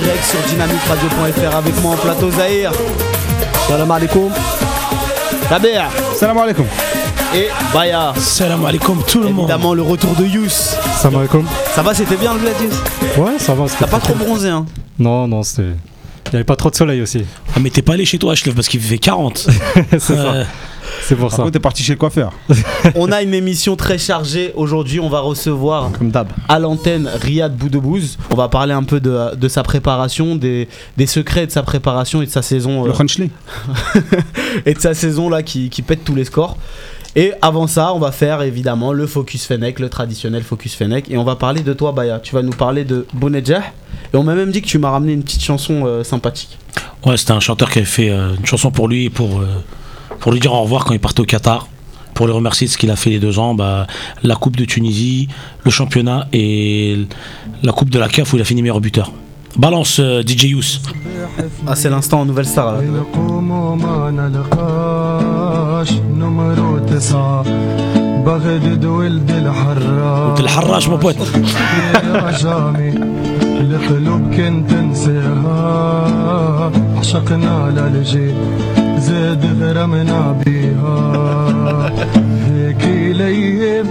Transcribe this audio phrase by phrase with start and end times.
[0.00, 2.72] direct sur dynamiqueradio.fr avec moi en plateau Zahir.
[3.68, 4.30] Salam alaikum.
[5.48, 5.82] Taber
[6.14, 6.66] Salam alaikum.
[7.34, 8.12] et Baya.
[8.16, 9.50] Salam alaikum tout le monde.
[9.50, 10.48] Évidemment le retour de Yous.
[10.98, 11.46] Salam alaikum.
[11.74, 12.74] Ça va, c'était bien le Gladius
[13.16, 13.64] Ouais, ça va.
[13.78, 14.66] T'as pas trop bronzé hein?
[14.98, 15.62] Non, non, c'était.
[16.26, 17.24] Il n'y avait pas trop de soleil aussi.
[17.56, 19.38] Ah, mais t'es pas allé chez toi, Ashlef, parce qu'il fait 40.
[19.92, 20.44] c'est ça.
[21.02, 21.42] C'est pour Par ça.
[21.42, 22.32] contre, t'es parti chez le coiffeur.
[22.94, 24.52] On a une émission très chargée.
[24.56, 26.28] Aujourd'hui, on va recevoir Comme d'hab.
[26.48, 28.18] à l'antenne Riyad Boudebouz.
[28.30, 32.20] On va parler un peu de, de sa préparation, des, des secrets de sa préparation
[32.22, 33.30] et de sa saison Le euh, Hunchley.
[34.66, 36.56] et de sa saison là qui, qui pète tous les scores.
[37.16, 41.10] Et avant ça, on va faire évidemment le focus Fennec, le traditionnel focus Fennec.
[41.10, 42.20] Et on va parler de toi, Baya.
[42.20, 43.62] Tu vas nous parler de Bounedjah.
[44.12, 46.58] Et on m'a même dit que tu m'as ramené une petite chanson euh, sympathique.
[47.06, 49.46] ouais, c'était un chanteur qui avait fait euh, une chanson pour lui, pour, euh,
[50.20, 51.68] pour lui dire au revoir quand il partait au Qatar
[52.14, 53.86] pour le remercier de ce qu'il a fait les deux ans, bah,
[54.24, 55.28] la Coupe de Tunisie,
[55.64, 56.98] le championnat et
[57.62, 59.12] la Coupe de la CAF où il a fini meilleur buteur.
[59.56, 60.80] Balance euh, DJ Yous.
[61.66, 62.72] Ah, c'est l'instant en nouvelle star.
[62.72, 62.80] Là.
[70.88, 71.18] mon pote.
[78.97, 81.91] يا جامي القلوب كنت نساها عشقنا للجي زاد غرمنا بيها
[82.47, 83.85] هيك الايام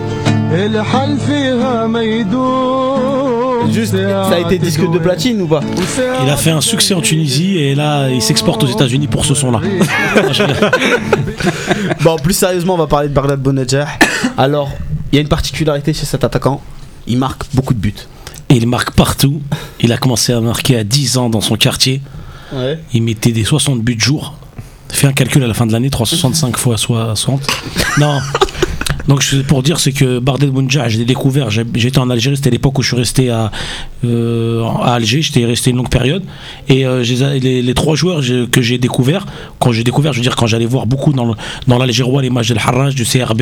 [0.52, 3.22] الحل فيها ميدوم
[3.72, 5.60] Juste, ça a été disque de platine ou pas
[6.24, 9.34] Il a fait un succès en Tunisie et là il s'exporte aux États-Unis pour ce
[9.34, 9.60] son-là.
[12.02, 13.86] Bon, plus sérieusement, on va parler de Bagdad Bounedjah.
[14.36, 14.70] Alors,
[15.10, 16.60] il y a une particularité chez cet attaquant.
[17.06, 17.94] Il marque beaucoup de buts.
[18.48, 19.40] Et il marque partout.
[19.80, 22.02] Il a commencé à marquer à 10 ans dans son quartier.
[22.52, 22.78] Ouais.
[22.92, 24.34] Il mettait des 60 buts jour.
[24.89, 27.41] Fais un calcul à la fin de l'année, 365 fois 60.
[27.99, 28.19] Non.
[29.07, 32.77] Donc pour dire c'est que Bardel Bounja, je l'ai découvert, j'étais en Algérie, c'était l'époque
[32.77, 33.51] où je suis resté à,
[34.05, 36.23] euh, Alger, j'étais resté une longue période.
[36.67, 39.25] Et euh, les, trois joueurs que j'ai découvert,
[39.59, 41.35] quand j'ai découvert, je veux dire quand j'allais voir beaucoup dans,
[41.67, 43.41] dans l'Algérois, les matchs de Harraj, du CRB,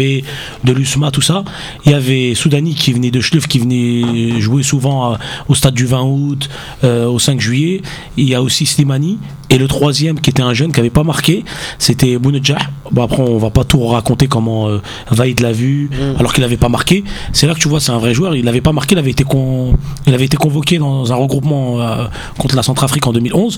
[0.64, 1.44] de l'USMA, tout ça,
[1.86, 5.74] il y avait Soudani qui venait de Schluf, qui venait jouer souvent à- au stade
[5.74, 6.50] du 20 août,
[6.84, 7.82] euh, au 5 juillet.
[8.18, 9.18] Il y a aussi Slimani.
[9.52, 11.46] Et le troisième, qui était un jeune qui n'avait pas marqué,
[11.78, 12.58] c'était Bounedjah.
[12.92, 15.90] Bon, après, on va pas tout raconter comment euh, Vaïd l'a vu,
[16.20, 17.04] alors qu'il n'avait pas marqué.
[17.34, 18.36] C'est là que tu vois, c'est un vrai joueur.
[18.36, 21.82] Il n'avait pas marqué, il avait été, con- il avait été convoqué dans un regroupement
[21.82, 22.06] euh,
[22.38, 23.58] contre la Centrafrique en 2011.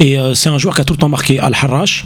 [0.00, 2.04] Et euh, c'est un joueur qui a tout le temps marqué Al-Harrach.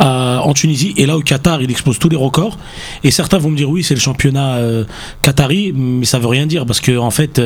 [0.00, 2.56] euh, en Tunisie et là au Qatar il expose tous les records
[3.04, 4.84] et certains vont me dire oui c'est le championnat euh,
[5.20, 7.40] qatari mais ça veut rien dire parce que en fait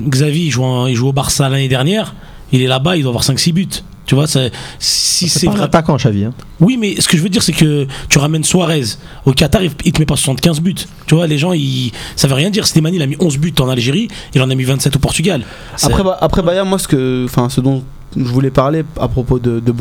[0.00, 2.14] Xavi il joue, en- il joue au Barça l'année dernière
[2.52, 3.68] il est là-bas il doit avoir 5-6 buts
[4.06, 4.40] tu vois ça-
[4.78, 6.24] si C'est pas un attaquant, Xavi.
[6.24, 6.32] Hein.
[6.60, 8.82] oui, mais ce que je veux dire, c'est que tu ramènes Suarez
[9.24, 10.74] au Qatar, il il te met pas 75 buts.
[11.06, 11.92] Tu vois, les gens, ils...
[12.16, 12.66] ça veut rien dire.
[12.66, 15.42] Slimani, il a mis 11 buts en Algérie, il en a mis 27 au Portugal.
[15.82, 17.82] Après, Ba- après Baya, moi, ce, que, enfin, ce dont
[18.16, 19.72] je voulais parler à propos de, de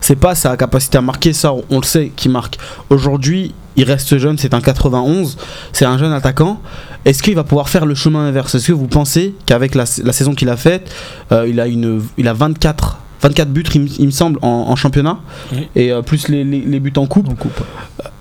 [0.00, 2.58] c'est pas sa capacité à marquer, ça, on, on le sait qu'il marque.
[2.88, 5.36] Aujourd'hui, il reste jeune, c'est un 91,
[5.72, 6.60] c'est un jeune attaquant.
[7.04, 8.54] Est-ce qu'il va pouvoir faire le chemin inverse?
[8.54, 10.90] Est-ce que vous pensez qu'avec la, la saison qu'il a faite,
[11.32, 14.48] euh, il, a une, il a 24, 24 buts, il, me- il me semble, en,
[14.48, 15.18] en championnat,
[15.52, 15.68] Oui.
[15.76, 17.28] et euh, plus les, les- les buts en coupe.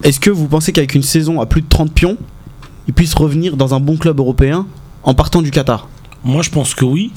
[0.04, 2.18] Est-ce que vous pensez qu'avec une saison à plus de 30 pions,
[2.88, 4.66] il puisse revenir dans un bon club européen
[5.04, 5.88] en partant du Qatar?
[6.24, 7.12] Moi, je pense que oui.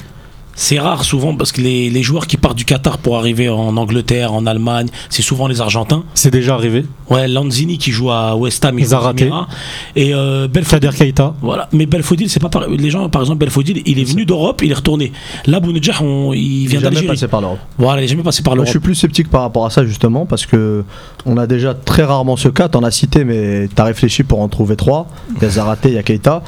[0.55, 3.75] C'est rare souvent parce que les, les joueurs qui partent du Qatar pour arriver en
[3.75, 6.03] Angleterre, en Allemagne, c'est souvent les Argentins.
[6.13, 6.85] C'est déjà arrivé.
[7.09, 9.19] Ouais, Lanzini qui joue à West Ham, il aux Zarate.
[9.19, 9.47] Émirats.
[9.95, 10.91] Et euh, Belfodil.
[10.91, 11.33] Keita.
[11.41, 12.77] Voilà, mais Belfodil, c'est pas pareil.
[12.77, 15.11] Les gens, par exemple, Belfodil, il est venu d'Europe, il est retourné.
[15.47, 17.07] Là, Bounedjah, on- il vient jamais d'Algérie.
[17.07, 17.59] passé par l'Europe.
[17.79, 18.67] Voilà, il est jamais passé par Moi, l'Europe.
[18.67, 20.83] je suis plus sceptique par rapport à ça justement parce que
[21.25, 22.67] on a déjà très rarement ce cas.
[22.67, 25.07] T'en as cité, mais t'as réfléchi pour en trouver trois.
[25.37, 26.43] Il y a Zaraté, il y a Keita.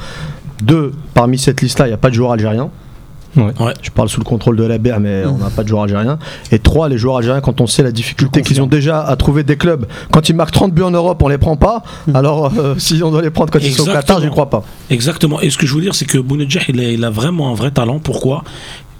[0.62, 2.70] Deux, parmi cette liste-là, il n'y a pas de joueur algérien.
[3.36, 3.52] Ouais.
[3.60, 3.74] Ouais.
[3.82, 6.18] Je parle sous le contrôle de la BR, mais on n'a pas de joueur algérien.
[6.52, 9.42] Et trois, les joueurs algériens, quand on sait la difficulté qu'ils ont déjà à trouver
[9.44, 11.82] des clubs, quand ils marquent 30 buts en Europe, on les prend pas.
[12.14, 14.64] Alors, euh, si on doit les prendre quand ils sont au Qatar, j'y crois pas.
[14.90, 15.40] Exactement.
[15.40, 17.54] Et ce que je veux dire, c'est que Bounedjah, il, a- il a vraiment un
[17.54, 17.98] vrai talent.
[17.98, 18.42] Pourquoi?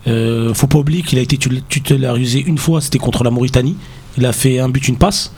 [0.07, 3.77] Euh, Faut pas oublier qu'il a été titularisé une fois, c'était contre la Mauritanie.
[4.19, 5.33] Il a fait un but, une passe.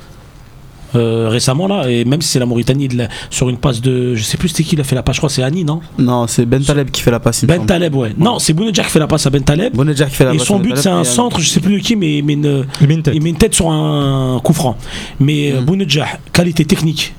[0.94, 4.22] Euh, récemment là et même si c'est la Mauritanie l'a- sur une passe de je
[4.22, 5.80] sais plus c'était qui il a fait la passe je crois c'est Annie non?
[5.98, 7.44] Non, c'est Ben Taleb qui fait la passe.
[7.44, 7.66] Ben.
[7.66, 10.24] Taleb ouais non c'est Bounedjah qui fait la passe à Ben Taleb Bounedjah qui fait
[10.24, 10.46] la et passe.
[10.46, 12.32] son à Ben but c'est un et, centre je sais plus de qui mais, mais
[12.34, 13.14] une- Il met une tête.
[13.14, 14.76] il met une tête sur un coup franc.
[15.20, 15.64] Mais euh, Mm.
[15.64, 17.14] Bounedjah, qualité technique,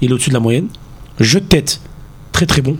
[0.00, 0.68] il est au-dessus de la moyenne.
[1.18, 1.80] Jeu de tête,
[2.32, 2.76] très très bon.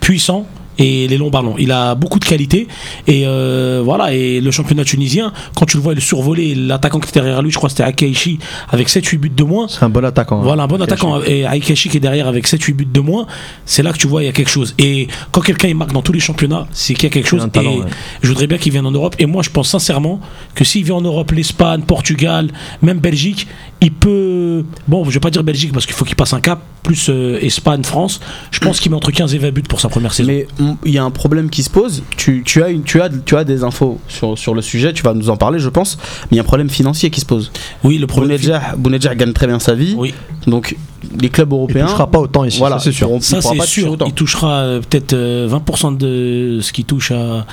[0.00, 0.46] Puissant.
[0.78, 1.54] Et les longs ballons.
[1.58, 2.68] Il a beaucoup de qualité
[3.06, 4.12] et euh, voilà.
[4.12, 7.50] Et le championnat tunisien, quand tu le vois le survoler, l'attaquant qui était derrière lui,
[7.50, 8.38] je crois c'était Akeishi
[8.68, 9.68] avec 7-8 buts de moins.
[9.68, 10.40] C'est un bon attaquant.
[10.40, 10.44] hein.
[10.44, 11.20] Voilà, un bon attaquant.
[11.22, 13.26] Et Aikeshi qui est derrière avec 7-8 buts de moins,
[13.64, 14.74] c'est là que tu vois, il y a quelque chose.
[14.78, 17.46] Et quand quelqu'un il marque dans tous les championnats, c'est qu'il y a quelque chose.
[17.52, 17.86] talent, et ouais.
[18.22, 19.16] je voudrais bien qu'il vienne en Europe.
[19.18, 20.20] Et moi, je pense sincèrement
[20.54, 22.50] que s'il vient en Europe, l'Espagne, Portugal,
[22.82, 23.46] même Belgique,
[23.80, 24.64] il peut.
[24.88, 27.38] Bon, je vais pas dire Belgique parce qu'il faut qu'il passe un cap, plus euh,
[27.42, 28.20] Espagne, France.
[28.50, 30.32] Je pense qu'il met entre 15 et 20 buts pour sa première saison.
[30.32, 30.46] Mais
[30.84, 32.02] il y a un problème qui se pose.
[32.16, 35.02] Tu, tu as, une, tu, as, tu as des infos sur, sur le sujet, tu
[35.02, 35.98] vas nous en parler, je pense.
[36.24, 37.52] Mais il y a un problème financier qui se pose.
[37.84, 38.36] oui, le problème.
[38.38, 39.94] Bounedjah Bounedjah gagne très bien sa vie.
[39.96, 40.14] Oui,
[40.46, 40.76] Donc
[41.20, 41.86] les clubs Il européens.
[41.86, 43.08] touchera pas autant ici, voilà, ça, c'est sûr.
[43.08, 43.90] pourront- ça il c'est sûr.
[43.92, 44.06] autant.
[44.06, 47.46] Il touchera euh, peut-être euh, 20% de ce qu'il touche à-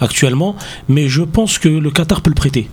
[0.00, 0.54] actuellement.
[0.88, 2.68] Mais je pense que le Qatar peut le prêter.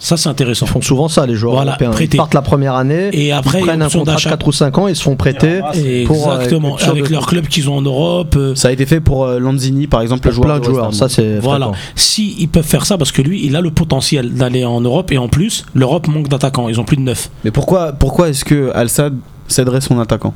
[0.00, 0.64] Ça, c'est intéressant.
[0.66, 1.90] Ils font souvent ça, les joueurs Voilà, européens.
[1.90, 2.14] prêter.
[2.14, 4.30] Ils partent la première année, Et après, ils prennent un contrat de d'achat.
[4.30, 5.58] 4 ou 5 ans, ils se font prêter.
[6.06, 6.76] pour, euh, Exactement.
[6.76, 8.34] Avec de- leurs clubs qu'ils ont en Europe.
[8.36, 10.60] euh, Ça a été fait pour euh, Lanzini, par exemple, le Pour joueur.
[10.60, 11.72] plein de joueurs, ça c'est Voilà.
[11.96, 15.10] Si ils peuvent faire ça, parce que lui, il a le potentiel d'aller en Europe.
[15.10, 16.68] Et en plus, l'Europe manque d'attaquants.
[16.68, 17.30] Ils ont plus de 9.
[17.44, 19.14] Mais pourquoi, pourquoi est-ce que Al-Sad
[19.48, 20.32] céderait son attaquant?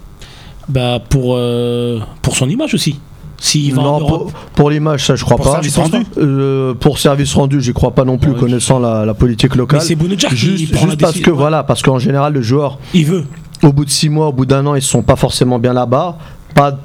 [0.69, 2.99] Bah, pour, euh, pour son image aussi.
[3.45, 4.23] S'il va en Non, Europe.
[4.31, 5.53] pour, pour l'image, ça je crois Pour pas.
[5.53, 5.97] service rendu.
[6.17, 9.59] Euh, pour service rendu, j'y crois pas non plus, Ouais, connaissant la, la politique Mais
[9.59, 9.81] locale.
[9.81, 13.25] c'est Bounedjah Juste, juste parce que voilà, parce qu'en général, le joueur, Il veut.
[13.65, 16.19] au bout de 6 mois, au bout d'un an, ils sont pas forcément bien là-bas,
[16.55, 16.79] pas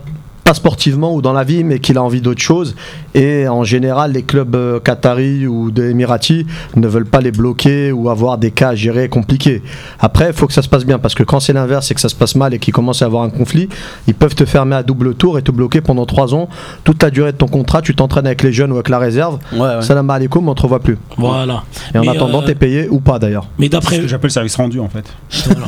[0.48, 2.74] pas sportivement ou dans la vie, mais qu'il a envie d'autre chose.
[3.14, 6.46] Et en général, les clubs euh, qataris ou des Émiratis
[6.78, 9.62] ne veulent pas les bloquer ou avoir des cas à gérer compliqués.
[10.00, 12.00] Après, il faut que ça se passe bien, parce que quand c'est l'inverse et que
[12.00, 13.68] ça se passe mal et qu'il commence à avoir un conflit,
[14.08, 16.48] ils peuvent te fermer à double tour et te bloquer pendant 3 ans.
[16.86, 19.40] Toute la durée de ton contrat, tu t'entraînes avec les jeunes ou avec la réserve.
[19.52, 19.82] Ouais, ouais.
[19.82, 20.98] Salam alaikum, on te revoit plus.
[21.18, 21.64] Voilà.
[21.94, 23.48] Et en Mais, attendant, euh, t'es payé ou pas d'ailleurs.
[23.60, 24.08] Mais d'après.
[24.08, 25.14] j'appelle service rendu en fait.
[25.50, 25.68] voilà.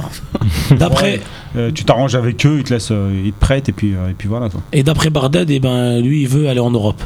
[0.79, 1.19] D'après.
[1.55, 4.09] Euh, tu t'arranges avec eux, ils te laissent, euh, ils te prêtent et puis, euh,
[4.09, 4.61] et puis voilà quoi.
[4.74, 7.01] Et d'après Bardad, eh ben, lui, il veut aller en Europe.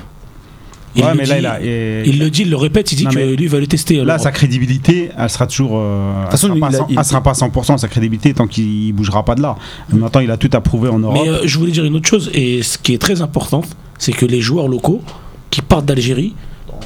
[0.96, 2.92] Il ouais, le mais dit, là, il, a, et- il le dit, il le répète,
[2.92, 4.04] il dit Non, que lui, il va le tester.
[4.06, 5.72] là, sa crédibilité, elle sera toujours.
[5.80, 7.88] euh, façon, sera pas, il a- à cent- il- elle sera pas à 100% sa
[7.88, 9.56] crédibilité tant qu'il bougera pas de là.
[9.92, 11.18] Maintenant, il a tout à prouver en Europe.
[11.24, 13.62] Mais euh, je voulais dire une autre chose, et ce qui est très important,
[13.98, 15.02] c'est que les joueurs locaux
[15.50, 16.36] qui partent d'Algérie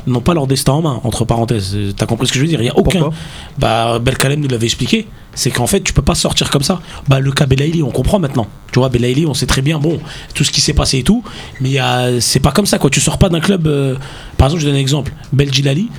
[0.05, 1.77] n'ont pas leur destin en main, entre parenthèses.
[1.95, 2.59] T'as compris ce que je veux dire?
[2.59, 2.99] Il n'y a aucun.
[2.99, 3.17] Pourquoi
[3.57, 6.81] bah, Belkalem nous l'avait expliqué, c'est qu'en fait, tu peux pas sortir comme ça.
[7.07, 8.47] Bah, le cas Belaïli, on comprend maintenant.
[8.71, 9.99] Tu vois, Belaïli, on sait très bien, bon,
[10.33, 11.23] tout ce qui s'est passé et tout,
[11.61, 11.77] mais
[12.19, 12.89] c'est pas comme ça, quoi.
[12.89, 13.67] Tu sors pas d'un club.
[13.67, 13.95] euh,
[14.37, 15.13] par exemple, je donne un exemple.
[15.33, 15.89] Belgilali,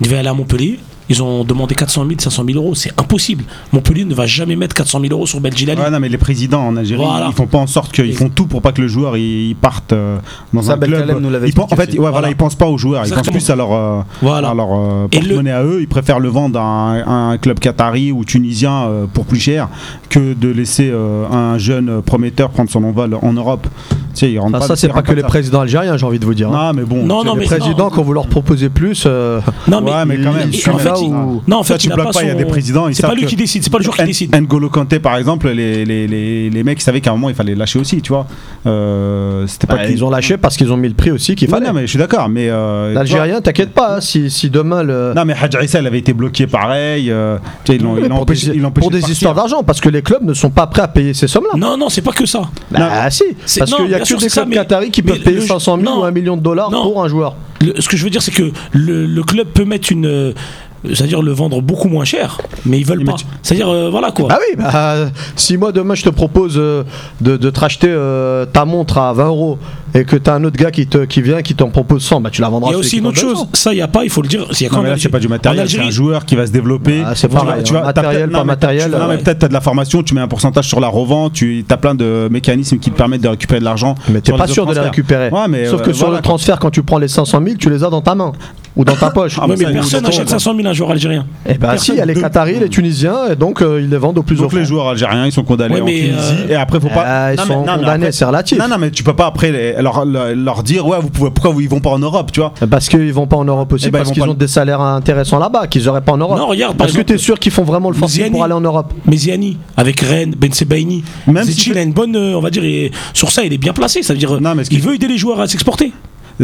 [0.00, 0.78] il devait aller à Montpellier.
[1.10, 2.74] Ils ont demandé 400 000, 500 000 euros.
[2.74, 3.44] C'est impossible.
[3.72, 5.78] Montpellier ne va jamais mettre 400 000 euros sur Belgilali.
[5.78, 7.26] Ouais, non, mais les présidents en Algérie, Voilà.
[7.28, 9.92] ils font pas en sorte qu'ils font tout pour pas que le joueur il, parte
[9.92, 10.16] euh,
[10.54, 11.20] dans Ça, un Belkalem club.
[11.22, 12.10] nous Ils pen- en fait, ouais, voilà.
[12.12, 12.28] Voilà.
[12.30, 14.50] ils pensent pas aux joueurs, ils pensent plus à leur, euh, Voilà.
[14.50, 15.78] à leur euh, le- à eux.
[15.80, 19.68] Ils préfèrent le vendre à un, un club qatari ou tunisien euh, pour plus cher
[20.10, 23.66] que de laisser euh, un jeune prometteur prendre son envol en Europe.
[23.90, 23.96] Tu
[24.26, 26.24] sais, ils rentrent Enfin, pas- ça, c'est pas que les présidents algériens, j'ai envie de
[26.24, 26.48] vous dire.
[26.52, 26.72] hein.
[26.72, 27.04] Non, mais bon.
[27.04, 27.90] Non, non, les mais présidents, non.
[27.90, 30.50] quand vous leur proposez plus, euh, Non, mais, Ouais, mais quand même.
[30.50, 32.44] en fait, ou- non, en Ça, fait, tu il bloques pas, il y a des
[32.44, 34.34] présidents, C'est pas lui qui décide, c'est pas le joueur qui décide.
[34.34, 37.54] N'Golo Kanté, par exemple, les, les, les, les mecs savaient qu'à un moment il fallait
[37.54, 38.26] lâcher aussi, tu vois.
[38.66, 41.34] Euh, C'était pas bah, qu'ils- ils ont lâché parce qu'ils ont mis le prix aussi
[41.34, 41.66] qu'il Ouais, fallait.
[41.66, 42.48] non, mais je suis d'accord, mais.
[42.50, 45.12] euh, L'Algérien, t'inquiète pas, hein, si, si demain le.
[45.14, 47.10] Non, mais Hadj Issa, il avait été bloqué pareil.
[47.10, 48.90] euh, tu sais, ils l'ont Oui, ils l'ont pour empêché, des, ils l'ont empêché pour
[48.90, 49.12] de des partir.
[49.14, 51.56] histoires d'argent, parce que les clubs ne sont pas prêts à payer ces sommes-là.
[51.58, 52.42] Non, non, c'est pas que ça.
[52.70, 55.36] Bah si, C'est- parce non, qu'il y a que des clubs qataris qui peuvent payer
[55.36, 56.00] le- 500 000 non.
[56.02, 56.82] ou 1 million de dollars Non.
[56.82, 57.34] pour un joueur.
[57.60, 60.34] Le- ce que je veux dire, c'est que le, le club peut mettre une.
[60.84, 63.12] C'est-à-dire le vendre beaucoup moins cher, mais ils veulent Mais pas.
[63.14, 64.28] tu- C'est-à-dire, euh, voilà quoi.
[64.28, 64.94] Bah oui, bah,
[65.36, 66.84] si moi demain je te propose euh,
[67.20, 69.58] de, de te racheter euh, ta montre à 20 euros
[69.94, 72.30] et que t'as un autre gars qui, te, qui vient qui t'en propose 100, bah
[72.30, 73.48] tu la vendras Il y a aussi une autre chose, 100.
[73.54, 74.46] ça il n'y a pas, il faut le dire.
[74.50, 76.24] Il y a Non, quand mais là, même c'est pas du matériel, c'est un joueur
[76.24, 77.02] qui va se développer.
[77.04, 79.16] Ah, c'est Tu pareil, tu t'as matériel, pas non, mais matériel, tu- Non, ouais.
[79.16, 81.64] mais peut-être tu as de la formation, tu mets un pourcentage sur la revente, tu
[81.68, 83.94] as plein de mécanismes qui te permettent de récupérer de l'argent.
[84.08, 85.30] Mais t'es sur pas sûr de les récupérer.
[85.30, 87.56] Ouais, mais, Sauf euh, que sur voilà, le transfert, quand tu prends les 500 000,
[87.58, 88.32] tu les as dans ta main
[88.76, 89.36] ou dans ta poche.
[89.40, 91.26] Ah, bah, mais ça, personne n'achète 500 000 un joueur algérien.
[91.48, 93.96] Eh ben si, il y a les Qataris, les Tunisiens, et donc euh, ils les
[93.96, 96.34] vendent au plus Donc les joueurs algériens, ils sont condamnés Ouais, en mais, Tunisie.
[96.48, 97.04] euh, Et après, faut pas.
[97.06, 98.58] Ah, ils Non, mais- sont non, mais condamnés, c'est relatif.
[98.58, 101.30] Non, non, mais tu peux pas après les- leur, leur, leur dire, ouais, vous pouvez,
[101.30, 102.52] pourquoi ils vont pas en Europe, tu vois?
[102.70, 104.80] Parce qu'ils vont pas en Europe aussi, Eh ben, ils parce qu'ils ont des salaires
[104.80, 106.38] intéressants là-bas, qu'ils auraient pas en Europe.
[106.38, 108.54] Non, regarde, par Est-ce que tu es sûr qu'ils font vraiment le forcing pour aller
[108.54, 108.92] en Europe?
[109.06, 111.04] Meziani, avec Rennes, Ben Sebaini.
[111.26, 113.58] Même si il a une bonne, euh, on va dire, et sur ça, il est
[113.58, 114.02] bien placé.
[114.02, 115.92] Ça veut dire, Non, mais ce il qui- veut aider les joueurs à s'exporter.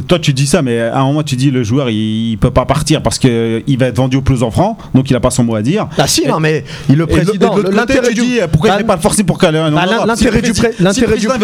[0.02, 2.50] Toi, tu dis ça, mais à un moment, tu dis le joueur, il, il peut
[2.50, 5.20] pas partir parce que il va être vendu au plus en franc, donc il a
[5.20, 5.88] pas son mot à dire.
[5.98, 8.96] Ah si, non, mais il- le président, l'intérêt du dis pourquoi il Bah, n'est pas
[8.96, 11.38] le forcer pour en Bah, l'intérêt du l'intérêt président,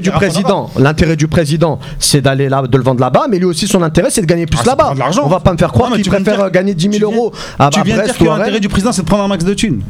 [0.00, 3.66] du- président, l'intérêt du président, c'est d'aller là, de le vendre là-bas, mais lui aussi
[3.66, 4.94] son intérêt, c'est de gagner plus Ah, là-bas.
[5.24, 7.32] On va pas me faire croire qu'il préfère euh, gagner 10 000 tu viens- euros
[7.58, 9.06] à, Tu à viens de dire Brest que ou à l'intérêt du président, c'est de
[9.06, 9.82] prendre un max de thunes.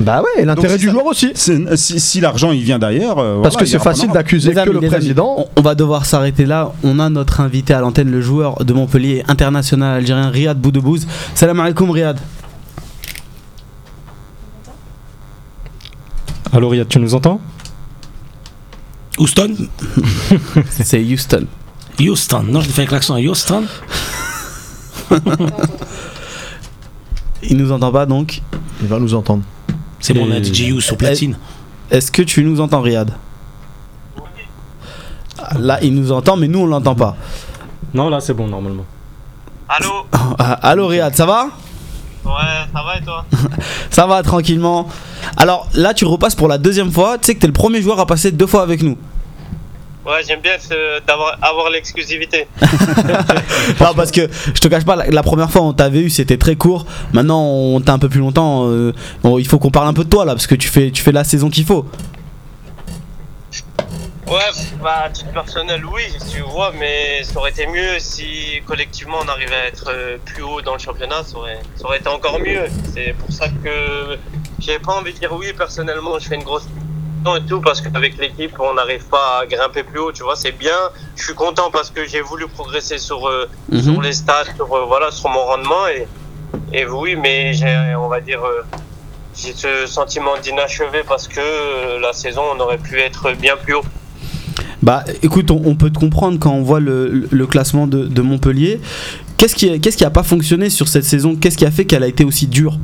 [0.00, 0.92] Bah ouais, et l'intérêt du ça.
[0.92, 1.30] joueur aussi.
[1.34, 3.18] Si, si l'argent il vient d'ailleurs.
[3.20, 5.34] euh, Parce voilà, que c'est facile d'accuser que amis, le amis, président.
[5.38, 6.72] on, on va devoir s'arrêter là.
[6.82, 11.06] On a notre invité à l'antenne, le joueur de Montpellier international algérien Riyad Boudebouz.
[11.34, 12.18] Salam alaikum Riyad.
[16.52, 17.40] Allô Riyad, tu nous entends?
[19.18, 19.54] Houston?
[20.70, 21.46] C'est Houston.
[22.00, 22.42] Houston.
[22.48, 23.16] Non, je l'ai fait avec l'accent.
[23.16, 23.62] Houston
[27.42, 28.42] Il nous entend pas donc.
[28.82, 29.42] Il va nous entendre.
[30.04, 31.34] C'est bon, on a DJ Yous au platine.
[31.90, 33.10] Est-ce que tu nous entends Riyad?
[35.58, 37.16] Là, il nous entend, mais nous on l'entend pas.
[37.94, 38.84] Non, là c'est bon normalement.
[39.66, 40.04] Allô?
[40.12, 41.46] Ah, Allô Riyad, ça va?
[42.22, 42.32] Ouais,
[42.74, 43.24] ça va et toi?
[43.90, 44.88] Ça va tranquillement.
[45.38, 47.16] Alors là, tu repasses pour la deuxième fois.
[47.16, 48.98] Tu sais que t'es le premier joueur à passer deux fois avec nous.
[50.06, 50.56] Ouais, j'aime bien
[51.06, 52.46] d'avoir avoir l'exclusivité.
[53.80, 56.36] Non, parce que je te cache pas, la, la première fois on t'avait eu, c'était
[56.36, 56.84] très court.
[57.12, 58.68] Maintenant, on t'a un peu plus longtemps.
[58.68, 58.92] euh,
[59.22, 61.02] bon, il faut qu'on parle un peu de toi là, parce que tu fais, tu
[61.02, 61.86] fais la saison qu'il faut.
[64.26, 64.40] Ouais,
[64.82, 69.28] bah, à titre personnel, oui, tu vois, mais ça aurait été mieux si collectivement on
[69.28, 72.40] arrivait à être euh, plus haut dans le championnat, ça aurait, ça aurait été encore
[72.40, 72.64] mieux.
[72.94, 74.18] C'est pour ça que
[74.60, 76.66] j'ai pas envie de dire oui, personnellement, je fais une grosse
[77.36, 80.56] et tout, parce qu'avec l'équipe, on n'arrive pas à grimper plus haut, tu vois, c'est
[80.66, 80.80] bien.
[81.16, 83.82] Je suis content parce que j'ai voulu progresser sur, euh, Mhm.
[83.82, 86.06] sur les stats, sur, euh, voilà, sur mon rendement, et,
[86.78, 88.62] et oui, mais j'ai, on va dire, euh,
[89.36, 91.44] j'ai ce sentiment d'inachevé parce que
[92.00, 93.84] la saison, on aurait pu être bien plus haut.
[94.82, 98.22] Bah écoute, on, on peut te comprendre quand on voit le, le classement de, de
[98.22, 98.80] Montpellier.
[99.38, 101.36] Qu'est-ce qui, qu'est-ce qui a pas fonctionné sur cette saison?
[101.36, 102.78] Qu'est-ce qui a fait qu'elle a été aussi dure?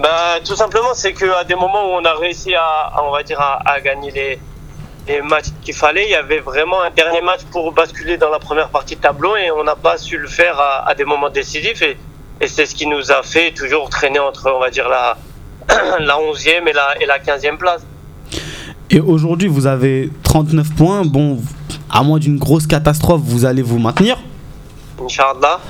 [0.00, 3.22] Bah, tout simplement, c'est qu'à des moments où on a réussi à, à, on va
[3.22, 4.38] dire, à, à gagner les,
[5.08, 8.38] les matchs qu'il fallait, il y avait vraiment un dernier match pour basculer dans la
[8.38, 11.30] première partie de tableau et on n'a pas su le faire à, à des moments
[11.30, 11.96] décisifs et,
[12.40, 15.16] et c'est ce qui nous a fait toujours traîner entre, on va dire, la,
[15.98, 17.82] la 11e et la, et la 15e place.
[18.90, 21.02] Et aujourd'hui, vous avez 39 points.
[21.04, 21.38] Bon,
[21.88, 24.18] à moins d'une grosse catastrophe, vous allez vous maintenir.
[25.02, 25.60] Inch'Allah.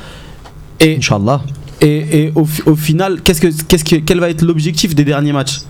[0.81, 1.41] Et, Inch'Allah.
[1.81, 5.33] Et, et au, au final, qu'est-ce que, qu'est-ce que, quel va être l'objectif des derniers
[5.33, 5.61] matchs?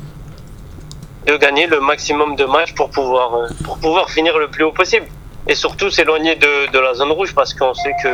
[1.26, 4.72] De gagner le maximum de matchs pour pouvoir, euh, pour pouvoir finir le plus haut
[4.72, 5.06] possible.
[5.48, 8.08] Et surtout s'éloigner de, de la zone rouge parce qu'on sait que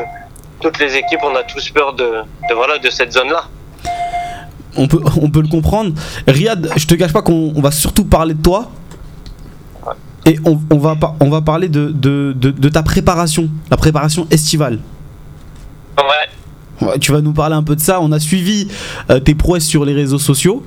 [0.61, 2.05] toutes les équipes, on a tous peur de,
[2.49, 3.49] de, voilà, de cette zone-là.
[4.77, 5.93] on peut, on peut le comprendre.
[6.27, 8.71] Riyad, je te cache pas qu'on on va surtout parler de toi.
[10.25, 14.27] Et on, on va, on va parler de, de, de, de ta préparation, la préparation
[14.31, 14.81] estivale.
[15.97, 16.29] Ouais.
[17.01, 18.01] Tu vas nous parler un peu de ça.
[18.01, 18.69] On a suivi
[19.11, 20.65] euh, tes prouesses sur les réseaux sociaux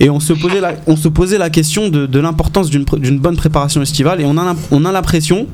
[0.00, 3.36] et on se posait la, on se posait la question de, de l'importance d'une bonne
[3.36, 4.20] préparation estivale.
[4.20, 5.46] Et on a, on a l'impression,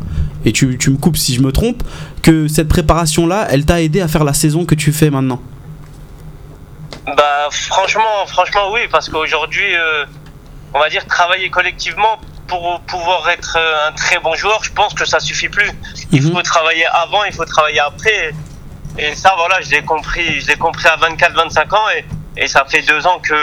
[0.45, 1.83] et tu, tu me coupes si je me trompe,
[2.23, 5.41] que cette préparation-là, elle t'a aidé à faire la saison que tu fais maintenant.
[7.07, 10.05] Bah franchement, franchement oui, parce qu'aujourd'hui, euh,
[10.73, 14.95] on va dire travailler collectivement pour pouvoir être euh, un très bon joueur, je pense
[14.95, 15.71] que ça suffit plus.
[16.13, 16.33] Il Mhm.
[16.33, 18.35] faut travailler avant, il faut travailler après.
[18.99, 22.05] Et ça, voilà, je l'ai compris, je l'ai compris à 24-25 ans et,
[22.43, 23.35] et ça fait deux ans que,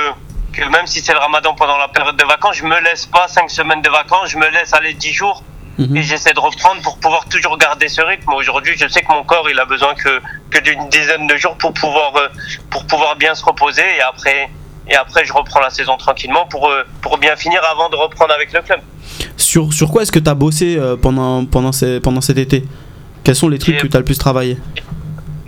[0.53, 3.27] que même si c'est le ramadan pendant la période de vacances, je me laisse pas
[3.27, 5.43] cinq semaines de vacances, je me laisse aller 10 jours
[5.77, 5.96] Mhm.
[5.96, 8.31] et j'essaie de reprendre pour pouvoir toujours garder ce rythme.
[8.34, 11.55] Aujourd'hui, je sais que mon corps, il a besoin que, que d'une dizaine de jours
[11.58, 12.27] pour pouvoir, euh,
[12.70, 14.50] pour pouvoir bien se reposer et après,
[14.89, 18.34] et après, je reprends la saison tranquillement pour, euh, pour bien finir avant de reprendre
[18.34, 18.81] avec le club.
[19.38, 22.65] Sur, sur quoi est-ce que tu as bossé euh, pendant, pendant, ces- pendant cet été?
[23.24, 24.58] Quels sont les trucs J'ai- que tu as le plus travaillé?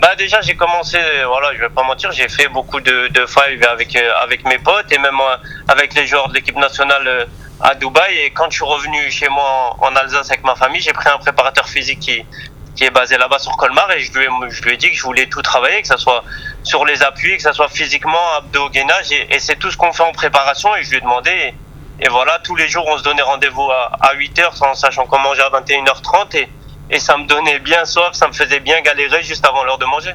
[0.03, 3.25] Bah déjà j'ai commencé, euh, voilà, je vais pas mentir, j'ai fait beaucoup de, de
[3.25, 5.38] five avec euh, avec mes potes et même euh,
[5.69, 7.29] avec les joueurs de l'équipe nationale
[7.62, 8.13] à Dubaï.
[8.17, 11.19] Et quand je suis revenu chez moi en, Alsace avec ma famille, j'ai pris un
[11.19, 12.25] préparateur physique qui
[12.75, 14.98] qui est basé là-bas sur Colmar et je lui ai je lui ai dit que
[14.98, 16.25] je voulais tout travailler, que ça soit
[16.63, 20.03] sur les appuis, que ça soit physiquement, abdos, gainage et, c'est tout ce qu'on fait
[20.03, 21.53] en préparation et je lui ai demandé.
[22.01, 25.19] Et, voilà, tous les jours on se donnait rendez-vous à, à 8h en sachant qu'on
[25.19, 26.50] mangeait à 21h30 et
[26.91, 29.85] et ça me donnait bien soif, ça me faisait bien galérer juste avant l'heure de
[29.85, 30.11] manger.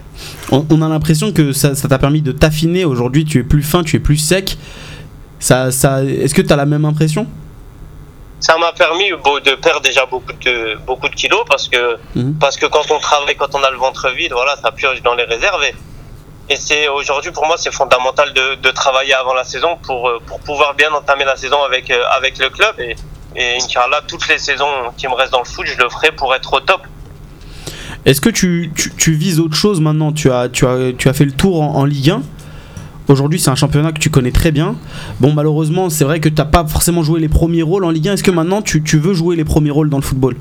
[0.52, 2.84] on, on a l'impression que ça t'a permis de t'affiner.
[2.84, 4.56] Aujourd'hui, tu es plus fin, tu es plus sec.
[5.40, 7.26] Ça, ça, Est-ce que tu as la même impression?
[8.40, 12.34] Ça m'a permis de perdre déjà beaucoup de, beaucoup de kilos parce que, Mhm.
[12.38, 15.14] parce que quand on travaille, quand on a le ventre vide, voilà, ça purge dans
[15.14, 15.62] les réserves.
[15.64, 15.74] Et,
[16.52, 20.20] et c'est aujourd'hui pour moi, c'est fondamental de, de travailler avant la saison pour, euh,
[20.24, 22.78] pour pouvoir bien entamer la saison avec, euh, avec le club.
[22.78, 22.94] Et,
[23.36, 26.34] et Inch'Allah, toutes les saisons qui me restent dans le foot, je le ferai pour
[26.34, 26.82] être au top.
[28.04, 31.12] Est-ce que tu, tu, tu vises autre chose maintenant tu as, tu, as, tu as
[31.12, 32.22] fait le tour en, en Ligue 1.
[33.08, 34.76] Aujourd'hui, c'est un championnat que tu connais très bien.
[35.20, 38.08] Bon, malheureusement, c'est vrai que tu n'as pas forcément joué les premiers rôles en Ligue
[38.08, 38.14] 1.
[38.14, 40.36] Est-ce que maintenant, tu, tu veux jouer les premiers rôles dans le football?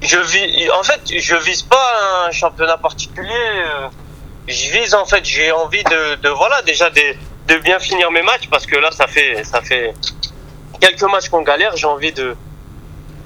[0.00, 3.28] Je vis, en fait, je vise pas un championnat particulier.
[4.46, 7.18] Je vise, en fait, j'ai envie de, de, voilà, déjà des,
[7.48, 9.92] de bien finir mes matchs parce que là, ça fait, ça fait
[10.80, 11.76] quelques matchs qu'on galère.
[11.76, 12.36] J'ai envie de,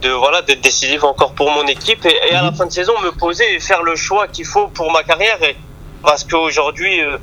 [0.01, 2.99] de voilà, d'être décisif encore pour mon équipe et, et à la fin de saison
[3.01, 5.43] me poser et faire le choix qu'il faut pour ma carrière.
[5.43, 5.57] Et,
[6.03, 7.19] parce qu'aujourd'hui, euh,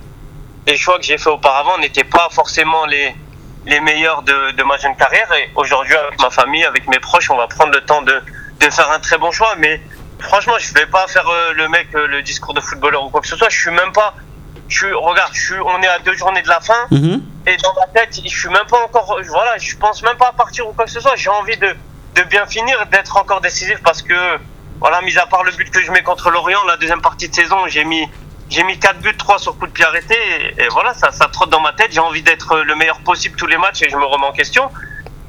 [0.67, 3.13] les choix que j'ai fait auparavant n'étaient pas forcément les,
[3.65, 5.31] les meilleurs de, de ma jeune carrière.
[5.33, 8.21] Et aujourd'hui, avec ma famille, avec mes proches, on va prendre le temps de,
[8.59, 9.55] de faire un très bon choix.
[9.57, 9.81] Mais
[10.19, 13.21] franchement, je vais pas faire euh, le mec, euh, le discours de footballeur ou quoi
[13.21, 13.49] que ce soit.
[13.49, 14.13] Je suis même pas.
[14.69, 17.21] Je regarde, je suis, on est à deux journées de la fin Mhm.
[17.47, 19.19] et dans ma tête, je suis même pas encore.
[19.27, 21.15] Voilà, je pense même pas à partir ou quoi que ce soit.
[21.15, 21.75] J'ai envie de,
[22.15, 24.13] de bien finir, d'être encore décisif parce que,
[24.79, 27.35] voilà, mis à part le but que je mets contre l'Orient, la deuxième partie de
[27.35, 28.07] saison, j'ai mis.
[28.51, 30.15] J'ai mis 4 buts, 3 sur coup de pied arrêté,
[30.57, 31.89] et, et voilà, ça, ça trotte dans ma tête.
[31.91, 34.71] J'ai envie d'être le meilleur possible tous les matchs et je me remets en question.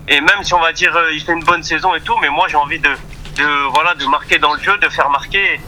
[0.09, 2.31] Et même si on va dire euh, il fait une bonne saison et tout, mais
[2.31, 2.89] moi j'ai envie de,
[3.37, 3.45] de,
[3.75, 5.61] voilà, de marquer dans le jeu, de faire marquer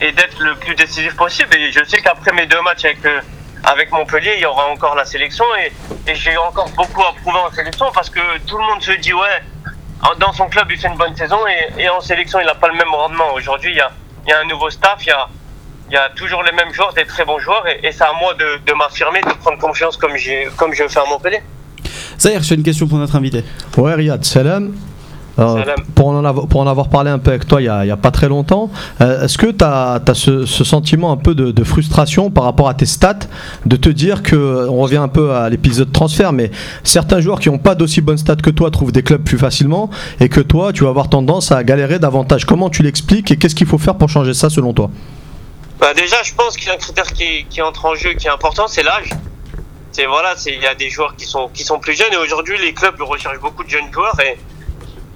[0.00, 1.54] et d'être le plus décisif possible.
[1.56, 3.20] Et je sais qu'après mes deux matchs avec, euh,
[3.64, 7.38] avec Montpellier, il y aura encore la sélection et, et j'ai encore beaucoup à prouver
[7.38, 9.42] en sélection parce que tout le monde se dit ouais,
[10.18, 12.68] dans son club il fait une bonne saison et, et en sélection il n'a pas
[12.68, 13.32] le même rendement.
[13.34, 13.90] Aujourd'hui il y a,
[14.26, 15.28] il y a un nouveau staff, il y a,
[15.90, 18.12] il y a toujours les mêmes joueurs, des très bons joueurs et, et c'est à
[18.18, 21.42] moi de, de m'affirmer, de prendre confiance comme, j'ai, comme je fais à Montpellier.
[22.18, 23.44] Zahir, j'ai une question pour notre invité.
[23.76, 24.74] Ouais, Riyad, salam.
[25.38, 27.96] Euh, pour, en avoir, pour en avoir parlé un peu avec toi il n'y a,
[27.96, 28.70] pas très longtemps,
[29.00, 32.68] euh, est-ce que tu as, ce, ce sentiment un peu de, de frustration par rapport
[32.68, 33.20] à tes stats,
[33.64, 36.50] de te dire que, on revient un peu à l'épisode transfert, mais
[36.82, 39.90] certains joueurs qui n'ont pas d'aussi bonnes stats que toi trouvent des clubs plus facilement
[40.18, 42.44] et que toi tu vas avoir tendance à galérer davantage.
[42.44, 44.90] Comment tu l'expliques et qu'est-ce qu'il faut faire pour changer ça selon toi?
[45.80, 48.26] Bah déjà, je pense qu'il y a un critère qui, qui entre en jeu qui
[48.26, 49.10] est important, c'est l'âge.
[49.92, 52.56] C'est voilà, il y a des joueurs qui sont qui sont plus jeunes et aujourd'hui
[52.58, 54.38] les clubs recherchent beaucoup de jeunes joueurs et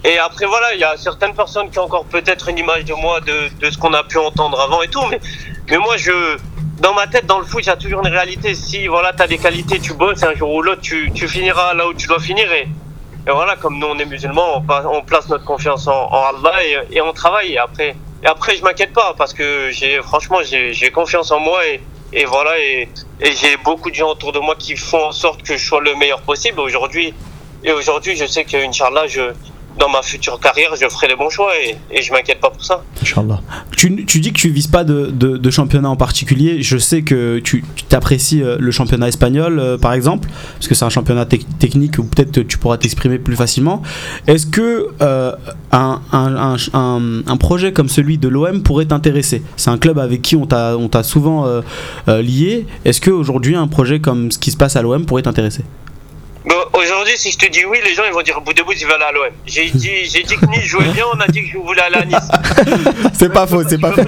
[0.04, 2.94] et après voilà, il y a certaines personnes qui ont encore peut-être une image de
[2.94, 5.04] moi de, ce qu'on a pu entendre avant et tout,
[5.68, 6.37] mais moi je
[6.80, 8.54] dans ma tête dans le foot, il y a toujours une réalité.
[8.54, 11.87] Si voilà, tu as des qualités, tu bosses, un jour ou l'autre tu finiras là
[11.87, 12.68] où tu dois finir et
[13.26, 16.52] voilà, comme nous on est musulmans, on, place notre confiance en, Allah
[16.90, 17.54] et, on travaille.
[17.54, 21.61] Et après, et après je m'inquiète pas parce que j'ai franchement j'ai confiance en moi
[22.12, 22.88] et, voilà et,
[23.20, 25.80] et j'ai beaucoup de gens autour de moi qui font en sorte que je sois
[25.80, 27.14] le meilleur possible aujourd'hui.
[27.62, 29.32] Et aujourd'hui, je sais que Inch'Allah, je
[29.78, 32.64] dans ma future carrière, je ferai les bons choix et, et je m'inquiète pas pour
[32.64, 32.82] ça.
[33.02, 33.41] Inch'Allah.
[33.76, 36.63] Tu, dis que tu vises pas de, championnat en particulier.
[36.63, 40.84] Je sais que tu t'apprécies euh, le championnat espagnol, euh, par exemple, parce que c'est
[40.84, 43.82] un championnat tec- technique où peut-être tu pourras t'exprimer plus facilement.
[44.26, 45.32] Est-ce que euh,
[45.73, 49.43] un, projet comme celui de l'OM pourrait t'intéresser?
[49.56, 51.47] C'est un club avec qui on t'a souvent
[52.06, 52.67] lié.
[52.84, 55.65] Est-ce qu'aujourd'hui, un projet comme ce qui se passe à l'OM pourrait t'intéresser?
[56.47, 58.73] Bon, aujourd'hui, si je te dis oui, les gens ils vont dire bout de bout,
[58.78, 59.25] il va aller à l'OM.
[59.47, 61.97] J'ai dit, j'ai dit que Nice jouait bien, on a dit que je voulais aller
[61.97, 62.28] à Nice.
[63.15, 64.04] C'est pas faux, c'est pas peux-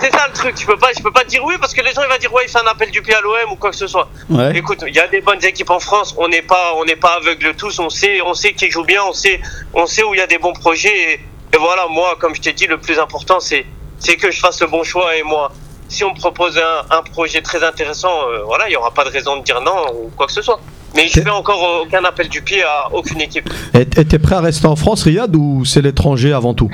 [0.00, 1.92] C'est ça le truc, tu peux pas, je peux pas dire oui parce que les
[1.92, 3.70] gens ils vont dire ouais, il fait un appel du pied à l'OM ou quoi
[3.70, 4.08] que ce soit.
[4.30, 4.56] Ouais.
[4.56, 7.16] Écoute, il y a des bonnes équipes en France, on n'est pas, on n'est pas
[7.20, 9.40] aveugle tous, on sait, on sait qui joue bien, on sait,
[9.74, 11.12] on sait où il y a des bons projets.
[11.14, 11.20] Et,
[11.54, 13.66] et voilà, moi, comme je t'ai dit, le plus important c'est,
[13.98, 15.50] c'est que je fasse le bon choix et moi.
[15.88, 19.04] Si on me propose un, un projet très intéressant, euh, voilà, il n'y aura pas
[19.04, 20.60] de raison de dire non ou quoi que ce soit.
[20.94, 23.48] Mais je fais encore aucun appel du pied à aucune équipe.
[23.74, 26.70] Et t'es prêt à rester en France, Riyad, ou c'est l'étranger avant tout?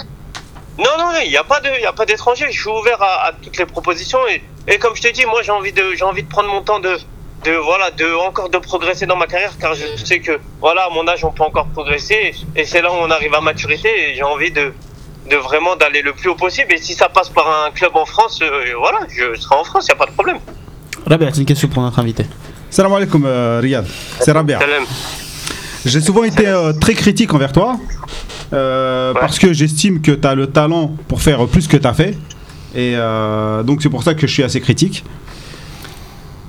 [0.78, 1.60] Non, non, il n'y a pas
[2.06, 2.46] d'étrangers.
[2.50, 5.42] Je suis ouvert à, à toutes les propositions et, et comme je t'ai dit, moi
[5.42, 6.96] j'ai envie de, j'ai envie de prendre mon temps de,
[7.44, 10.90] de voilà, de encore de progresser dans ma carrière car je sais que voilà, à
[10.90, 14.14] mon âge on peut encore progresser et c'est là où on arrive à maturité et
[14.14, 14.72] j'ai envie de,
[15.30, 18.06] de vraiment d'aller le plus haut possible et si ça passe par un club en
[18.06, 20.38] France, euh, voilà, je serai en France, il y a pas de problème.
[21.06, 22.24] Rabia, c'est une question pour notre invité.
[22.70, 23.86] Salam alaikum euh, Riyad,
[24.20, 24.58] c'est Rabia.
[25.84, 27.78] J'ai souvent été euh, très critique envers toi
[28.52, 29.20] euh, Ouais.
[29.20, 32.10] parce que j'estime que tu as le talent pour faire plus que tu as fait.
[32.74, 35.04] Et euh, donc c'est pour ça que je suis assez critique.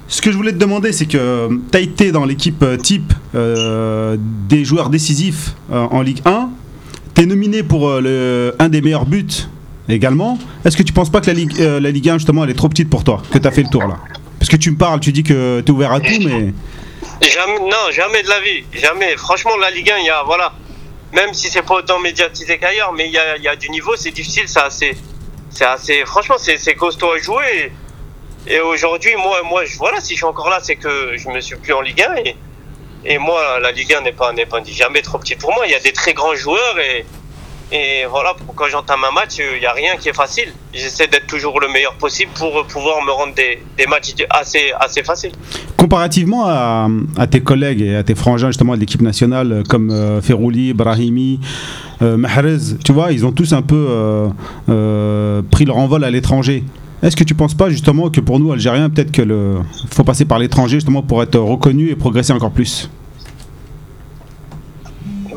[0.08, 4.66] Ce que je voulais te demander, c'est que tu as été dans l'équipe type des
[4.66, 6.50] joueurs décisifs en Ligue 1.
[7.14, 9.28] Tu es nominé pour le, un des meilleurs buts
[9.88, 10.40] également.
[10.66, 12.70] Est-ce que tu penses pas que la Ligue, la Ligue 1, justement, elle est trop
[12.70, 13.98] petite pour toi Que tu as fait le tour là?
[14.50, 16.54] Que tu me parles, tu dis que tu es ouvert à tout, mais.
[17.62, 19.16] Non, jamais de la vie, jamais.
[19.16, 20.54] Franchement, la Ligue 1, il y a, voilà,
[21.14, 24.48] même si c'est pas autant médiatisé qu'ailleurs, mais il y a, du niveau, c'est difficile,
[24.48, 24.98] c'est assez,
[25.52, 27.72] c'est assez, franchement, c'est costaud à jouer.
[28.48, 31.56] Et, aujourd'hui, moi, moi, voilà, si je suis encore là, c'est que je me suis
[31.56, 32.36] plus en Ligue 1 et,
[33.06, 35.68] et moi, la Ligue 1 n'est pas, n'est pas jamais trop petite pour moi.
[35.68, 37.06] Il y a des très grands joueurs et,
[37.72, 40.52] et voilà, quand j'entame un match, il n'y a rien qui est facile.
[40.74, 45.04] J'essaie d'être toujours le meilleur possible pour pouvoir me rendre des, des matchs assez, assez
[45.04, 45.32] faciles.
[45.78, 50.22] Comparativement à, à tes collègues et à tes frangins justement de l'équipe nationale comme euh,
[50.22, 51.40] Ferrouli, Brahimi,
[52.02, 54.28] euh, Mahrez, tu vois, ils ont tous un peu euh,
[54.70, 56.64] euh, pris leur envol à l'étranger.
[57.02, 60.26] Est-ce que tu penses pas justement que pour nous Algériens, peut-être que le faut passer
[60.26, 62.90] par l'étranger justement pour être reconnu et progresser encore plus?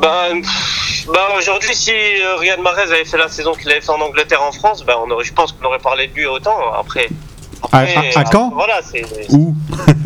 [0.01, 3.91] Bah, pff, bah aujourd'hui, si euh, Riyad Mahrez avait fait la saison qu'il avait fait
[3.91, 6.57] en Angleterre, en France, bah on aurait, je pense qu'on aurait parlé de lui autant.
[6.79, 7.09] Après,
[7.63, 8.51] après, à- à quand?
[8.55, 9.05] Voilà, c'est.
[9.31, 9.55] Où?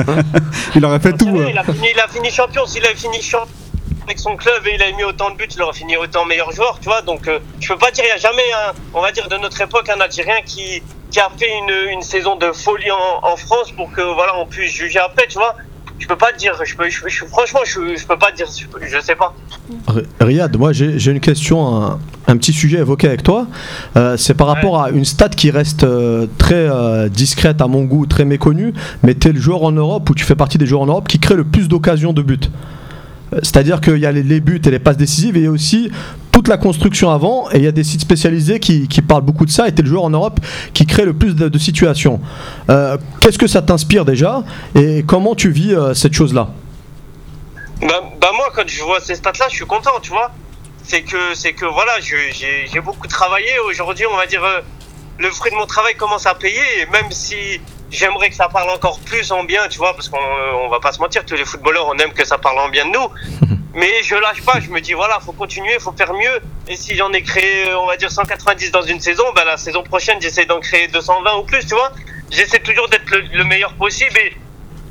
[0.75, 1.25] Il aurait fait tout.
[1.27, 1.51] savez, euh.
[1.51, 2.67] Il, a fini, il a fini champion.
[2.67, 3.49] S'il avait fini champion
[4.05, 6.53] avec son club et il avait mis autant de buts, il aurait fini autant meilleur
[6.53, 7.03] joueur, tu vois.
[7.03, 9.37] Donc, euh, je peux pas dire, il n'y a jamais, un, on va dire, de
[9.37, 10.81] notre époque, un Algérien qui,
[11.11, 14.47] qui a fait une, une saison de folie en, en France pour que, voilà, on
[14.47, 15.57] puisse juger après, tu vois.
[15.99, 18.37] Je peux pas te dire, je peux, je, je- franchement, je, je peux pas te
[18.37, 19.35] dire, je, sais pas.
[20.21, 23.47] Riyad, moi j'ai une question, un, un petit sujet évoqué avec toi.
[23.97, 27.85] Euh, c'est par rapport à une stat qui reste euh, très euh, discrète à mon
[27.85, 30.67] goût, très méconnue, mais tu es le joueur en Europe ou tu fais partie des
[30.67, 32.51] joueurs en Europe qui crée le plus d'occasions de but?
[33.33, 35.91] C'est-à-dire qu'il y a les, buts et les passes décisives et il y a aussi
[36.31, 39.51] toute la construction avant et il y a des sites spécialisés qui, parlent beaucoup de
[39.51, 40.41] ça et tu le joueur en Europe
[40.73, 42.21] qui crée le plus de, situations.
[42.71, 46.49] Euh, Qu'est-ce que ça t'inspire déjà et comment tu vis euh, cette chose-là?
[47.81, 50.31] Bah, bah moi, quand je vois ces stats-là, je suis content, tu vois.
[50.83, 53.59] C'est que, que voilà, j'ai beaucoup travaillé.
[53.69, 54.61] Aujourd'hui, on va dire, euh,
[55.19, 56.63] le fruit de mon travail commence à payer.
[56.81, 60.19] Et même si j'aimerais que ça parle encore plus en bien, tu vois, parce qu'on
[60.19, 62.69] euh, on va pas se mentir, tous les footballeurs, on aime que ça parle en
[62.69, 63.09] bien de nous.
[63.75, 66.41] Mais je lâche pas, je me dis, voilà, faut continuer, faut faire mieux.
[66.67, 69.59] Et si j'en ai créé, euh, on va dire, 190 dans une saison, bah, la
[69.59, 71.93] saison prochaine, j'essaie d'en créer 220 ou plus, tu vois.
[72.31, 74.17] J'essaie toujours d'être le, le meilleur possible.
[74.19, 74.35] Et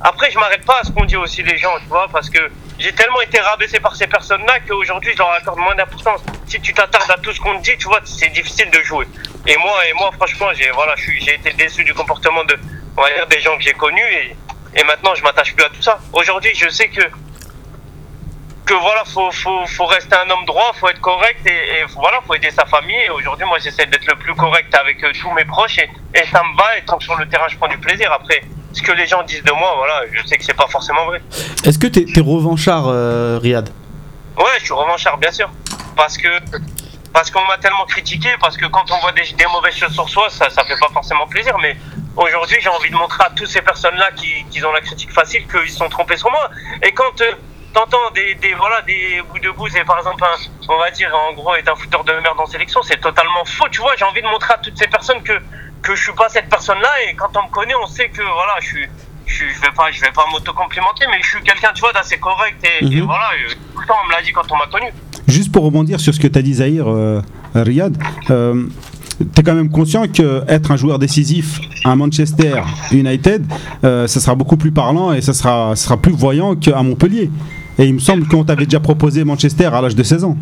[0.01, 2.39] après, je m'arrête pas à ce qu'on dit aussi les gens, tu vois, parce que
[2.77, 6.21] j'ai tellement été rabaissé par ces personnes-là qu'aujourd'hui, je leur accorde moins d'importance.
[6.45, 9.07] Si tu t'attardes à tout ce qu'on te dit, tu vois, c'est difficile de jouer.
[9.47, 12.55] Et moi, et moi, franchement, j'ai voilà, j'ai été déçu du comportement de,
[12.97, 14.35] on va dire, des gens que j'ai connus et,
[14.75, 15.99] et maintenant, je m'attache plus à tout ça.
[16.13, 17.01] Aujourd'hui, je sais que
[18.65, 22.19] que voilà, faut, faut, faut rester un homme droit, faut être correct et, et voilà,
[22.25, 22.99] faut aider sa famille.
[23.05, 26.25] Et aujourd'hui, moi, j'essaie d'être le plus correct avec euh, tous mes proches et, et
[26.31, 26.75] ça me va.
[26.75, 28.11] Et tant que sur le terrain, je prends du plaisir.
[28.11, 28.41] Après,
[28.73, 31.21] ce que les gens disent de moi, voilà, je sais que c'est pas forcément vrai.
[31.63, 33.69] Est-ce que t'es es revanchard, euh, Riyad?
[34.35, 35.49] Ouais, je suis revanchard, bien sûr.
[35.95, 36.27] Parce que
[37.13, 40.09] parce qu'on m'a tellement critiqué, parce que quand on voit des, des mauvaises choses sur
[40.09, 41.55] soi, ça, ça fait pas forcément plaisir.
[41.59, 41.77] Mais
[42.15, 45.45] aujourd'hui, j'ai envie de montrer à toutes ces personnes-là qui, qui ont la critique facile
[45.47, 46.49] qu'ils se sont trompés sur moi.
[46.83, 47.31] Et quand euh,
[47.73, 51.11] t'entends des, des, voilà, des bouts de bouse, et par exemple, un- on va dire,
[51.15, 53.67] en gros, est un fouteur de merde en sélection, c'est totalement faux.
[53.69, 55.33] Tu vois, j'ai envie de montrer à toutes ces personnes que,
[55.81, 56.89] que je suis pas cette personne-là.
[57.07, 58.87] Et quand on me connaît, on sait que, voilà, je suis.
[59.27, 62.63] Je, vais pas, je vais pas m'auto-complimenter, mais je suis quelqu'un, tu vois, d'assez correct
[62.63, 63.05] et, et Mhm.
[63.07, 64.93] voilà, euh, tout le temps on me l'a dit quand on m'a connu.
[65.27, 67.21] Juste pour rebondir sur ce que tu as dit, Zahir, euh,
[67.55, 67.97] Riyad,
[68.29, 68.67] euh,
[69.17, 73.45] tu es quand même conscient qu'être un joueur décisif à Manchester United,
[73.83, 77.29] euh, ça sera beaucoup plus parlant et ça sera, sera plus voyant qu'à Montpellier.
[77.77, 80.37] Et il me semble qu'on t'avait déjà proposé Manchester à l'âge de 16 ans.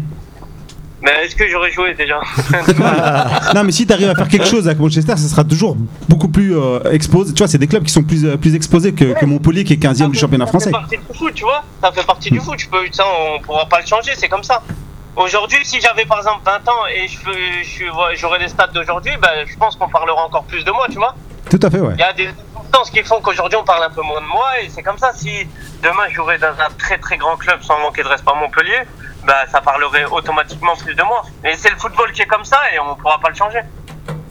[1.04, 2.16] Mais est-ce que j'aurais joué déjà
[3.56, 5.76] non, mais si tu arrives à faire quelque chose avec Manchester, ça sera toujours
[6.08, 7.34] beaucoup plus euh, exposé.
[7.34, 9.74] Tu vois, c'est des clubs qui sont plus, euh, plus exposés que, que Montpellier qui
[9.74, 10.72] est 15e du championnat français.
[10.72, 11.64] Ça fait partie du foot, tu vois.
[11.82, 12.58] Ça fait partie du foot.
[12.58, 13.04] Je peux, ça,
[13.36, 14.64] on pourra pas le changer, c'est comme ça.
[15.16, 17.32] Aujourd'hui, si j'avais par exemple 20 ans et je peux-
[17.64, 20.96] je j'aurais les stats d'aujourd'hui, ben, je pense qu'on parlera encore plus de moi, tu
[20.98, 21.16] vois.
[21.50, 21.94] Tout à fait, ouais.
[21.96, 24.60] Il y a des circonstances qui font qu'aujourd'hui on parle un peu moins de moi
[24.62, 25.12] et c'est comme ça.
[25.14, 25.48] Si
[25.84, 28.82] demain je jouerais dans un très très grand club sans manquer de respect à Montpellier,
[29.28, 31.22] bah, ça parlerait automatiquement plus de moi.
[31.46, 33.60] Et c'est le football qui est comme ça et on pourra pas le changer.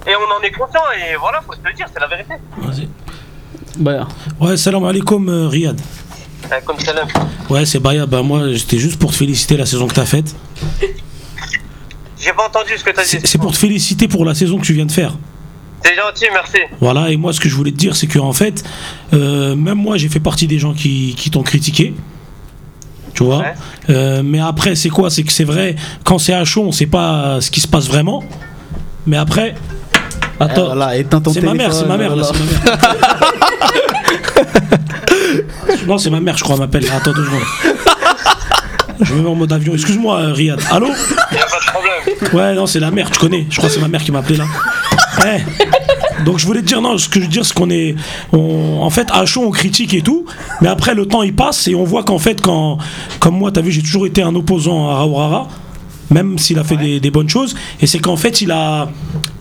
[0.06, 2.34] Et on en est content et voilà, faut se le dire, c'est la vérité.
[2.56, 2.88] Vas-y.
[3.78, 4.08] Bah,
[4.40, 5.80] Ouais, salam alaikum euh, Riyad.
[6.50, 7.06] Euh, là.
[7.48, 8.06] Ouais, c'est Baya.
[8.06, 10.34] Bah, moi, j'étais juste pour te féliciter la saison que t'as faite.
[12.20, 13.18] J'ai pas entendu ce que t'as dit.
[13.24, 15.12] C'est pour te féliciter pour la saison que tu viens de faire.
[15.84, 16.58] C'est gentil, merci.
[16.80, 18.62] Voilà, et moi, ce que je voulais te dire, c'est que en fait,
[19.12, 21.94] euh, même moi, j'ai fait partie des gens qui, qui t'ont critiqué.
[23.14, 23.54] Tu vois Ouais.
[23.90, 25.10] Euh, Mais après, c'est quoi?
[25.10, 25.74] C'est que c'est vrai,
[26.04, 28.22] quand c'est à chaud, on sait pas ce qui se passe vraiment.
[29.06, 29.56] Mais après.
[30.38, 30.66] Attends.
[30.66, 33.32] voilà, éteins ton C'est ma mère, c'est ma mère, c'est ma mère.
[35.86, 36.84] non, c'est ma mère, je crois, m'appelle.
[36.94, 37.40] Attends deux secondes.
[39.00, 39.74] Je me mets en mode avion.
[39.74, 40.60] Excuse-moi, euh, Riyad.
[40.70, 42.34] Allô pas de problème.
[42.34, 43.46] Ouais, non, c'est la mère, tu connais.
[43.50, 44.44] Je crois que c'est ma mère qui m'a appelé là.
[45.26, 46.22] Eh.
[46.24, 47.96] Donc je voulais te dire, non, ce que je veux dire, c'est qu'on est.
[48.32, 50.24] on- en fait, à chaud, on critique et tout.
[50.60, 52.78] Mais après, le temps, il passe et on voit qu'en fait, quand.
[53.18, 55.48] Comme moi, t'as vu, j'ai toujours été un opposant à Raourara.
[56.10, 57.54] Même s'il a fait des, des bonnes choses.
[57.80, 58.88] Et c'est qu'en fait, il a.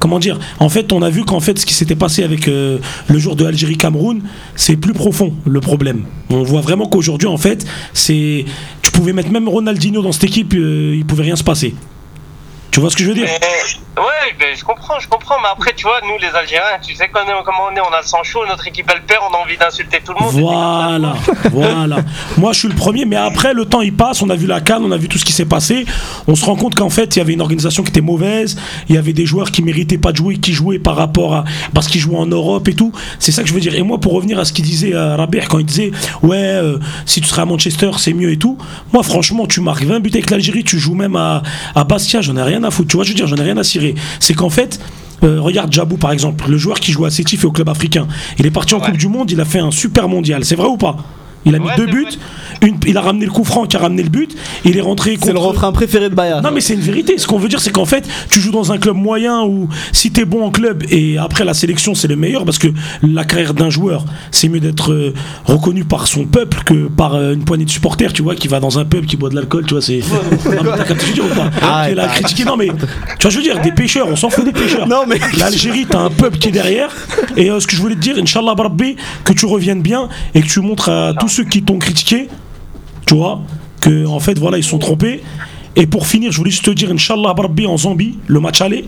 [0.01, 0.39] Comment dire?
[0.59, 3.35] En fait, on a vu qu'en fait, ce qui s'était passé avec euh, le jour
[3.35, 4.23] de Algérie-Cameroun,
[4.55, 6.05] c'est plus profond, le problème.
[6.31, 8.45] On voit vraiment qu'aujourd'hui, en fait, c'est.
[8.81, 11.75] Tu pouvais mettre même Ronaldinho dans cette équipe, euh, il pouvait rien se passer.
[12.71, 15.35] Tu vois ce que je veux dire Mais, ouais, ben, je comprends, je comprends.
[15.41, 18.07] Mais après, tu vois, nous, les Algériens, tu sais comment on est, on a le
[18.07, 20.33] sang chaud, notre équipe, elle perd, on a envie d'insulter tout le monde.
[20.33, 21.15] Voilà,
[21.51, 21.97] voilà.
[22.37, 24.21] Moi, je suis le premier, mais après, le temps il passe.
[24.21, 25.85] On a vu la canne, on a vu tout ce qui s'est passé.
[26.27, 28.57] On se rend compte qu'en fait, il y avait une organisation qui était mauvaise.
[28.87, 31.43] Il y avait des joueurs qui méritaient pas de jouer, qui jouaient par rapport à
[31.73, 32.93] parce qu'ils jouaient en Europe et tout.
[33.19, 33.75] C'est ça que je veux dire.
[33.75, 35.91] Et moi, pour revenir à ce qu'il disait euh, Rabih quand il disait
[36.23, 38.57] ouais, euh, si tu serais à Manchester, c'est mieux et tout.
[38.93, 41.43] Moi, franchement, tu marques 20 buts avec l'Algérie, tu joues même à,
[41.75, 42.89] à Bastia, j'en ai rien à foutre.
[42.89, 43.95] Tu vois, je veux dire, j'en ai rien à cirer.
[44.19, 44.79] C'est qu'en fait.
[45.23, 48.07] euh, regarde Jabou par exemple, le joueur qui joue à Sétif et au club africain.
[48.39, 48.87] Il est parti en Ouais.
[48.87, 50.43] Coupe du Monde, il a fait un super mondial.
[50.45, 50.97] C'est vrai ou pas?
[51.45, 52.05] Il a mis Ouais, deux buts,
[52.61, 55.17] une, il a ramené le coup franc qui a ramené le but, il est rentré
[55.23, 56.43] C'est le refrain préféré de Bayard.
[56.43, 57.17] non mais c'est une vérité.
[57.17, 60.11] Ce qu'on veut dire c'est qu'en fait tu joues dans un club moyen où si
[60.11, 62.67] t'es bon en club et après la sélection c'est le meilleur parce que
[63.01, 65.13] la carrière d'un joueur c'est mieux d'être euh,
[65.45, 68.59] reconnu par son peuple que par euh, une poignée de supporters tu vois qui va
[68.59, 70.01] dans un pub qui boit de l'alcool tu vois c'est.
[70.51, 72.57] Non, mais t'as capté ce que je veux dire ou pas Ah, bah, critiquer non
[72.57, 72.73] mais tu
[73.23, 74.87] vois je veux dire des pêcheurs on s'en fout des pêcheurs.
[74.87, 76.89] Non, mais- l'Algérie t'as un peuple qui est derrière
[77.37, 78.53] et euh, ce que je voulais te dire Inch'Allah
[79.23, 82.27] que tu reviennes bien et que tu montres à tous ceux qui t'ont critiqué
[83.07, 83.41] tu vois,
[83.81, 85.21] que en fait voilà ils sont trompés.
[85.75, 88.85] Et pour finir, je voulais juste te dire, Inch'Allah Barbi en Zambie, le match aller.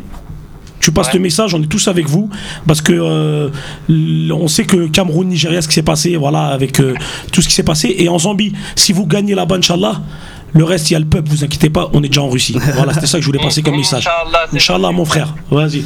[0.81, 1.13] Tu passes Ouais.
[1.13, 2.29] le message, on est tous avec vous,
[2.67, 3.49] parce que euh,
[3.89, 6.93] on sait que Cameroun, Nigeria, ce qui s'est passé, voilà, avec euh,
[7.31, 7.95] tout ce qui s'est passé.
[7.97, 10.01] Et en Zambie, si vous gagnez là-bas, Inch'Allah,
[10.53, 12.57] le reste, il y a le peuple, vous inquiétez pas, on est déjà en Russie.
[12.75, 14.07] Voilà, c'était ça que je voulais passer comme message.
[14.53, 15.83] Inch'Allah, mon frère, vas-y.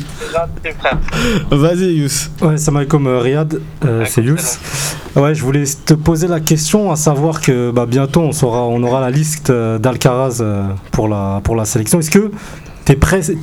[1.51, 2.29] Vas-y, Yous.
[2.41, 4.35] Ouais, salam alaikum euh, Riyad, euh, c'est Yous.
[5.15, 8.83] Ouais, je voulais te poser la question, à savoir que bah, bientôt on, saura, on
[8.83, 10.43] aura la liste euh, d'Alcaraz
[10.91, 11.99] pour, la, pour la sélection.
[11.99, 12.31] Est-ce que
[12.85, 12.91] tu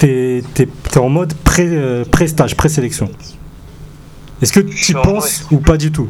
[0.07, 3.11] es, en mode pré, pré-stage, pré-sélection?
[4.43, 6.09] Est-ce que tu penses ou pas du tout?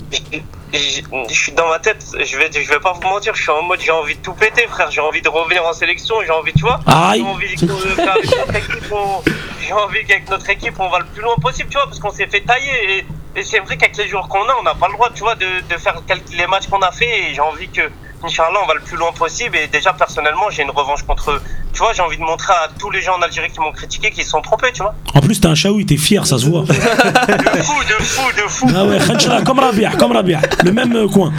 [0.74, 3.50] Je je suis dans ma tête, je vais, je vais pas vous mentir, je suis
[3.50, 4.90] en mode j'ai envie de tout péter, frère.
[4.90, 6.80] J'ai envie de revenir en sélection, j'ai envie, tu vois.
[7.14, 9.22] J'ai envie que- qu'avec notre équipe, on-
[9.60, 12.10] j'ai envie qu'avec notre équipe, on va le plus loin possible, tu vois, parce qu'on
[12.10, 12.98] s'est fait tailler.
[12.98, 13.06] Et,
[13.36, 15.36] et c'est vrai qu'avec les joueurs qu'on a, on n'a pas le droit, tu vois,
[15.36, 16.00] de, de faire
[16.32, 17.30] les matchs qu'on a fait.
[17.30, 17.82] Et j'ai envie que,
[18.24, 19.56] Inch'Allah, on va le plus loin possible.
[19.56, 21.40] Et déjà, personnellement, j'ai une revanche contre eux.
[21.72, 24.10] Tu vois, j'ai envie de montrer à tous les gens en Algérie qui m'ont critiqué
[24.10, 24.94] qu'ils se sont trompés, tu vois.
[25.12, 26.62] En plus, t'es un chaoui, t'es fier, ça se voit.
[26.68, 28.66] De fou, de fou, de fou.
[28.74, 28.98] Ah ouais,
[29.44, 31.32] comme Rabia, comme Rabia, le même euh, coin.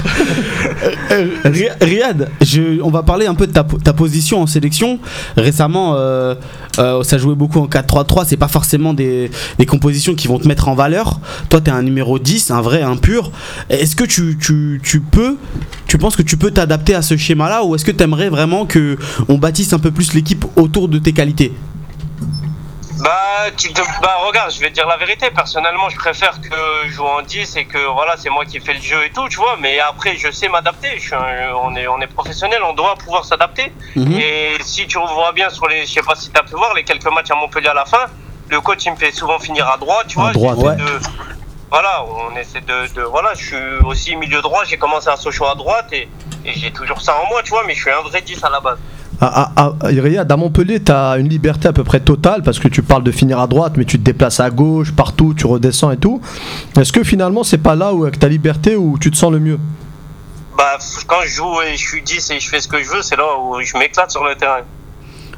[1.11, 4.47] Euh, Ri- Riyad, je- on va parler un peu de ta, po- ta position en
[4.47, 4.99] sélection.
[5.37, 6.35] Récemment, euh,
[6.79, 8.25] euh, ça jouait beaucoup en 4-3-3.
[8.27, 11.19] C'est pas forcément des, des compositions qui vont te mettre en valeur.
[11.49, 13.31] Toi, tu es un numéro 10, un vrai, un pur.
[13.69, 15.37] Est-ce que tu, tu, tu peux,
[15.87, 18.65] tu penses que tu peux t'adapter à ce schéma-là ou est-ce que tu aimerais vraiment
[18.65, 18.97] que
[19.29, 21.53] on bâtisse un peu plus l'équipe autour de tes qualités?
[23.03, 25.27] Bah, tu te- bah, regarde, je vais te dire la vérité.
[25.29, 28.79] Personnellement, je préfère que jouer en 10 et que voilà, c'est moi qui fais le
[28.81, 29.57] jeu et tout, tu vois.
[29.59, 30.97] Mais après, je sais m'adapter.
[30.97, 33.71] Je un- on est, on est professionnel, on doit pouvoir s'adapter.
[33.97, 34.13] Mhm.
[34.13, 36.73] Et si tu vois bien sur les, je sais pas si tu as pu voir
[36.73, 38.05] les quelques matchs à Montpellier à la fin,
[38.49, 40.31] le coach il me fait souvent finir à droite, tu À vois.
[40.31, 40.75] droite, j'essaie ouais.
[40.77, 40.99] de-
[41.71, 44.63] voilà, on essaie de, de- voilà, je suis aussi milieu droit.
[44.65, 46.07] J'ai commencé à Sochaux à droite et,
[46.45, 47.63] et j'ai toujours ça en moi, tu vois.
[47.65, 48.77] Mais je suis un vrai 10 à la base.
[49.21, 52.59] À, à, à- Riyad, à Montpellier, tu as une liberté à peu près totale parce
[52.59, 55.47] que tu parles de finir à droite, mais tu te déplaces à gauche, partout, tu
[55.47, 56.21] redescends et tout.
[56.79, 59.39] Est-ce que finalement, c'est pas là où, avec ta liberté, où tu te sens le
[59.39, 59.59] mieux?
[60.57, 63.01] Bah, quand je joue et je suis 10 et je fais ce que je veux,
[63.01, 64.61] c'est là où je m'éclate sur le terrain.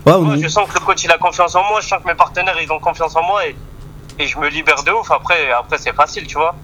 [0.05, 2.07] Ouais, Moi, je sens que le coach il a confiance en moi, je sens que
[2.07, 3.55] mes partenaires ils ont confiance en moi et,
[4.19, 5.10] et je me libère de ouf.
[5.12, 6.56] Après, après c'est facile, tu vois.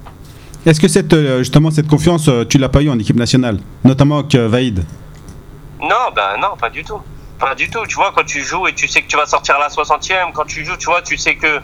[0.65, 3.59] Est-ce que cette, euh, justement cette confiance, euh, tu l'as pas eu en équipe nationale?
[3.83, 4.83] Notamment avec euh, Vaïd
[5.81, 7.01] Non, ben non, pas du tout.
[7.39, 7.85] Pas du tout.
[7.87, 10.31] Tu vois, quand tu joues et tu sais que tu vas sortir à la 60e,
[10.33, 11.59] quand tu joues, tu vois, tu sais que.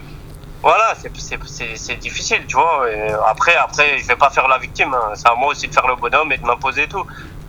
[0.61, 2.85] Voilà, c'est- difficile, tu vois.
[2.91, 4.93] Et après, après, je vais pas faire la victime.
[4.93, 5.11] hein.
[5.15, 7.05] C'est à moi aussi de faire le bonhomme et de m'imposer et tout.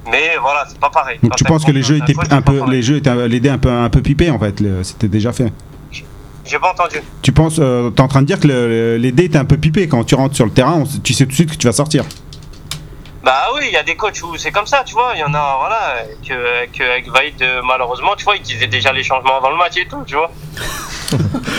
[0.09, 1.19] Mais voilà, c'est pas pareil.
[1.21, 3.59] Donc Quand tu penses que les jeux étaient un peu, les jeux étaient l'aider un
[3.59, 4.63] peu, un peu pipé en fait.
[4.85, 5.53] C'était déjà fait?
[6.45, 6.97] J'ai pas entendu.
[7.23, 9.57] Tu penses, euh, t'es en train de dire que le- les dés étaient un peu
[9.57, 11.67] pipé quand tu rentres sur le terrain, on tu sais tout de suite que tu
[11.67, 12.05] vas sortir.
[13.23, 15.13] Bah oui, il y a des coachs où c'est comme ça, tu vois.
[15.15, 18.67] Il y en a, voilà, que, que avec Vaïd, euh, malheureusement, tu vois, ils disaient
[18.67, 20.31] déjà les changements avant le match et tout, tu vois.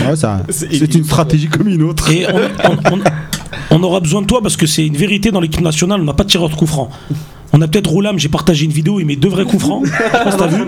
[0.07, 2.09] Ouais, ça, C'est- c'est une stratégie comme une autre.
[2.09, 3.01] Et on, on- on-
[3.69, 6.13] on aura besoin de toi parce que c'est une vérité dans l'équipe nationale, on n'a
[6.13, 6.89] pas de tireur de coup franc.
[7.53, 9.83] On a peut-être Roulam, j'ai partagé une vidéo, il met deux vrais coups francs.
[9.85, 10.63] Je t'as vu.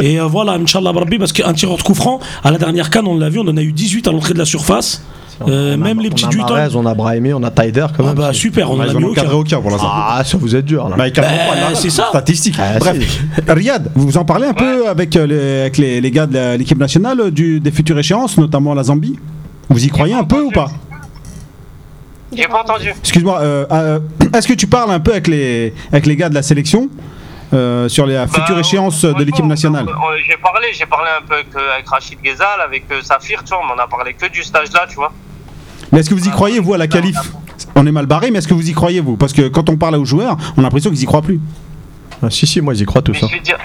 [0.00, 3.06] Et euh, voilà, Inch'Allah Rabbi, parce qu'un tireur de coup franc, à la dernière canne,
[3.06, 5.02] on l'a vu, on en a eu 18 à l'entrée de la surface.
[5.48, 6.48] Euh, On a- même les on petits a du temps.
[6.50, 8.14] Marez, on a Brahimi, on a Taider quand Ah même.
[8.14, 9.30] bah super, on a mis aucun.
[9.30, 9.88] aucun pour l'instant.
[9.90, 10.96] Ah, ça vous êtes dur là.
[10.96, 11.70] Bah, là.
[11.74, 12.08] c'est ça.
[12.10, 12.56] Statistique.
[12.58, 12.98] Ah, Bref,
[13.48, 16.76] Riyad, vous en parlez un peu avec, euh, les, avec les, les gars de l'équipe
[16.78, 19.18] nationale du, des futures échéances, notamment la Zambie?
[19.70, 20.68] Vous y croyez un peu ou pas?
[22.36, 22.90] J'ai pas entendu.
[23.00, 23.98] Excuse-moi, euh, euh,
[24.34, 26.88] est-ce que tu parles un peu avec les, avec les gars de la sélection
[27.52, 29.86] euh, sur les futures Bah, échéances de franchement, l'équipe nationale?
[29.88, 33.02] on- on- J'ai parlé, j'ai parlé un peu avec, euh, avec Rachid Ghezal, avec euh,
[33.02, 35.12] Safir, tu vois, on en a parlé que du stage là, tu vois.
[35.92, 37.16] Mais est-ce que vous y croyez, vous, à la qualif?
[37.74, 39.16] On est mal barré, mais est-ce que vous y croyez, vous?
[39.16, 41.40] Parce que quand on parle aux joueurs, on a l'impression qu'ils y croient plus.
[42.22, 43.26] Ah, si, si, moi j'y crois tout Mais ça.
[43.30, 43.58] je veux dire,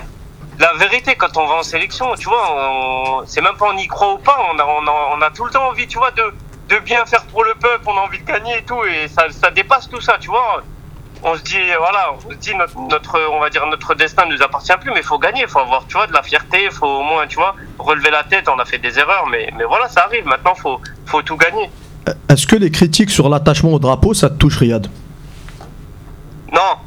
[0.60, 3.88] la vérité, quand on va en sélection, tu vois, on- c'est même pas on y
[3.88, 6.12] croit ou pas, on a, on, a, on a tout le temps envie, tu vois,
[6.12, 6.23] de,
[6.69, 9.25] de bien faire pour le peuple, on a envie de gagner et tout, et ça,
[9.30, 10.63] ça dépasse tout ça, tu vois.
[11.23, 14.36] On se dit, voilà, on se dit, notre, notre, on va dire, notre destin ne
[14.36, 16.65] nous appartient plus, mais il faut gagner, il faut avoir, tu vois, de la fierté,
[16.65, 19.51] il faut au moins, tu vois, relever la tête, on a fait des erreurs, mais,
[19.58, 21.69] mais voilà, ça arrive, maintenant, il faut, faut tout gagner.
[22.30, 24.88] Est-ce que les critiques sur l'attachement au drapeau, ça te touche, Riyad?
[26.51, 26.78] Non,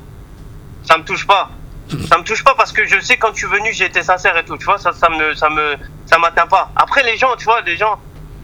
[0.84, 1.50] ça me touche pas.
[2.08, 4.36] Ça me touche pas parce que je sais quand tu es venu, j'ai été sincère
[4.36, 4.58] et tout.
[4.58, 6.70] Tu vois, ça, ça me, ça me, ça m'atteint pas.
[6.76, 7.98] Après, les gens, tu vois, les gens,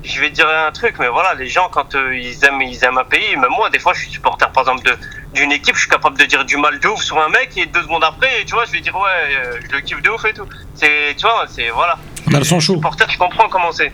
[0.05, 2.85] je vais te dire un truc, mais voilà, les gens quand euh, ils aiment, ils
[2.85, 3.37] aiment un pays.
[3.37, 4.97] Même moi, des fois, je suis supporter, par exemple,
[5.33, 7.67] d'une équipe, je suis capable de dire du mal de ouf sur un mec et
[7.67, 10.25] deux secondes après, tu vois, je vais dire ouais, euh, je le kiffe de ouf
[10.25, 10.47] et tout.
[10.75, 11.99] C'est, tu vois, c'est voilà.
[12.27, 12.75] Le sang chaud.
[12.75, 13.93] Supporter, je comprends comment c'est.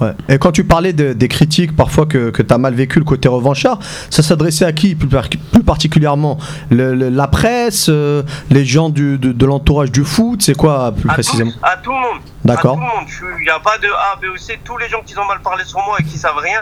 [0.00, 0.12] Ouais.
[0.28, 3.04] Et quand tu parlais de- des critiques parfois que, que tu as mal vécu le
[3.04, 6.38] côté revanchard, ça s'adressait à qui plus, par- plus particulièrement?
[6.70, 10.92] Le- le- La presse euh, Les gens du, de, de l'entourage du foot C'est quoi
[10.92, 11.50] plus À précisément?
[11.52, 12.20] tout, à tout le monde.
[12.44, 12.78] D'accord.
[13.38, 14.58] Il n'y a pas de A, B ou C.
[14.64, 16.60] Tous les gens qui ont mal parlé sur moi et qui savent rien,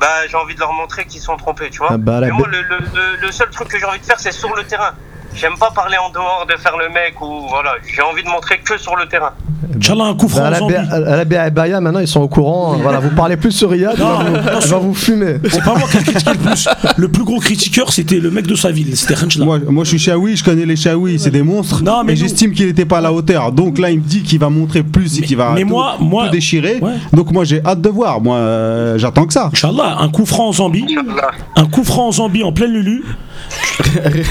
[0.00, 1.88] bah, j'ai envie de leur montrer qu'ils sont trompés, tu vois.
[1.92, 4.54] Ah bah, Mais moi, le- le seul truc que j'ai envie de faire, c'est sur
[4.56, 4.92] le terrain.
[5.34, 7.72] J'aime pas parler en dehors, de faire le mec ou voilà.
[7.94, 9.30] J'ai envie de montrer que sur le terrain.
[9.76, 12.28] Inch'Allah, un coup franc Bah, à en la à la BABAYA, maintenant ils sont au
[12.28, 12.76] courant.
[12.80, 14.78] voilà, vous parlez plus sur Riyad, Non, vous- il va attention.
[14.80, 15.34] vous fumer.
[15.50, 16.68] C'est pas moi qui ai critiqué le plus.
[16.96, 18.96] Le plus gros critiqueur, c'était le mec de sa ville.
[18.96, 19.44] C'était Renchla.
[19.44, 21.82] Moi, moi, je suis Chaoui, je connais les Chaoui, c'est des monstres.
[21.84, 23.52] Non, mais et j'estime qu'il n'était pas à la hauteur.
[23.52, 25.96] Donc là, il me dit qu'il va montrer plus et qu'il va mais tout, moi-
[26.00, 26.78] moi- tout déchirer.
[26.80, 26.94] Ouais.
[27.12, 28.20] Donc moi, j'ai hâte de voir.
[28.20, 29.50] Moi, euh, j'attends que ça.
[29.52, 30.84] Inch'Allah, un coup franc en Zambie.
[30.88, 31.30] Inch'Allah.
[31.56, 33.04] Un coup franc en Zambie en pleine Lulu.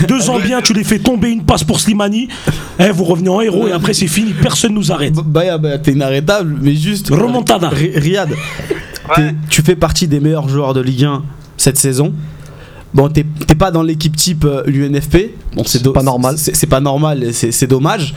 [0.08, 2.28] Deux Zambiens, tu les fais tomber une passe pour Slimani.
[2.80, 4.34] Eh, vous revenez en héros et après c'est fini.
[4.34, 5.14] Personne nous arrête.
[5.14, 7.10] B- Baya, bah, t'es inarrêtable, mais juste.
[7.10, 7.70] Remontada.
[7.70, 8.30] Ri- Riyad,
[9.18, 9.34] Ouais.
[9.50, 11.24] tu fais partie des meilleurs joueurs de Ligue 1
[11.56, 12.14] cette saison.
[12.94, 13.24] Bon, t'es
[13.58, 15.32] pas dans l'équipe type euh, l'UNFP.
[15.56, 16.36] Bon, C'est pas normal.
[16.38, 18.14] C'est pas normal, et c'est c'est dommage.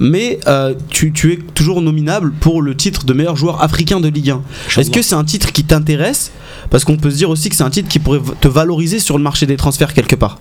[0.00, 4.08] Mais euh, tu, tu es toujours nominable pour le titre de meilleur joueur africain de
[4.08, 4.42] Ligue 1.
[4.80, 6.30] Est-ce que c'est un titre qui t'intéresse
[6.70, 9.16] Parce qu'on peut se dire aussi que c'est un titre qui pourrait te valoriser sur
[9.16, 10.38] le marché des transferts quelque part.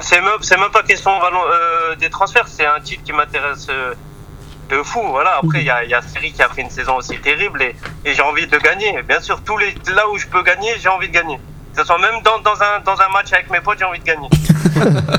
[0.00, 3.94] C'est même, pas question euh, des transferts, c'est un titre qui m'intéresse euh,
[4.70, 5.00] de fou.
[5.10, 5.38] Voilà.
[5.42, 7.62] Après, il y a, il y a Seri qui a fait une saison aussi terrible
[7.62, 9.00] et, et j'ai envie de gagner.
[9.08, 11.38] Bien sûr, tous les, là où je peux gagner, j'ai envie de gagner.
[11.74, 14.00] Que ce soit même dans, dans, un, dans un match avec mes potes, j'ai envie
[14.00, 14.28] de gagner.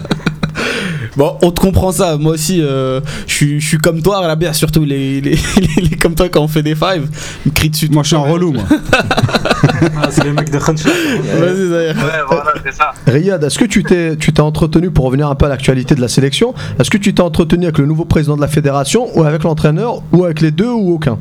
[1.15, 2.17] Bon, on te comprend ça.
[2.17, 5.81] Moi aussi, euh, je suis- je suis comme toi, la bière, surtout les, les, les-
[5.81, 7.09] les- comme toi quand on fait des fives.
[7.45, 7.89] Ils me crient dessus.
[7.89, 8.63] Moi, je suis un relou, moi.
[10.01, 10.89] Ah, c'est les mecs de Khancha.
[10.89, 11.95] Vas-y, Zahir.
[11.95, 12.91] Ouais, voilà, c'est ça.
[13.05, 16.01] Riyad, est-ce que tu t'es tu t'es entretenu pour revenir un peu à l'actualité de
[16.01, 19.23] la sélection Est-ce que tu t'es entretenu avec le nouveau président de la fédération ou
[19.23, 21.17] avec l'entraîneur ou avec les deux ou aucun?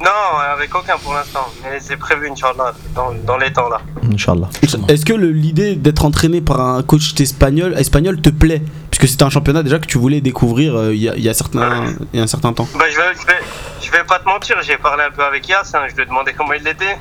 [0.00, 1.48] Non, avec aucun pour l'instant.
[1.64, 3.80] Mais c'est prévu, Inch'Allah, dans, dans les temps là.
[4.12, 4.48] Inch'Allah.
[4.88, 8.62] Est-ce que le- l'idée d'être entraîné par un coach espagnol, espagnol te plaît?
[8.92, 11.28] Puisque c'était un championnat déjà que tu voulais découvrir euh, il y, a, il y
[11.28, 12.68] a certains- il y a un certain temps.
[12.78, 13.38] Bah, je, vais, je, vais,
[13.82, 16.06] je vais pas te mentir, j'ai parlé un peu avec Yass, hein, je lui ai
[16.06, 16.96] demandé comment il était.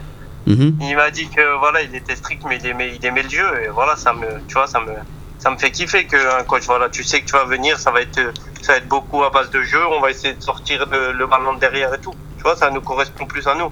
[0.47, 0.75] Mhm.
[0.81, 3.45] Il m'a dit que voilà, il était strict, mais il aimait, il aimait le jeu.
[3.65, 4.93] Et voilà, ça me, tu vois, ça me,
[5.39, 8.01] ça me fait kiffer qu'un coach, voilà, tu sais que tu vas venir, ça va
[8.01, 8.19] être,
[8.61, 9.79] ça va être beaucoup à base de jeu.
[9.97, 12.13] On va essayer de sortir le, le ballon de derrière et tout.
[12.37, 13.69] Tu vois, ça nous correspond plus à nous.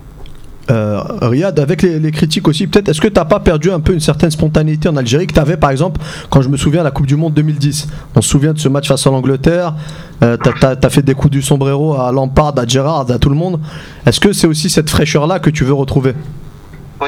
[0.71, 3.93] Euh, Riyad, avec les, les critiques aussi, peut-être, est-ce que t'as pas perdu un peu
[3.93, 6.89] une certaine spontanéité en Algérie que t'avais par exemple quand je me souviens à la
[6.89, 9.75] Coupe du Monde 2010 On se souvient de ce match face à l'Angleterre,
[10.23, 13.35] euh, t'as- t'as fait des coups du sombrero à Lampard, à Gerrard, à tout le
[13.35, 13.59] monde.
[14.07, 16.15] Est-ce que c'est aussi cette fraîcheur-là que tu veux retrouver?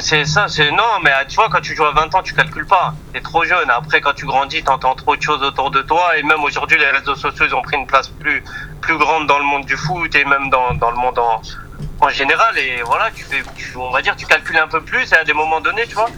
[0.01, 2.33] C'est ça, c'est non, mais euh, tu vois, quand tu joues à 20 ans, tu
[2.33, 2.93] calcules pas.
[3.13, 3.69] T'es trop jeune.
[3.69, 6.17] Après, quand tu grandis, t'entends trop de choses autour de toi.
[6.17, 8.43] Et même aujourd'hui, les réseaux sociaux, ils ont pris une place plus,
[8.81, 12.57] plus grande dans le monde du foot et même dans, le monde en, général.
[12.59, 15.11] Et voilà, tu fais, tu- on va dire, tu calcules un peu plus.
[15.13, 16.09] Et à des moments donnés, tu vois,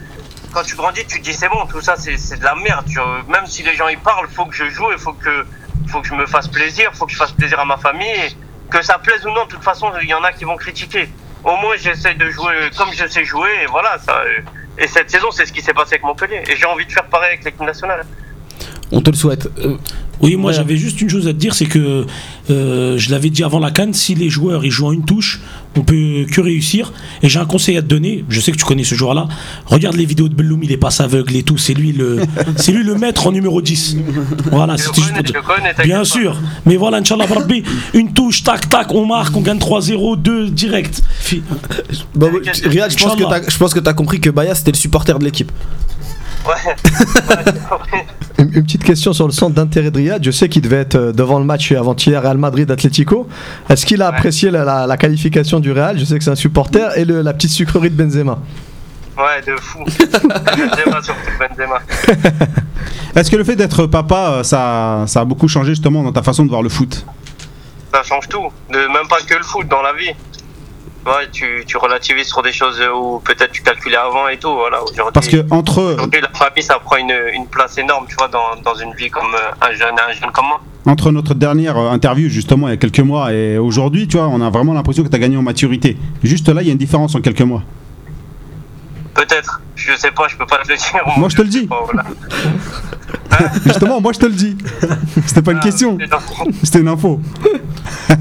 [0.51, 2.87] quand tu grandis, tu te dis, c'est bon, tout ça, c'est de la merde.
[3.27, 5.45] Même si les gens y parlent, faut que je joue il faut que,
[5.87, 8.09] faut que je me fasse plaisir, faut que je fasse plaisir à ma famille.
[8.09, 8.35] Et
[8.71, 11.09] que ça plaise ou non, de toute façon, il y en a qui vont critiquer
[11.43, 14.21] au moins j'essaie de jouer comme je sais jouer et voilà ça
[14.77, 17.05] et cette saison c'est ce qui s'est passé avec Montpellier et j'ai envie de faire
[17.05, 18.05] pareil avec l'équipe nationale
[18.91, 19.47] On te le souhaite.
[19.59, 19.77] Euh,
[20.21, 20.57] Oui, moi Ouais.
[20.57, 22.05] j'avais juste une chose à te dire, c'est que
[22.49, 25.39] euh, je l'avais dit avant la canne, si les joueurs ils jouent en une touche,
[25.75, 26.91] on peut que réussir.
[27.21, 28.25] Et j'ai un conseil à te donner.
[28.29, 29.27] Je sais que tu connais ce joueur-là.
[29.65, 31.57] Regarde les vidéos de Belloumi, il est pas aveugle et tout.
[31.57, 32.19] C'est lui le,
[32.57, 33.97] c'est lui le maître en numéro 10.
[34.51, 36.05] Voilà, c'était juste pour connais Bien pas.
[36.05, 40.49] sûr, mais voilà, Inch'Allah, Rabbi, une touche, tac, tac, on marque, on gagne 3-0, 2
[40.49, 41.01] direct.
[42.15, 42.31] Bon,
[42.65, 45.51] Riyad, je pense que que t'as compris que Baya c'était le supporter de l'équipe.
[46.47, 47.99] Ouais, Ouais, j'ai compris.
[48.37, 50.23] Une, une petite question sur le centre d'intérêt de Riyad.
[50.23, 53.27] Je sais qu'il devait être euh, devant le match avant-hier Real Madrid-Atlético.
[53.69, 55.99] Est-ce qu'il a apprécié la, la- la qualification du Real?
[55.99, 56.97] Je sais que c'est un supporter.
[56.97, 58.39] Et le- la petite sucrerie de Benzema.
[59.17, 59.79] Ouais, de fou.
[60.09, 61.79] Benzema surtout, Benzema.
[63.15, 66.21] Est-ce que le fait d'être papa, euh, ça, ça a beaucoup changé justement dans ta
[66.23, 67.05] façon de voir le foot?
[67.93, 68.47] Ça change tout.
[68.71, 70.11] De, même pas que le foot, dans la vie.
[71.05, 74.53] Ouais, tu, tu relativises sur des choses où peut-être tu calculais avant et tout.
[74.53, 75.13] Voilà, aujourd'hui.
[75.13, 78.55] Parce que entre Aujourd'hui, la famille, ça prend une, une place énorme, tu vois, dans,
[78.63, 80.61] dans une vie comme euh, un jeune, un jeune comme moi.
[80.85, 84.27] entre notre dernière euh, interview justement il y a quelques mois et aujourd'hui, tu vois,
[84.27, 85.97] on a vraiment l'impression que tu as gagné en maturité.
[86.23, 87.63] Juste là, il y a une différence en quelques mois.
[89.19, 89.61] Peut-être.
[89.75, 91.03] Je sais pas, je peux pas te le dire.
[91.17, 91.61] Moi, je te le dis.
[91.61, 92.05] sais pas, voilà.
[93.65, 94.55] Justement, moi je te le dis.
[95.25, 95.97] C'était pas une Ah, question,
[96.63, 97.19] c'était une info.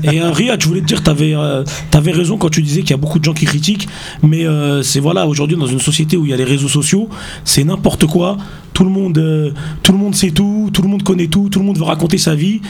[0.02, 2.94] Et euh, Riyad, je voulais te dire, tu avais, raison quand tu disais qu'il y
[2.94, 3.88] a beaucoup de gens qui critiquent,
[4.22, 7.08] mais euh, c'est voilà, aujourd'hui dans une société où il y a les réseaux sociaux,
[7.44, 8.36] c'est n'importe quoi.
[8.74, 9.50] Tout le monde, euh,
[9.82, 12.18] tout le monde sait tout, tout le monde connaît tout, tout le monde veut raconter
[12.18, 12.60] sa vie.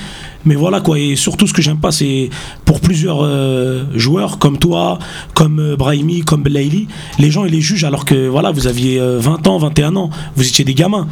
[0.45, 0.99] Mais voilà quoi.
[0.99, 2.30] Et surtout, ce que j'aime pas, c'est
[2.64, 4.99] pour plusieurs euh, joueurs comme toi,
[5.34, 9.01] comme euh, Brahimi, comme Belaïli, les gens ils les jugent alors que voilà, vous aviez
[9.01, 11.09] euh, 20 ans, 21 ans, vous étiez des gamins.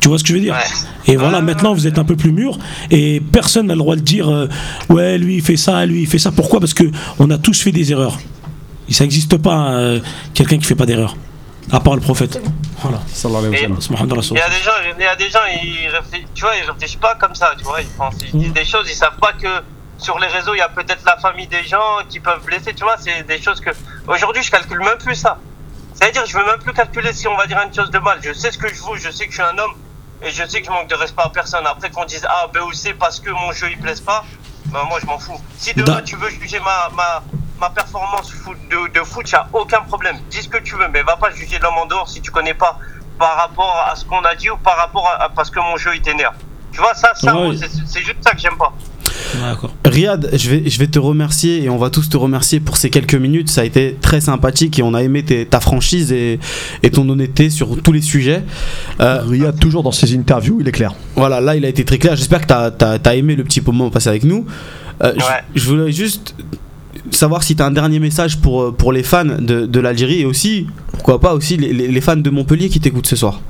[0.00, 0.54] Tu vois ce que je veux dire?
[0.54, 1.12] Ouais.
[1.12, 2.58] Et voilà, maintenant vous êtes un peu plus mûr
[2.90, 4.46] et personne n'a le droit de dire euh,
[4.90, 6.30] ouais, lui il fait ça, lui il fait ça.
[6.30, 6.60] Pourquoi?
[6.60, 6.84] Parce que
[7.18, 8.18] on a tous fait des erreurs.
[8.88, 10.00] Et ça n'existe pas euh,
[10.34, 11.16] quelqu'un qui fait pas d'erreur.
[11.72, 12.40] À part le prophète.
[12.78, 13.00] Voilà.
[13.52, 13.66] Et-.
[14.36, 16.70] Il y a des gens, il y a des gens, ils réfléchissent, tu vois, ils
[16.70, 19.32] réfléchissent pas comme ça, tu vois, ils pensent, ils disent des choses, ils savent pas
[19.32, 19.48] que
[19.98, 22.84] sur les réseaux, il y a peut-être la famille des gens qui peuvent blesser, tu
[22.84, 23.70] vois, c'est des choses que,
[24.06, 25.38] aujourd'hui, je calcule même plus ça.
[25.94, 28.18] C'est-à-dire, je veux même plus calculer si on va dire une chose de mal.
[28.22, 29.74] Je sais ce que je vaux, je sais que je suis un homme,
[30.22, 31.66] et je sais que je manque de respect à personne.
[31.66, 34.24] Après, qu'on dise A, B ou C parce que mon jeu, il plaise pas,
[34.72, 35.40] ben moi, je m'en fous.
[35.56, 37.22] Si demain, tu veux juger ma, ma,
[37.60, 40.16] ma performance foot- de, de foot, il n'y a aucun problème.
[40.30, 42.54] Dis ce que tu veux, mais va pas juger l'homme en dehors si tu connais
[42.54, 42.78] pas
[43.18, 45.76] par rapport à ce qu'on a dit ou par rapport à, à- parce que mon
[45.76, 46.34] jeu il t'énerve.
[46.72, 47.56] Tu vois, ça, ça Ouais.
[47.56, 48.72] c'est juste ça que j'aime pas.
[49.84, 52.90] Riyad, je vais, je vais te remercier et on va tous te remercier pour ces
[52.90, 53.48] quelques minutes.
[53.50, 56.38] Ça a été très sympathique et on a aimé tes- ta franchise et,
[56.82, 58.42] et ton honnêteté sur tous les sujets.
[59.00, 60.94] Euh, Riyad, toujours dans ses interviews, il est clair.
[61.16, 62.16] voilà, là il a été très clair.
[62.16, 64.46] J'espère que tu as, aimé le petit moment passé avec nous.
[65.02, 65.42] Euh, je- Ouais.
[65.54, 66.34] je, voulais juste
[67.10, 70.24] savoir si tu as un dernier message pour, pour les fans de, de l'Algérie et
[70.24, 73.40] aussi, pourquoi pas, aussi les, les- les fans de Montpellier qui t'écoutent ce soir.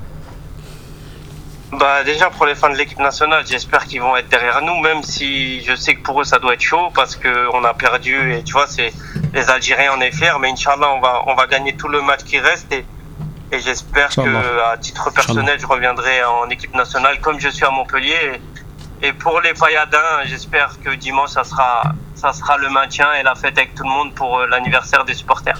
[1.79, 5.01] Bah déjà pour les fans de l'équipe nationale, j'espère qu'ils vont être derrière nous, même
[5.01, 8.33] si je sais que pour eux ça doit être chaud parce que on a perdu
[8.33, 8.91] et tu vois c'est
[9.33, 12.25] les Algériens on est fiers, mais Inch'Allah on va on va gagner tout le match
[12.25, 12.83] qui reste et
[13.53, 17.69] et j'espère que à titre personnel je reviendrai en équipe nationale comme je suis à
[17.69, 18.41] Montpellier
[19.01, 23.23] et, et pour les Fayadins j'espère que dimanche ça sera ça sera le maintien et
[23.23, 25.59] la fête avec tout le monde pour euh, l'anniversaire des supporters.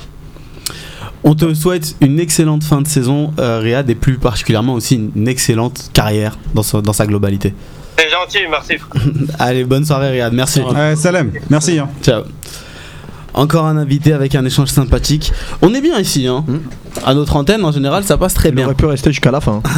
[1.23, 5.27] On te souhaite une excellente fin de saison, euh, Riyad, et plus particulièrement aussi une
[5.27, 7.53] excellente carrière dans, sa- dans sa globalité.
[7.97, 8.75] C'est gentil, merci.
[9.39, 10.31] Allez, bonne soirée, Riyad.
[10.33, 10.61] Merci.
[10.61, 11.77] Euh, Salem, merci.
[11.79, 11.89] hein.
[12.01, 12.23] Ciao.
[13.33, 15.31] Encore un invité avec un échange sympathique.
[15.61, 16.45] On est bien ici, hein.
[17.05, 18.65] À notre antenne, en général, ça passe très Il bien.
[18.65, 19.61] aurait pu rester jusqu'à la fin.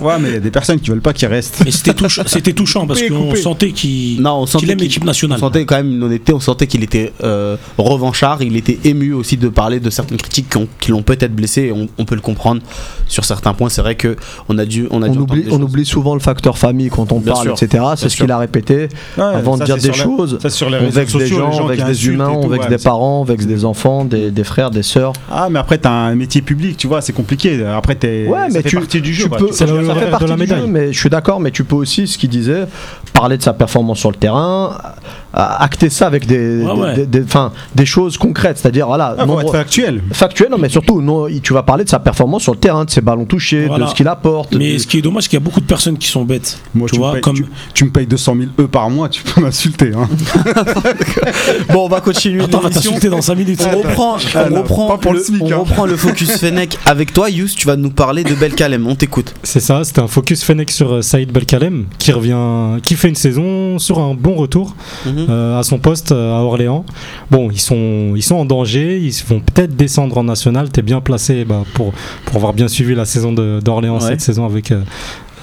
[0.00, 1.62] Ouais, mais il y a des personnes qui veulent pas qu'il reste.
[1.64, 5.02] Mais c'était touchant, c'était touchant parce qu'on sentait qu'il Non, on sentait qu'il aime l'équipe
[5.02, 5.38] On nationale.
[5.38, 9.36] sentait quand même une honnêteté, on sentait qu'il était euh, revanchard, il était ému aussi
[9.36, 12.14] de parler de certaines critiques qui, ont- qui l'ont peut-être blessé, et on, on peut
[12.14, 12.62] le comprendre
[13.06, 13.68] sur certains points.
[13.68, 14.16] C'est vrai que
[14.48, 17.20] on a dû, on a On dû oublie, on souvent le facteur famille quand on
[17.20, 17.54] Bien parle, sûr.
[17.62, 17.84] etc.
[17.96, 18.88] C'est ce qu'il a répété.
[19.16, 21.66] Ouais, Avant de dire des la- choses, ça, sur les On vexe des gens, on
[21.66, 24.82] vexe des humains, on vexe des parents, on vexe des enfants, des, des frères, des
[24.82, 25.12] sœurs.
[25.30, 27.64] Ah, mais après, t'as un métier public, tu vois, c'est compliqué.
[27.64, 28.26] Après, t'es.
[28.26, 29.28] Ouais, ça mais fait tu, partie du jeu.
[29.28, 30.60] peux, Tu C'est ça le fait de partie la du médaille.
[30.60, 32.64] jeu, mais je suis d'accord, mais tu peux aussi, ce qu'il disait,
[33.12, 34.76] parler de sa performance sur le terrain,
[35.32, 36.94] acter ça avec des, Ouais, des- ouais.
[36.96, 40.02] des- des- enfin, des choses concrètes, c'est-à-dire voilà, Ah, faut nombre- être factuel.
[40.12, 42.90] factuel, non, mais surtout, non, tu vas parler de sa performance sur le terrain, de
[42.90, 43.84] ses ballons touchés, Voilà.
[43.84, 44.54] de ce qu'il apporte.
[44.56, 46.24] Mais de- ce qui est dommage, c'est qu'il y a beaucoup de personnes qui sont
[46.24, 46.58] bêtes.
[46.74, 47.44] Moi, tu me vois, payes- comme tu,
[47.74, 49.92] tu me payes 200 000 E par mois, tu peux m'insulter.
[49.94, 50.08] Hein.
[51.72, 52.42] Bon, on va continuer.
[52.42, 52.90] Attends, on va l'émission.
[52.92, 53.60] t'insulter dans 5 minutes.
[53.72, 55.56] On reprend, Ah, on non, reprend, pas pour le le, SMIC, on hein.
[55.58, 57.48] reprend le focus Fennec avec toi, Yous.
[57.56, 58.86] Tu vas nous parler de Belkalem.
[58.86, 59.34] On t'écoute.
[59.42, 63.14] C'est ça, c'était un focus Fennec sur euh, Saïd Belkalem qui revient, qui fait une
[63.14, 64.74] saison sur un bon retour
[65.06, 65.26] Mhm.
[65.30, 66.84] euh, à son poste euh, à Orléans.
[67.30, 70.68] Bon, ils sont, ils sont en danger, ils vont peut-être descendre en national.
[70.70, 71.92] T'es bien placé bah, pour,
[72.24, 74.08] pour avoir bien suivi la saison de- d'Orléans Ouais.
[74.08, 74.82] cette saison avec euh,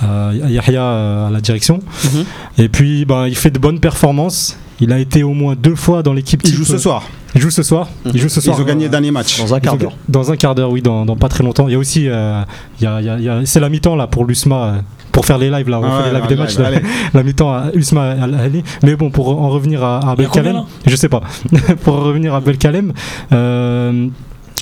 [0.04, 1.80] euh, Yahya à la direction.
[2.04, 2.26] Mhm.
[2.58, 4.58] Et puis, bah, il fait de bonnes performances.
[4.82, 6.42] Il a été au moins deux fois dans l'équipe.
[6.44, 7.04] Il type, joue ce euh, soir.
[7.34, 7.88] Il joue ce soir.
[8.14, 8.58] Il joue ce soir.
[8.58, 9.40] Ils ont gagné le dernier match.
[9.40, 9.94] dans un quart d'heure.
[10.10, 11.68] Dans un quart d'heure, oui, dans, dans pas très longtemps.
[11.68, 12.42] Il y a aussi, euh,
[12.80, 14.56] il y a- il y a- il y a- c'est la mi-temps là pour l'USMA,
[14.56, 14.74] euh,
[15.14, 16.58] pour faire les lives là, on Ah fait ouais, les lives des matchs.
[16.58, 16.70] là.
[17.14, 18.02] la mi-temps à USMA
[18.44, 18.64] Ahly.
[18.84, 21.22] Mais bon, pour en revenir à, à Il Belkalem, je sais pas.
[21.84, 22.92] pour revenir à Belkalem,
[23.32, 24.08] euh,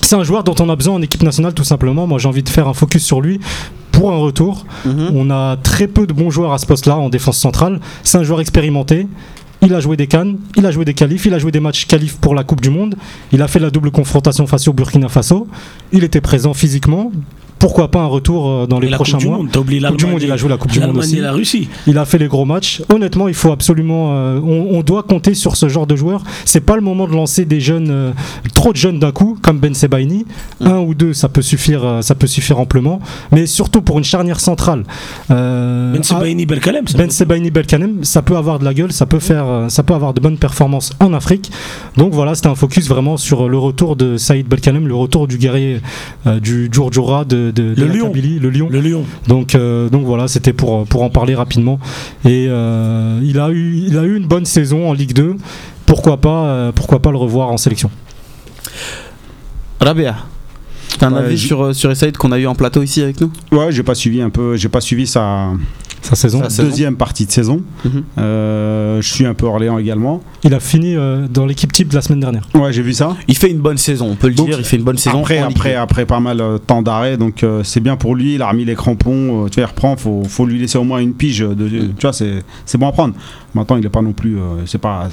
[0.02, 2.06] c'est un joueur dont on a besoin en équipe nationale tout simplement.
[2.08, 3.40] Moi j'ai envie de faire un focus sur lui
[3.92, 4.66] pour un retour.
[4.86, 5.12] Mhm.
[5.16, 7.80] On a très peu de bons joueurs à ce poste-là en défense centrale.
[8.04, 9.08] C'est un joueur expérimenté.
[9.66, 11.86] Il a joué des cannes, il a joué des qualifs, il a joué des matchs
[11.86, 12.96] qualifs pour la Coupe du Monde.
[13.32, 15.48] Il a fait la double confrontation face au Burkina Faso.
[15.94, 17.14] Il était présent physiquement.
[17.64, 19.80] Pourquoi pas un retour euh, dans les la prochains Coupe du mois Monde, t'as oublié
[19.88, 20.06] Coupe du.
[20.06, 21.20] Monde, il a joué la Coupe du Monde aussi.
[21.20, 21.70] et la Russie.
[21.88, 22.82] Il a fait les gros matchs.
[22.94, 24.10] Honnêtement, il faut absolument.
[24.12, 26.24] euh, on, on doit compter sur ce genre de joueur.
[26.44, 28.12] C'est pas le moment de lancer des jeunes, euh,
[28.54, 30.26] trop de jeunes d'un coup, comme Ben Sebaini.
[30.60, 33.00] Un ou deux, ça peut suffire, euh, ça peut suffire amplement.
[33.32, 34.84] Mais surtout pour une charnière centrale.
[35.30, 39.20] Ben Sebaini Belkalem, ça ben Sebaini Belkanem, ça peut avoir de la gueule, ça peut
[39.20, 41.50] faire, ça peut avoir de bonnes performances en Afrique.
[41.96, 45.38] Donc voilà, c'était un focus vraiment sur le retour de Saïd Belkanem, le retour du
[45.38, 45.80] guerrier
[46.42, 48.08] du Djurdjura de, de, de Le lion.
[48.08, 48.68] Kabylie, le lion.
[48.70, 49.06] le Lion.
[49.28, 51.80] Donc, euh, donc voilà, c'était pour, pour en parler rapidement.
[52.26, 55.36] Et euh, il, a eu, il a eu une bonne saison en Ligue 2.
[55.86, 57.90] Pourquoi pas, euh, pourquoi pas le revoir en sélection?
[59.80, 60.16] Rabia,
[60.98, 63.32] t'as un avis sur, sur Essaïd qu'on a eu en plateau ici avec nous?
[63.52, 65.52] Ouais, j'ai pas suivi un peu, j'ai pas suivi sa,
[66.04, 66.44] Sa saison.
[66.44, 66.70] Sa saison.
[66.70, 67.62] deuxième partie de saison.
[67.86, 68.04] Mhm.
[68.20, 70.22] Euh, je suis un peu Orléans également.
[70.44, 72.48] Il a fini euh, dans l'équipe type de la semaine dernière.
[72.54, 73.16] Ouais, j'ai vu ça.
[73.28, 75.20] Il fait une bonne saison, on peut le Donc, dire, il fait une bonne saison.
[75.22, 75.78] Après, après, 2.
[75.78, 78.36] après pas mal de temps d'arrêt, donc euh, c'est bien pour lui.
[78.36, 79.46] Il a remis les crampons.
[79.46, 79.96] euh, tu vois, il reprend.
[79.98, 81.40] Faut, faut lui laisser au moins une pige.
[81.40, 81.94] De, Mm.
[81.98, 83.14] Tu vois, c'est, c'est bon à prendre.
[83.56, 84.38] Maintenant, il est pas non plus.
[84.38, 85.08] euh, c'est pas.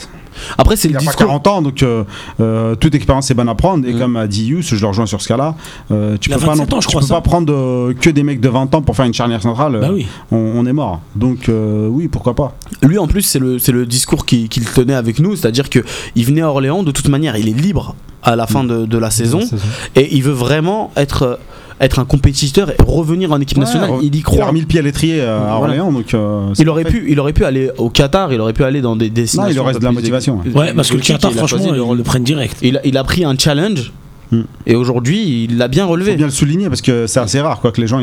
[0.56, 1.26] Après, c'est Il le a pas discours.
[1.26, 2.04] 40 ans, donc euh,
[2.40, 3.86] euh, toute expérience est bonne à prendre.
[3.86, 3.98] Et Mm.
[3.98, 5.54] comme a dit Yous, je le rejoins sur ce cas-là.
[5.90, 8.10] euh, tu a peux pas, 27 non- ans, je tu crois, peux pas prendre que
[8.10, 9.78] des mecs de 20 ans pour faire une charnière centrale.
[9.80, 10.06] Bah oui.
[10.30, 11.00] on, on est mort.
[11.16, 12.54] Donc oui, pourquoi pas.
[12.82, 15.80] Lui, en plus, c'est le, le discours qu'il qu'il tenait avec nous, c'est-à-dire que
[16.16, 18.98] il venait à Orléans, de toute manière, il est libre à la fin de, de
[18.98, 19.62] la saison, La saison.
[19.96, 21.38] et il veut vraiment être,
[21.80, 23.90] être un compétiteur et revenir en équipe nationale.
[23.90, 24.46] Ouais, il y Il a croit.
[24.46, 25.56] remis le pied à l'étrier euh, à Voilà.
[25.82, 26.12] Orléans, donc.
[26.14, 28.96] euh, Il aurait, pu, il aurait pu aller au Qatar, il aurait pu aller dans
[28.96, 29.48] des destinations.
[29.48, 32.24] Non, il aurait de la motivation, Ouais, parce que le Qatar, franchement, ils le prennent
[32.24, 32.58] direct.
[32.62, 33.92] il, a, il a pris un challenge,
[34.32, 34.42] Hmm.
[34.64, 36.14] et aujourd'hui, il l'a bien faut relevé.
[36.14, 37.98] bien le souligner parce que c'est assez rare quoi que les gens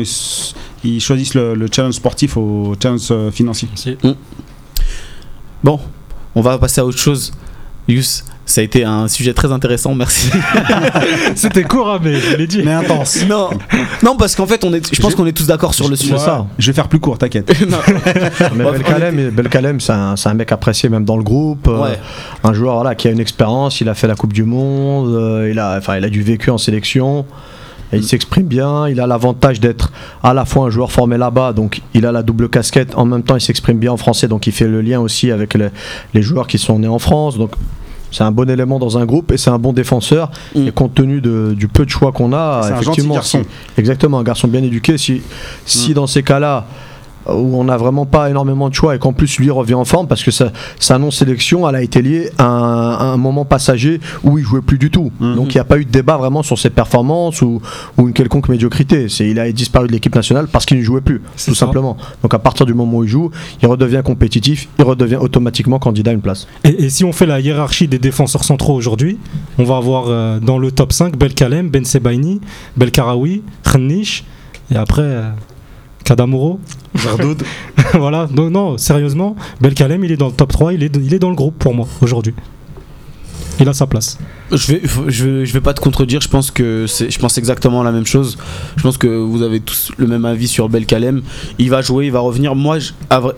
[0.84, 3.66] ils, choisissent le, le challenge sportif au challenge euh, financier.
[5.64, 5.80] Bon,
[6.34, 7.32] on va passer à autre chose.
[7.88, 10.30] Yus, ça a été un sujet très intéressant, merci.
[11.34, 12.62] C'était court, hein, mais je l'ai dit.
[12.64, 13.26] Mais intense.
[13.28, 13.50] non,
[14.02, 16.14] non, parce qu'en fait, on est, je pense qu'on est tous d'accord sur le sujet.
[16.16, 16.46] C'est ça.
[16.58, 17.52] Je vais faire plus court, t'inquiète.
[17.68, 17.76] Non.
[18.54, 21.68] Mais Belkalem, Belkalem, c'est un, c'est un mec apprécié même dans le groupe.
[21.68, 21.94] euh.
[22.42, 25.48] Un joueur voilà, qui a une expérience, il a fait la Coupe du Monde, euh,
[25.50, 27.26] il, a, enfin, il a du vécu en sélection.
[27.92, 29.92] Et il s'exprime bien, il a l'avantage d'être
[30.22, 33.22] à la fois un joueur formé là-bas, donc il a la double casquette, en même
[33.22, 35.68] temps il s'exprime bien en français, donc il fait le lien aussi avec les,
[36.12, 37.38] les joueurs qui sont nés en France.
[37.38, 37.52] Donc
[38.10, 40.30] c'est un bon élément dans un groupe et c'est un bon défenseur.
[40.54, 40.66] Mm.
[40.68, 43.42] Et compte tenu de- du peu de choix qu'on a, C'est un effectivement, garçon.
[43.42, 44.96] si- exactement, un garçon bien éduqué.
[44.98, 45.22] Si,
[45.66, 45.94] si Mm.
[45.94, 46.66] dans ces cas-là,
[47.28, 50.06] où on n'a vraiment pas énormément de choix et qu'en plus lui revient en forme
[50.08, 54.00] parce que sa, sa non-sélection elle a été liée à un, à un moment passager
[54.24, 55.36] où il jouait plus du tout Mhm.
[55.36, 57.60] donc il n'y a pas eu de débat vraiment sur ses performances ou,
[57.96, 61.00] ou une quelconque médiocrité c'est il a disparu de l'équipe nationale parce qu'il ne jouait
[61.00, 61.66] plus tout ça.
[61.66, 63.30] simplement donc à partir du moment où il joue
[63.62, 67.26] il redevient compétitif il redevient automatiquement candidat à une place Et, et si on fait
[67.26, 69.18] la hiérarchie des défenseurs centraux aujourd'hui,
[69.58, 72.40] on va avoir euh, dans le top 5 Belkalem, Ben Sebaini,
[72.76, 74.24] Belkaraoui, Khennish,
[74.72, 75.30] et après euh,
[76.08, 76.58] Kadamuro.
[76.94, 77.42] Jardoud.
[77.92, 81.18] voilà, donc non, sérieusement, Belkalem il est dans le top 3, il est, il est
[81.18, 82.32] dans le groupe pour moi aujourd'hui.
[83.60, 84.18] Il a sa place.
[84.52, 86.20] Je vais, je vais, je vais pas te contredire.
[86.20, 88.38] Je pense que c'est, je pense exactement la même chose.
[88.76, 91.22] Je pense que vous avez tous le même avis sur Belkalem.
[91.58, 92.54] Il va jouer, il va revenir.
[92.54, 92.78] Moi,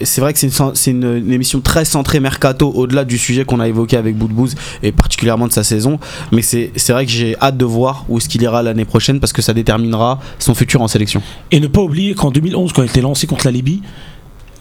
[0.02, 3.16] c'est vrai que c'est une, sen- c'est une- une émission très centrée mercato, au-delà du
[3.16, 5.98] sujet qu'on a évoqué avec Boudbouz et particulièrement de sa saison.
[6.32, 9.20] Mais c'est, c'est vrai que j'ai hâte de voir où est-ce qu'il ira l'année prochaine
[9.20, 11.22] parce que ça déterminera son futur en sélection.
[11.50, 13.80] Et ne pas oublier qu'en 2011, quand il était lancé contre la Libye,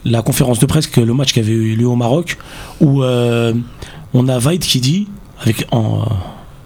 [0.05, 2.37] la conférence de presse, que le match qui avait eu lieu au Maroc,
[2.79, 3.53] où euh,
[4.13, 5.07] on a Vaid qui dit,
[5.41, 6.03] avec, en,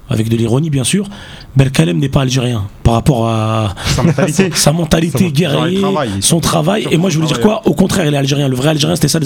[0.10, 1.08] avec de l'ironie bien sûr,
[1.56, 4.50] Belkalem n'est pas algérien par rapport à Sa mentalité.
[4.56, 5.82] sa mentalité guerrier,
[6.22, 6.88] son travail.
[6.92, 7.62] Et moi je voulais dire quoi?
[7.66, 8.48] Au contraire, il est algérien.
[8.48, 9.20] Le vrai algérien, c'était ça,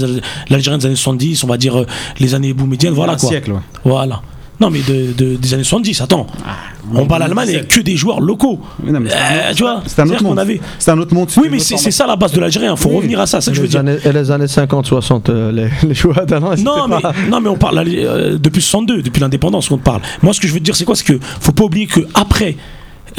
[0.50, 1.86] l'algérien des années 70, on va dire euh,
[2.20, 3.30] les années boumédiennes, voilà quoi.
[3.30, 3.60] siècle, ouais.
[3.84, 4.22] Voilà.
[4.60, 6.26] Non mais de, de- des années 70, attends.
[6.94, 8.60] on bat l'Allemagne avec que des joueurs locaux.
[8.84, 10.40] Non, mais Euh, autre- tu vois c'est un autre monde.
[10.40, 11.30] avait- C'est un autre monde.
[11.38, 12.76] oui, mais c'est c'est ça la base de l'Algérien.
[12.76, 12.96] Faut Oui.
[12.98, 13.38] revenir à ça.
[13.40, 13.82] Que je veux les dire.
[13.82, 16.96] années, et les années 50-60 euh, les, les joueurs d'Alain Non mais,
[17.30, 20.02] non, mais on parle euh, depuis 62, depuis l'indépendance qu'on parle.
[20.24, 20.96] Moi, ce que je veux te dire, c'est quoi?
[20.96, 22.58] C'est que faut pas oublier que après,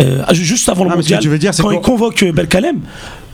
[0.01, 2.33] euh, juste avant le Ah, mondial, tu veux dire, c'est quand quoi il convoque euh,
[2.33, 2.81] Belkalem,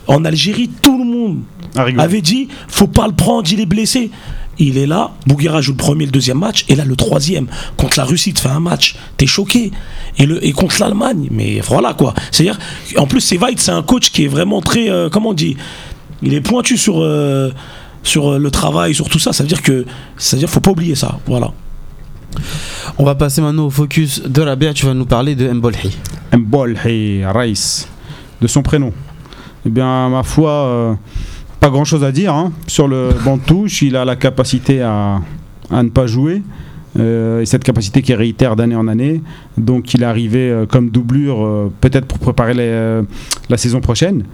[0.08, 1.38] en Algérie, tout le monde
[1.74, 4.10] Ah, avait dit faut pas le prendre, il est blessé.
[4.58, 7.46] Il est là, Bouguera joue le premier, le deuxième match, et là le troisième
[7.76, 9.72] contre la Russie, tu fais un match, t'es choqué.
[10.18, 12.14] Et, le, et contre l'Allemagne, mais voilà quoi.
[12.30, 12.58] C'est-à-dire,
[12.96, 15.56] en plus, c'est Weid, c'est un coach qui est vraiment très, euh, comment on dit,
[16.22, 17.50] il est pointu sur, euh,
[18.02, 19.32] sur euh, le travail, sur tout ça.
[19.32, 19.84] Ça veut dire que,
[20.16, 21.18] ça veut dire, faut pas oublier ça.
[21.26, 21.52] Voilà.
[22.98, 24.72] On va passer maintenant au focus de Rabia.
[24.72, 25.96] Tu vas nous parler de Mbolhi.
[26.32, 27.88] Mbolhi Raïs,
[28.40, 28.92] de son prénom.
[29.66, 30.94] Eh bien, ma foi, euh,
[31.64, 32.34] pas grand chose à dire.
[32.34, 32.52] hein.
[32.66, 35.20] Sur le banc de touche, il a la capacité à,
[35.70, 36.42] à ne pas jouer.
[36.98, 39.22] Euh, et cette capacité qui réitère d'année en année.
[39.56, 43.02] Donc, il est arrivé euh, comme doublure, euh, peut-être pour préparer les, euh,
[43.48, 44.24] la saison prochaine.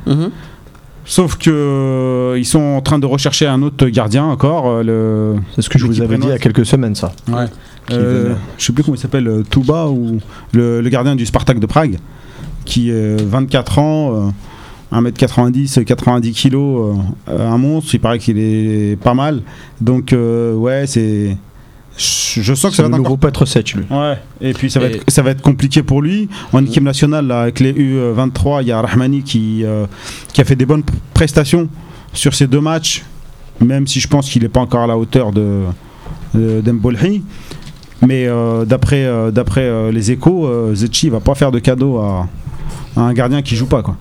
[1.07, 4.67] Sauf que euh, ils sont en train de rechercher un autre gardien encore.
[4.69, 7.13] euh, le, C'est ce que je vous avais dit il y a quelques semaines, ça.
[7.29, 7.47] Ouais.
[7.93, 10.19] Euh, je sais plus comment il s'appelle, euh, Touba ou
[10.53, 11.97] le, le gardien du Spartak de Prague,
[12.65, 14.31] qui est 24 ans, euh,
[14.93, 16.93] 1m90, 90 kg, euh,
[17.29, 17.95] un monstre.
[17.95, 19.43] Il paraît qu'il est pas mal.
[19.81, 21.37] Donc euh, ouais, c'est.
[21.99, 23.19] Je sens que ça va être nouveau encore.
[23.19, 23.85] Petre 7, lui.
[23.91, 24.15] Ouais.
[24.41, 26.29] Et puis ça va, Et- être, ça va être compliqué pour lui.
[26.53, 29.87] En équipe nationale, là, avec les U23, il y a Rahmani qui, euh,
[30.33, 31.69] qui a fait des bonnes prestations
[32.15, 33.05] sur ces deux matchs,
[33.61, 35.63] même si je pense qu'il n'est pas encore à la hauteur de,
[36.35, 37.23] de d'Mbolhi.
[38.07, 41.99] Mais euh, d'après euh, d'après euh, les échos, euh, Zetchi va pas faire de cadeau
[41.99, 42.27] à,
[42.97, 43.97] à un gardien qui joue pas quoi.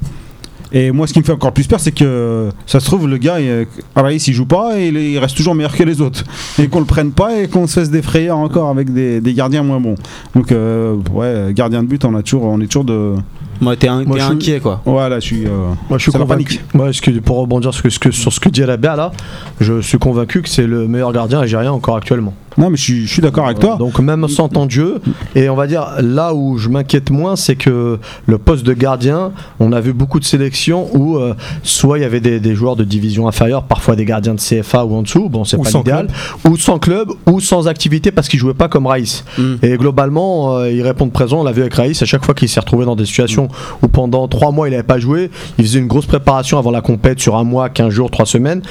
[0.72, 3.18] Et moi, ce qui me fait encore plus peur, c'est que ça se trouve, le
[3.18, 3.66] gars, il,
[3.96, 6.24] Araïs, il joue pas et il, est- il reste toujours meilleur que les autres.
[6.60, 9.34] Et qu'on le prenne pas et qu'on se fasse des frayeurs encore avec des, des
[9.34, 9.96] gardiens moins bons.
[10.36, 13.16] Donc, euh, ouais, gardien de but, on, a toujours, on est toujours de.
[13.62, 14.82] Moi, t'es un- Moi, t'es je suis- inquiet quoi.
[14.86, 15.46] Voilà, je suis.
[15.46, 15.50] euh,
[15.90, 16.30] Moi, je suis convaincu.
[16.60, 16.62] panique.
[16.74, 19.12] Moi, ce que- pour rebondir sur ce que, sur ce que dit là,
[19.60, 22.34] je suis convaincu que c'est le meilleur gardien algérien encore actuellement.
[22.58, 23.78] Non, mais je suis, d'accord avec toi.
[23.78, 25.02] Donc même sans temps de jeu,
[25.36, 29.32] et on va dire là où je m'inquiète moins, c'est que le poste de gardien,
[29.60, 31.34] on a vu beaucoup de sélections où euh,
[31.64, 34.86] soit il y avait des, des joueurs de division inférieure, parfois des gardiens de CFA
[34.86, 36.08] ou en dessous, bon c'est pas l'idéal,
[36.48, 39.24] ou sans club, ou sans activité parce qu'ils jouaient pas comme Raïs.
[39.38, 39.56] Mm.
[39.62, 42.50] Et globalement, euh, ils répondent présent, on l'a vu avec Raïs, à chaque fois qu'il
[42.50, 43.48] s'est retrouvé dans des situations
[43.82, 46.82] où pendant trois mois il n'avait pas joué, il faisait une grosse préparation avant la
[46.82, 48.62] compète sur un mois, 15 jours, trois semaines,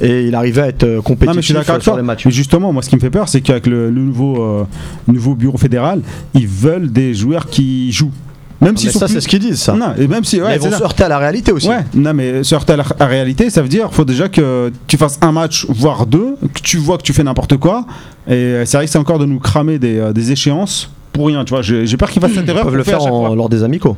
[0.00, 2.00] et il arrivait à être euh, Non, compétitif mais je suis d'accord avec sur toi.
[2.00, 2.24] les matchs.
[2.26, 4.64] Mais justement, moi, ce qui me fait peur, c'est qu'avec le, le nouveau, euh,
[5.06, 6.00] nouveau bureau fédéral,
[6.34, 8.10] ils veulent des joueurs qui jouent.
[8.60, 9.74] Même Mais s'ils sont ça, plus- c'est ce qu'ils disent, ça.
[9.74, 10.40] Non, et même si.
[10.40, 10.84] Mais ils vont c'est se ça.
[10.84, 11.68] heurter à la réalité aussi.
[11.68, 14.28] Ouais, non, mais se heurter à la à la réalité, ça veut dire faut déjà
[14.28, 17.86] que tu fasses un match, voire deux, que tu vois que tu fais n'importe quoi.
[18.26, 21.28] Et euh, c'est vrai que c'est encore de nous cramer des, euh, des échéances pour
[21.28, 21.62] rien, tu vois.
[21.62, 22.64] J'ai peur qu'ils fassent cette Ils erreur.
[22.64, 23.96] peuvent qu'on le faire en- lors des amicaux.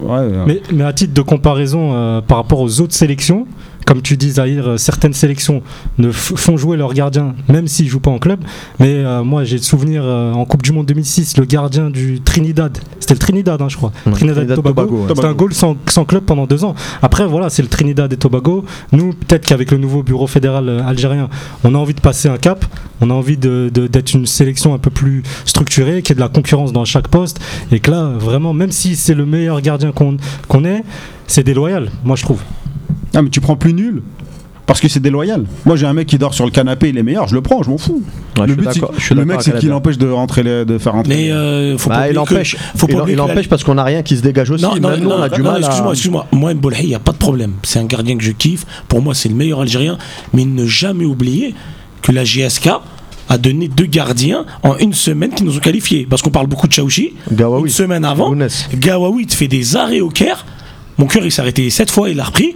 [0.00, 3.48] Ouais, euh, Mais, mais à titre de comparaison euh, par rapport aux autres sélections,
[3.88, 5.62] comme tu dis Zahir, euh, certaines sélections
[5.96, 8.40] ne font jouer leurs gardiens même s'ils jouent pas en club.
[8.80, 12.20] Mais euh, moi j'ai le souvenir euh, en Coupe du Monde 2006, le gardien du
[12.20, 15.08] Trinidad, c'était le Trinidad hein, je crois, Ouais, Trinidad, et Tobago, Tobago, ouais.
[15.14, 16.74] c'était un goal sans, sans club pendant deux ans.
[17.00, 18.66] Après voilà, c'est le Trinidad et Tobago.
[18.92, 21.30] Nous peut-être qu'avec le nouveau bureau fédéral algérien,
[21.64, 22.62] on a envie de passer un cap,
[23.00, 26.16] on a envie de- de- d'être une sélection un peu plus structurée, qu'il y ait
[26.16, 27.40] de la concurrence dans chaque poste,
[27.72, 30.82] et que là vraiment, même si c'est le meilleur gardien qu'on qu'on ait,
[31.26, 32.42] c'est déloyal, moi je trouve.
[33.14, 34.02] Ah, mais tu prends plus nul.
[34.66, 35.44] Parce que c'est déloyal.
[35.64, 37.62] Moi j'ai un mec qui dort sur le canapé, il est meilleur, je le prends,
[37.62, 38.02] je m'en fous.
[38.38, 40.92] Ouais, le je but, je le mec, c'est qu'il empêche de rentrer les- de faire
[40.92, 41.14] rentrer.
[41.16, 43.84] Mais euh, faut Bah, pas il que- empêche, faut pas il, la- parce qu'on n'a
[43.84, 44.62] rien qui se dégage aussi.
[44.62, 45.92] Non, non, Même nous, non, on a du non, mal excuse-moi, à.
[45.94, 46.26] excuse-moi.
[46.32, 47.52] Moi, Mbolhi, il n'y a pas de problème.
[47.62, 48.66] C'est un gardien que je kiffe.
[48.88, 49.96] Pour moi, c'est le meilleur Algérien.
[50.34, 51.54] Mais ne jamais oublier
[52.02, 52.68] que la GSK
[53.30, 56.06] a donné deux gardiens en une semaine qui nous ont qualifiés.
[56.08, 57.14] Parce qu'on parle beaucoup de Chaouchi.
[57.30, 58.34] Une semaine avant.
[58.74, 60.44] Gawawi te fait des arrêts au Caire.
[60.98, 62.54] Mon cœur, il s'est arrêté sept fois, il a repris.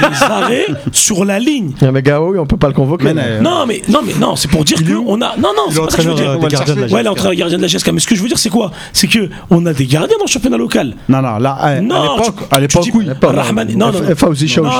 [0.00, 1.70] des arrêts sur la ligne.
[1.80, 3.12] Ah, mais Gawawi, on peut pas le convoquer.
[3.14, 5.36] Mais, euh, Non, mais, non, mais non, c'est pour dire que on a.
[5.36, 6.92] Non, non, c'est pas ça que je veux dire.
[6.92, 7.88] Ouais, l'entraîneur gardien de la GSK.
[7.92, 8.72] Mais ce que je veux dire, c'est quoi?
[8.92, 10.94] C'est que on a des gardiens dans le championnat local.
[11.08, 13.06] Non, non, là, à, l'époque, à l'époque, oui.
[13.22, 13.92] Rahmani- non,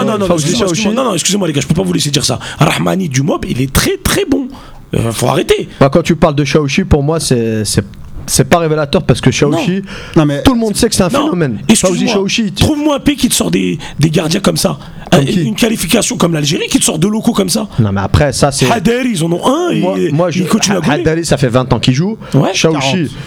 [0.04, 0.26] non, non.
[0.92, 2.38] Non, non, excusez-moi, les gars, je peux pas vous laisser dire ça.
[2.58, 4.48] Rahmani du Mob, il est très très bon.
[4.94, 5.68] Euh, faut arrêter.
[5.80, 7.62] Bah, quand tu parles de Chaouchi, pour moi, c'est
[8.26, 9.82] c'est pas révélateur parce que Chaouchi,
[10.16, 11.58] Non, mais tout le monde sait que c'est un Non, phénomène.
[11.74, 14.78] Chaouchi, tu- Trouve-moi un pays qui te sort des, des gardiens comme ça.
[15.10, 17.68] Comme Un- qui une qualification comme l'Algérie qui te sort deux locaux comme ça.
[17.78, 18.66] Non, mais après, ça, c'est.
[19.04, 20.42] Ils en ont un et Moi, moi je,
[21.22, 22.18] ça fait 20 ans qu'il joue.
[22.34, 22.50] Ouais,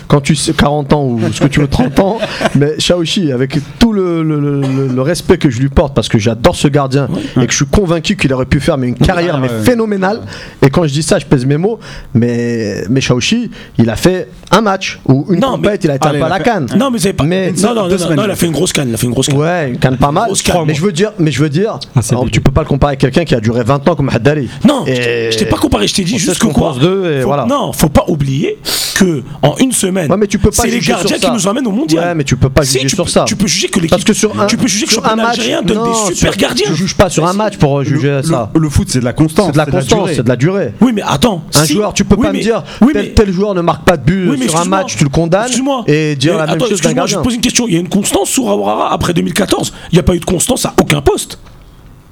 [0.07, 2.17] quand tu sais 40 ans ou ce que tu veux 30 ans,
[2.55, 6.09] mais Chaouchi, avec tout le, le- le- le- le respect que je lui porte parce
[6.09, 7.07] que j'adore ce gardien
[7.41, 9.63] et que je suis convaincu qu'il aurait pu faire mais une carrière Ouais, mais ouais.
[9.63, 10.21] phénoménale.
[10.65, 11.79] Et quand je dis ça, je pèse mes mots,
[12.13, 15.95] mais mais Chaouchi, il a fait un match ou une Non, compète, mais- il a
[15.95, 16.67] été Allez, un peu à la canne.
[16.77, 17.23] Non, mais avez pas.
[17.23, 18.89] Mais- non, non, non, non, il a fait une grosse canne.
[18.89, 19.37] Il a fait une grosse canne.
[19.37, 20.29] Ouais, une canne pas mal.
[20.43, 20.63] Canne.
[20.67, 22.67] Mais je veux dire, mais je veux dire, Ah, c'est alors, tu peux pas le
[22.67, 24.49] comparer avec quelqu'un qui a duré 20 ans comme Haddari.
[24.65, 26.53] Non, je Et- t'ai- je t'ai pas comparé, je t'ai dit on juste que qu'on
[26.53, 26.75] quoi.
[26.79, 27.45] d'eux et Faut- voilà.
[27.45, 28.57] Non, faut pas oublier
[28.95, 31.47] que en une semaine, Ouais, mais tu peux pas c'est les juger gardiens qui nous
[31.47, 32.03] emmènent au mondial.
[32.05, 33.25] Ouais, mais tu peux pas Si, juger sur peux- ça.
[33.27, 33.91] Tu peux juger que l'équipe.
[33.91, 36.15] Parce que sur un, tu peux juger que sur un match, algérien donne non, des
[36.15, 36.65] super sur- gardiens.
[36.67, 38.49] Tu juges pas sur un match pour juger le, ça.
[38.53, 39.47] le- le foot, c'est de la constance.
[39.47, 40.15] C'est de la constance, durée.
[40.15, 40.73] c'est de la durée.
[40.81, 41.43] Oui, mais attends.
[41.55, 44.03] Un joueur, tu peux pas me dire tel, mais- tel joueur ne marque pas de
[44.03, 44.78] but sur un excuse-moi.
[44.79, 45.83] Match, tu le condamnes Excuse-moi.
[45.87, 47.17] et dire la même chose d'un excuse-moi, je gardien.
[47.19, 47.67] te pose une question.
[47.67, 49.73] Il y a une constance sur Aouara après 2014.
[49.91, 51.39] Il n'y a pas eu de constance à aucun poste.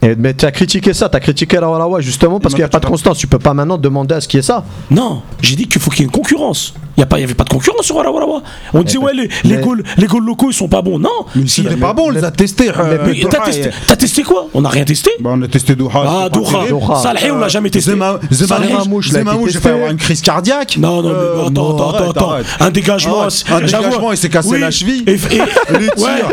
[0.01, 2.69] Et, mais tu as critiqué ça, tu as critiqué Rawarawa justement parce qu'il n'y a
[2.69, 3.17] pas de constance.
[3.17, 4.63] Tu peux pas maintenant demander à ce qu'il y ait ça.
[4.91, 6.73] Non, j'ai dit qu'il faut qu'il y ait une concurrence.
[6.99, 8.41] Il n'y avait pas de concurrence sur Warawarawa.
[8.73, 10.97] On disait, ouais, les, les, goals, les goals locaux, ils sont pas bons.
[10.97, 11.09] Non.
[11.35, 12.69] Mais Si, c'était pas bon, on les a testés.
[12.75, 14.47] euh, t'as testé, t'as testé quoi?
[14.55, 15.11] On n'a rien testé?
[15.19, 16.03] Bah, on a testé Doha.
[16.25, 16.95] Ah, Doha.
[17.01, 17.91] Salhi, on l'a jamais testé.
[18.31, 19.11] Zemamouche,
[19.51, 20.77] j'ai fait avoir une crise cardiaque.
[20.79, 22.33] Non, non, mais Euh, attends, non, attends, attends.
[22.59, 23.29] Un dégagement.
[23.29, 23.83] C'est- Un j'avoue.
[23.85, 25.03] dégagement, il s'est cassé la cheville.
[25.07, 26.31] Et, Les joueurs.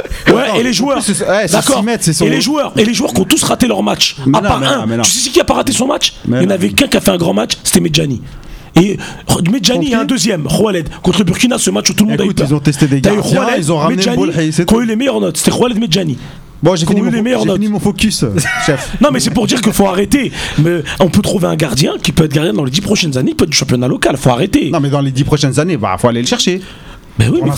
[0.57, 4.16] Et les joueurs, et les joueurs qui ont tous raté leur match.
[4.26, 4.86] Mais à non, part mais non, un.
[4.86, 5.02] mais non.
[5.02, 6.96] Tu sais qui a pas raté son match Mais Il y en avait qu'un qui
[6.96, 8.20] a fait un grand match, c'était Medjani.
[8.76, 8.96] Et
[9.50, 12.11] Medjani, il y a un deuxième, Khaled, contre le Burkina, ce match où tout le
[12.11, 12.48] monde Écoute, a eu peur.
[12.50, 14.82] ils ont testé des gardiens, ils ont ramené Medjani, c'est qui ont tout.
[14.82, 15.36] eu les meilleures notes.
[15.36, 16.18] C'était Khaled Medjani.
[16.62, 17.00] Bon, j'ai fini,
[17.34, 18.24] a fini mon focus,
[18.66, 18.96] chef.
[19.00, 20.32] Non, mais c'est pour dire qu'il faut arrêter.
[20.59, 23.34] Mais on peut trouver un gardien qui peut être gardien dans les 10 prochaines années,
[23.34, 24.16] peut être du championnat local.
[24.16, 24.70] Faut arrêter.
[24.70, 26.62] Non, mais dans les 10 prochaines années, bah, faut aller le chercher.
[27.19, 27.51] Mais oui, Pour mais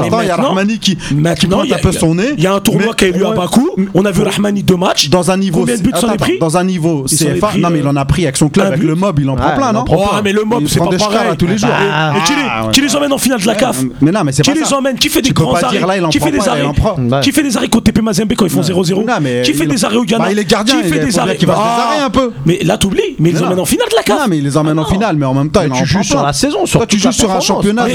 [0.00, 2.34] l'instant, il y a Rahmani qui, qui Maintenant, pointe y a- un peu son nez.
[2.36, 3.70] Il y a un tournoi mais qui a eu lieu à Bakou.
[3.94, 5.08] On a vu Rahmani deux matchs.
[5.08, 5.60] Dans un niveau.
[5.60, 7.46] Combien de buts Attends, pris Dans un niveau CFA.
[7.48, 9.36] pris, Non, mais il en a pris avec son club, avec le mob, il en
[9.36, 9.84] prend plein, non?
[9.84, 11.36] prend Oh, mais le mob, Il c'est prend pas des pareil.
[11.38, 11.70] tous les jours.
[11.70, 12.72] Bah, Et qui les, Ah, ouais.
[12.72, 13.82] qui les emmène en finale de la CAF?
[14.00, 14.76] Mais non, mais c'est Qui pas les ça.
[14.78, 14.96] emmène?
[14.96, 15.78] Qui fait des grands pas arrêts?
[15.78, 16.62] dire là, il en Qui prend fait des pas, il arrêts?
[16.64, 16.96] en prend.
[16.98, 17.20] Ouais.
[17.20, 19.66] Qui fait des arrêts contre TP Mazembe quand ils font 0-0 Non, mais Qui fait
[19.66, 20.24] des arrêts au Ghana?
[20.24, 21.36] Bah, il est gardien, Qui il fait des arrêts?
[21.36, 21.88] des Ah.
[21.90, 22.32] arrêts un peu.
[22.46, 24.44] Mais là, t'oublies, mais ils les emmènent en finale de la CAF Non, mais il
[24.44, 24.90] les emmène Ah en non.
[24.90, 27.30] finale, mais en même temps, tu joues sur la saison, sur Toi, tu joues sur
[27.30, 27.86] un championnat.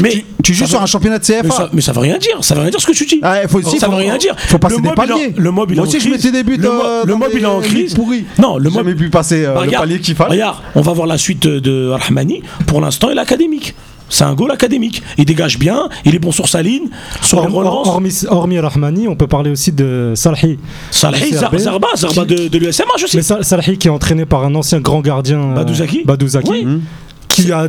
[0.00, 1.54] Mais tu- joues sur un championnat de Mais CFA.
[1.54, 3.20] ça, mais ça veut rien dire, ça veut rien dire ce que tu dis.
[3.22, 4.34] Ah, il faut aussi, ça faut- veut rien dire.
[4.36, 5.40] faut passer le des mob, en-.
[5.42, 6.24] Le mob, il est Moi en aussi, je crise.
[6.24, 7.94] mettais des buts, Le, euh, le mob, il est en crise.
[7.94, 8.24] pourries.
[8.38, 8.84] Non, le mob.
[8.84, 10.30] jamais pu passer euh, Bah, le regarde, palier qu'il fallait.
[10.32, 12.42] Regarde, on va voir la suite de Rahmani.
[12.66, 13.74] Pour l'instant, il est académique.
[14.08, 15.02] C'est un goal académique.
[15.18, 16.84] Il dégage bien, il est bon sur sa ligne,
[17.22, 17.88] sur les Hor- relances.
[17.88, 20.58] hormis, hormis Rahmani, on peut parler aussi de Salhi.
[20.92, 21.88] Salhi, Zarba, Zarba
[22.24, 23.16] qui- de, de l'USMA, je sais.
[23.16, 26.66] Mais Sal- Salhi qui est entraîné par un ancien grand gardien, Badouzaki Badouzaki, Oui.
[27.42, 27.68] Qui, a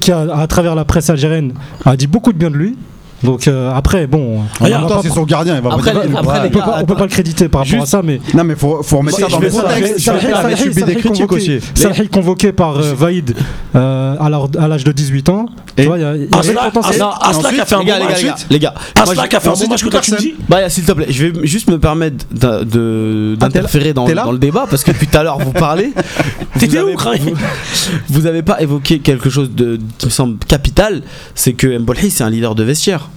[0.00, 1.52] qui a, à travers la presse algérienne,
[1.84, 2.76] a dit beaucoup de bien de lui.
[3.22, 6.16] Donc euh, après, bon, va Attends, pas- c'est son gardien, il va Après, pas les-
[6.16, 8.02] après, on les peut pas, on peut pas le créditer par rapport Juste- à ça,
[8.02, 9.98] mais Non, mais faut, faut remettre ça dans le contexte.
[9.98, 11.60] je vais- Salhi- Salhi avait Salhi- subi des critiques convoqué- aussi.
[11.74, 13.34] Salhi convoqué par euh, Vaïd
[13.76, 14.28] euh, à
[14.68, 15.46] l'âge- de 18 ans.
[15.76, 18.30] Et- Tu vois, il y a- Aslak- a fait un les gars, bon les gars,
[18.30, 18.46] match.
[18.50, 20.00] les gars, Aslak a fait un bon ensuite, match contre.
[20.00, 20.34] Tunisie.
[20.48, 24.82] Bah, s'il te plaît, je vais juste me permettre Ah, d'interférer dans, le débat parce
[24.84, 25.92] que depuis tout à l'heure vous parlez.
[26.58, 26.96] T'étais Vous où,
[28.08, 31.02] vous avez pas évoqué quelque chose de, qui me semble capital,
[31.34, 33.08] c'est que Mbolhi c'est un leader de vestiaire.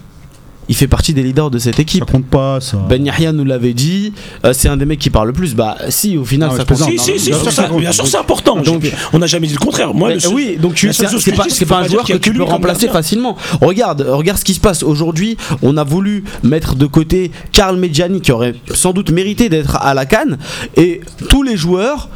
[0.68, 2.06] Il fait partie des leaders de cette Ça équipe.
[2.06, 2.78] compte pas, ça.
[2.90, 4.14] Ben Yahya nous l'avait dit,
[4.46, 5.54] euh, c'est un des mecs qui parle le plus.
[5.56, 6.78] Bah si, au final Ah ça compte.
[6.78, 8.56] Si, si, si, bien sûr ça, que ça bien sûr, c'est important.
[8.62, 9.94] Donc- on n'a jamais dit le contraire.
[9.94, 11.46] Moi, le seul- oui, donc tu- c'est que pas,
[11.76, 13.38] pas un joueur que a tu peux remplacer facilement.
[13.62, 15.38] Regarde, regarde ce qui se passe aujourd'hui.
[15.62, 19.94] On a voulu mettre de côté Karl Medjani qui aurait sans doute mérité d'être à
[19.94, 20.38] la canne
[20.78, 22.10] et tous les joueurs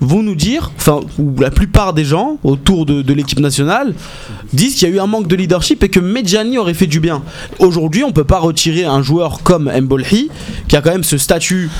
[0.00, 3.94] vont nous dire, enfin, ou la plupart des gens autour de, de l'équipe nationale
[4.52, 7.00] disent qu'il y a eu un manque de leadership et que Medjani aurait fait du
[7.00, 7.22] bien.
[7.58, 10.28] Aujourd'hui, on peut pas retirer un joueur comme Mbolhi
[10.68, 11.70] qui a quand même ce statut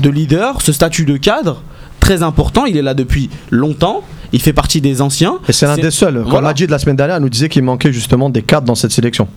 [0.00, 1.62] de leader, ce statut de cadre
[2.00, 2.66] très important.
[2.66, 4.02] Il est là depuis longtemps.
[4.32, 5.38] Il fait partie des anciens.
[5.48, 6.20] Et c'est l'un des seuls.
[6.24, 6.48] Quand Voilà.
[6.48, 9.28] Majid la semaine dernière nous disait qu'il manquait justement des cadres dans cette sélection.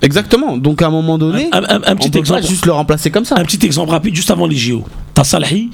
[0.00, 0.56] Exactement.
[0.56, 2.40] Donc à un moment donné, Un, un- un on petit peut exemple.
[2.42, 3.34] pas juste le remplacer comme ça.
[3.36, 4.84] Un petit exemple rapide juste avant les JO.
[5.12, 5.70] T'as Salhi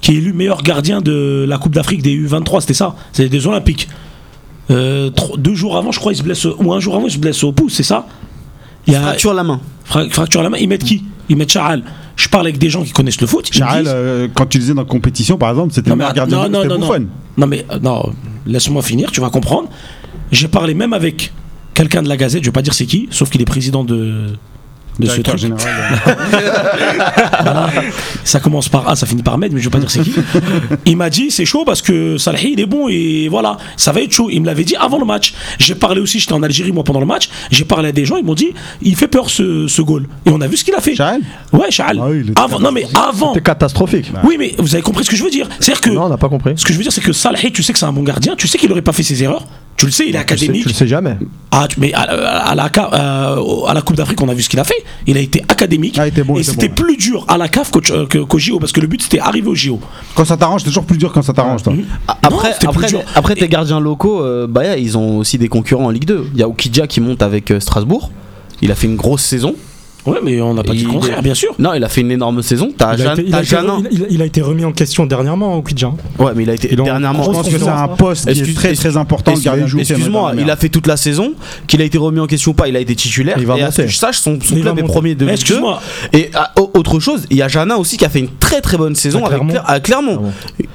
[0.00, 3.46] qui est élu meilleur gardien de la Coupe d'Afrique des U23, c'était ça C'est des
[3.46, 3.88] Olympiques.
[4.70, 7.18] Euh, deux jours avant, je crois, il se blesse, ou un jour avant, il se
[7.18, 8.06] blesse au pouce, c'est ça?
[8.86, 9.60] Il y a Fracture la main.
[9.84, 10.58] fra- fracture à la main.
[10.58, 11.04] Ils mettent qui?
[11.28, 11.82] Ils mettent Charal.
[12.16, 13.50] Je parle avec des gens qui connaissent le foot.
[13.52, 16.36] disent- euh, quand tu disais dans la compétition, par exemple, c'était Non, le meilleur gardien
[16.36, 16.78] non, non, c'était non.
[17.36, 18.12] Non, mais euh, non,
[18.46, 19.68] laisse-moi finir, tu vas comprendre.
[20.32, 21.32] J'ai parlé même avec
[21.74, 24.26] quelqu'un de la Gazette, je vais pas dire c'est qui, sauf qu'il est président de,
[24.98, 25.38] de ce truc.
[25.38, 25.62] général.
[27.42, 27.70] Voilà.
[28.24, 30.12] Ça commence par A, ça finit par Med, mais je vais pas dire c'est qui.
[30.84, 34.02] Il m'a dit c'est chaud parce que Salhi il est bon et voilà, ça va
[34.02, 34.28] être chaud.
[34.30, 35.32] Il me l'avait dit avant le match.
[35.58, 37.28] J'ai parlé aussi, j'étais en Algérie moi pendant le match.
[37.50, 40.08] J'ai parlé à des gens, ils m'ont dit il fait peur ce, ce goal.
[40.26, 40.94] Et on a vu ce qu'il a fait.
[40.94, 41.20] Charles
[41.52, 41.98] Ouais, Charles.
[42.02, 43.32] Ah oui, avant, non mais avant.
[43.32, 44.12] C'était catastrophique.
[44.24, 45.48] Oui, mais vous avez compris ce que je veux dire.
[45.60, 46.52] C'est-à-dire que Non, on n'a pas compris.
[46.56, 48.34] ce que je veux dire, c'est que Salhi, tu sais que c'est un bon gardien,
[48.36, 49.46] tu sais qu'il aurait pas fait ses erreurs.
[49.78, 50.62] Tu le sais, il est Tu, sais- académique.
[50.62, 51.16] tu le sais jamais.
[51.52, 54.34] Ah, tu- mais à, à- à la, ca- euh, à la Coupe d'Afrique, on a
[54.34, 54.74] vu ce qu'il a fait.
[55.06, 55.96] Il a été académique.
[55.98, 56.74] Ah, était bon, et était c'était bon.
[56.74, 59.48] plus dur à la CAF qu'au que- qu'au JO, parce que le but c'était arriver
[59.48, 59.78] au JO.
[60.16, 61.72] Quand ça t'arrange, c'est toujours plus dur quand ça t'arrange, toi.
[62.08, 62.52] Après,
[63.14, 66.26] après, tes gardiens locaux, euh, bah, yeah, ils ont aussi des concurrents en Ligue 2.
[66.34, 68.10] Il y a Okidja qui monte avec euh, Strasbourg.
[68.60, 69.54] Il a fait une grosse saison.
[70.06, 71.54] Ouais, mais on n'a pas dit le contraire, bien sûr.
[71.58, 72.70] Non, il a fait une énorme saison.
[72.76, 73.82] T'as Il a, Jeanne- été, il, a été, Jeannin.
[73.90, 75.96] il- il a été remis en question dernièrement au Kidjan.
[76.18, 77.22] Ouais, mais il a été dernièrement.
[77.24, 79.32] Je pense que c'est un poste qui est Excuse- très très important.
[79.32, 81.32] Excuse-moi, il a fait toute la saison,
[81.66, 83.36] qu'il a été remis en question ou pas, il a été titulaire.
[83.38, 83.86] Il va et à ce monter.
[83.86, 85.32] que je sache, son, club est premier de Ligue 2.
[85.34, 85.80] Excuse-moi,
[86.12, 88.60] Et ah, au- autre chose, il y a Jana aussi qui a fait une très
[88.60, 89.52] très bonne saison À avec Clermont.
[89.52, 90.22] Cler- à Clermont.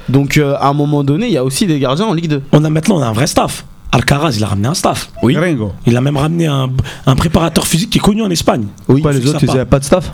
[0.08, 2.42] Donc euh, à un moment donné, il y a aussi des gardiens en Ligue 2.
[2.52, 3.64] on a maintenant on a un vrai staff.
[3.94, 5.10] Alcaraz, il a ramené un staff.
[5.22, 5.36] Oui.
[5.36, 5.72] Ringo.
[5.86, 6.68] Il a même ramené un,
[7.06, 8.64] un préparateur physique qui est connu en Espagne.
[8.88, 9.00] Oui.
[9.00, 10.12] Pourquoi les autres, ils n'avaient pas de staff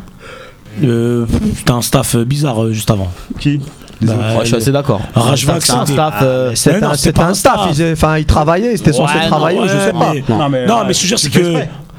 [0.85, 1.27] Euh,
[1.57, 3.09] C'était un staff euh, bizarre euh, juste avant.
[3.39, 3.61] Qui?
[4.03, 5.01] Bah, Ouais, je suis assez d'accord.
[5.15, 6.15] Rajvac, C'est un c'était- staff.
[6.23, 7.79] euh, C'était un, c'est c'était pas un staff, staff.
[7.79, 10.13] ils, enfin, ils travaillaient, c'était censé Ouais, non, travailler, je ouais, sais pas.
[10.15, 11.55] mais- Non, mais, Non, euh, mais je veux dire, c'est que.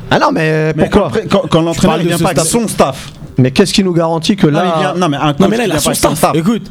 [0.09, 2.47] Ah non, mais Mais pourquoi quand, quand, quand l'entraîneur de vient pas avec staff.
[2.61, 3.11] son staff.
[3.37, 4.93] Mais qu'est-ce qui nous garantit que Non, il vient, là.
[4.97, 6.17] non mais un coach Non, mais là, il a son pas staff.
[6.17, 6.35] staff.
[6.35, 6.63] Écoute,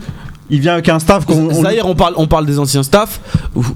[0.50, 1.48] Il vient avec un staff qu'on.
[1.50, 3.20] on- Zahir, on parle, on parle des anciens staffs.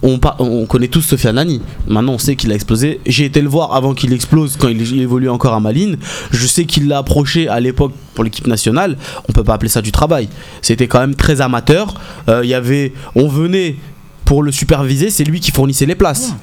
[0.02, 1.60] On, par- on connaît tous Sofiane Nani.
[1.86, 3.00] Maintenant, on sait qu'il a explosé.
[3.06, 5.96] J'ai été le voir avant qu'il explose, quand il, il évoluait encore à Malines.
[6.32, 8.96] Je sais qu'il l'a approché à l'époque pour l'équipe nationale.
[9.28, 10.28] On peut pas appeler ça du travail.
[10.62, 11.94] C'était quand même très amateur.
[12.28, 13.76] Euh, Il y avait, on venait
[14.24, 15.10] pour le superviser.
[15.10, 16.34] C'est lui qui fournissait les places.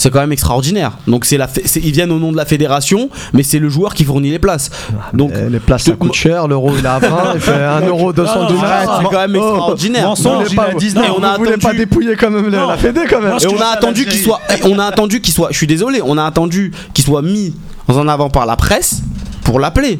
[0.00, 0.92] C'est quand même extraordinaire.
[1.08, 3.94] Donc c'est la, c'est- ils viennent au nom de la fédération, mais c'est le joueur
[3.94, 4.70] qui fournit les places.
[5.12, 7.80] Donc Eh, les places ça coûte cher, l'euro il est à 20, il fait 1
[7.80, 9.02] euro 200 c'est dollars.
[9.10, 10.04] quand même Oh, extraordinaire.
[10.04, 11.04] Mensonge, voulez il pas- a 19.
[11.04, 12.68] Et on a attendu- pas dépouiller quand même la, Non.
[12.68, 13.30] la Fédé quand même.
[13.30, 15.66] Moi, Et on a attendu qu'il soit, et on a attendu qu'il soit, je suis
[15.66, 17.52] désolé, on a attendu qu'il soit mis
[17.88, 19.00] en avant par la presse
[19.42, 19.98] pour l'appeler.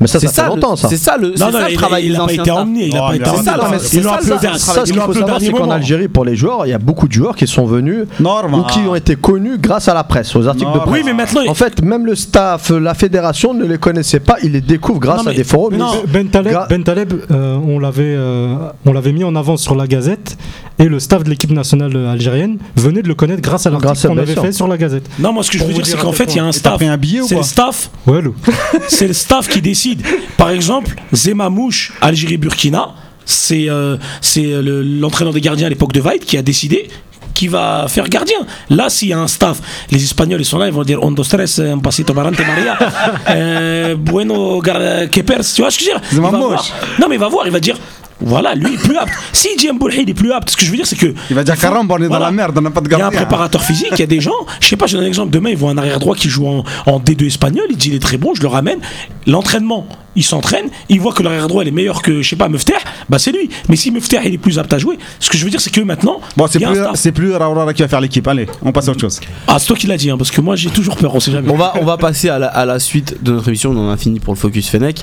[0.00, 0.88] Mais ça, C'est ça fait le- longtemps ça.
[0.88, 2.50] C'est ça le, Non, non, ça le il, travail il des a pas anciens été
[2.50, 2.86] emmené.
[2.88, 3.42] Il a Oh, pas mais été c'est emmené.
[3.92, 5.70] Ils l'ont ça, appelé ce qu'il faut savoir, c'est qu'en.
[5.70, 8.78] Algérie, pour les joueurs, il y a beaucoup de joueurs qui sont venus ou qui
[8.80, 10.92] ont été connus grâce à la presse, aux articles de presse.
[10.92, 11.42] Oui, mais maintenant.
[11.48, 15.26] En fait, même le staff, la fédération ne les connaissait pas, ils les découvrent grâce
[15.26, 15.76] à des forums.
[15.76, 15.92] non.
[16.04, 18.54] Ils- Ben Taleb, Ben Taleb, euh, on l'avait euh,
[18.86, 20.36] on l'avait mis en avant sur la Gazette
[20.78, 24.18] et le staff de l'équipe nationale algérienne venait de le connaître grâce à l'article qu'on
[24.18, 25.04] avait fait sur la Gazette.
[25.18, 26.74] Non, moi ce que je veux dire, c'est qu'en fait, il y a un staff.
[26.76, 27.90] pris un billet ou C'est le staff.
[28.06, 28.34] Ouais, Lou.
[28.88, 29.81] c'est le staff qui décide.
[30.36, 36.24] Par exemple, Zemamouche, Algérie-Burkina, c'est euh, c'est le- l'entraîneur des gardiens à l'époque de Vaid
[36.24, 36.88] qui a décidé
[37.34, 38.36] qui va faire gardien.
[38.68, 39.60] Là, s'il y a un staff,
[39.90, 42.76] les Espagnols ils sont là, ils vont dire Ondo stress, un pasito barante Maria,
[43.30, 46.20] euh, bueno gar- Kepers, tu vois ce que je veux dire?
[46.30, 46.66] Va voir.
[47.00, 47.76] Non, mais il va voir, il va dire.
[48.24, 49.12] Voilà, lui il est plus apte.
[49.32, 51.12] Si Djem Boulhi il est plus apte, ce que je veux dire c'est que.
[51.30, 52.94] Il va dire caramba, on est dans la merde, on n'a pas de Il y
[52.94, 53.20] a un gardien.
[53.20, 55.50] préparateur physique, il y a des gens, je sais pas, je donne un exemple, demain
[55.50, 57.98] ils voient un arrière droit qui joue en, en D2 espagnol, il dit il est
[58.02, 58.78] très bon, je le ramène.
[59.26, 59.86] L'entraînement,
[60.16, 62.74] il s'entraîne, il voit que l'arrière droit il est meilleur que, je sais pas, Mefter,
[63.08, 63.48] bah c'est lui.
[63.68, 65.70] Mais si Mefter il est plus apte à jouer, ce que je veux dire c'est
[65.70, 66.20] que maintenant.
[66.36, 68.26] Bon, c'est plus, c'est plus Raoura qui va faire l'équipe.
[68.26, 69.20] Allez, on passe à autre chose.
[69.46, 71.32] Ah, c'est toi qui l'as dit, hein, parce que moi j'ai toujours peur, on sait
[71.32, 71.50] jamais.
[71.50, 73.70] On va, on va passer à la, à la suite de notre émission.
[73.70, 75.02] On en a fini pour le Focus Fennec.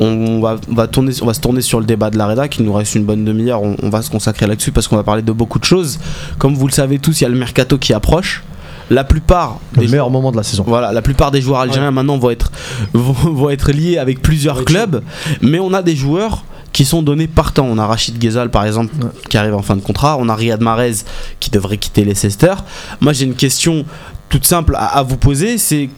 [0.00, 2.48] On va, on va, tourner, on va se tourner sur le débat de la Reda,
[2.48, 3.62] qui nous reste une bonne demi-heure.
[3.62, 5.98] On, on va se consacrer là-dessus parce qu'on va parler de beaucoup de choses.
[6.38, 8.42] Comme vous le savez tous, il y a le mercato qui approche.
[8.90, 10.64] La plupart Le des meilleur moment de la saison.
[10.66, 12.50] Voilà, la plupart des joueurs algériens maintenant vont être,
[12.94, 15.02] vont, vont être liés avec plusieurs clubs,
[15.42, 17.66] mais on a des joueurs qui sont donnés partant.
[17.66, 18.94] On a Rachid Ghezal par exemple
[19.28, 20.94] qui arrive en fin de contrat, on a Riyad Mahrez
[21.40, 22.54] qui devrait quitter Leicester.
[23.00, 23.84] Moi j'ai une question
[24.30, 25.88] toute simple à, à vous poser, c'est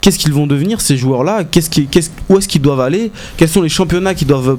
[0.00, 1.44] qu'est-ce qu'ils vont devenir ces joueurs-là?
[1.44, 3.12] Qu'est-ce qui, qu'est-ce- Où est-ce qu'ils doivent aller?
[3.36, 4.58] Quels sont les championnats qu'ils doivent,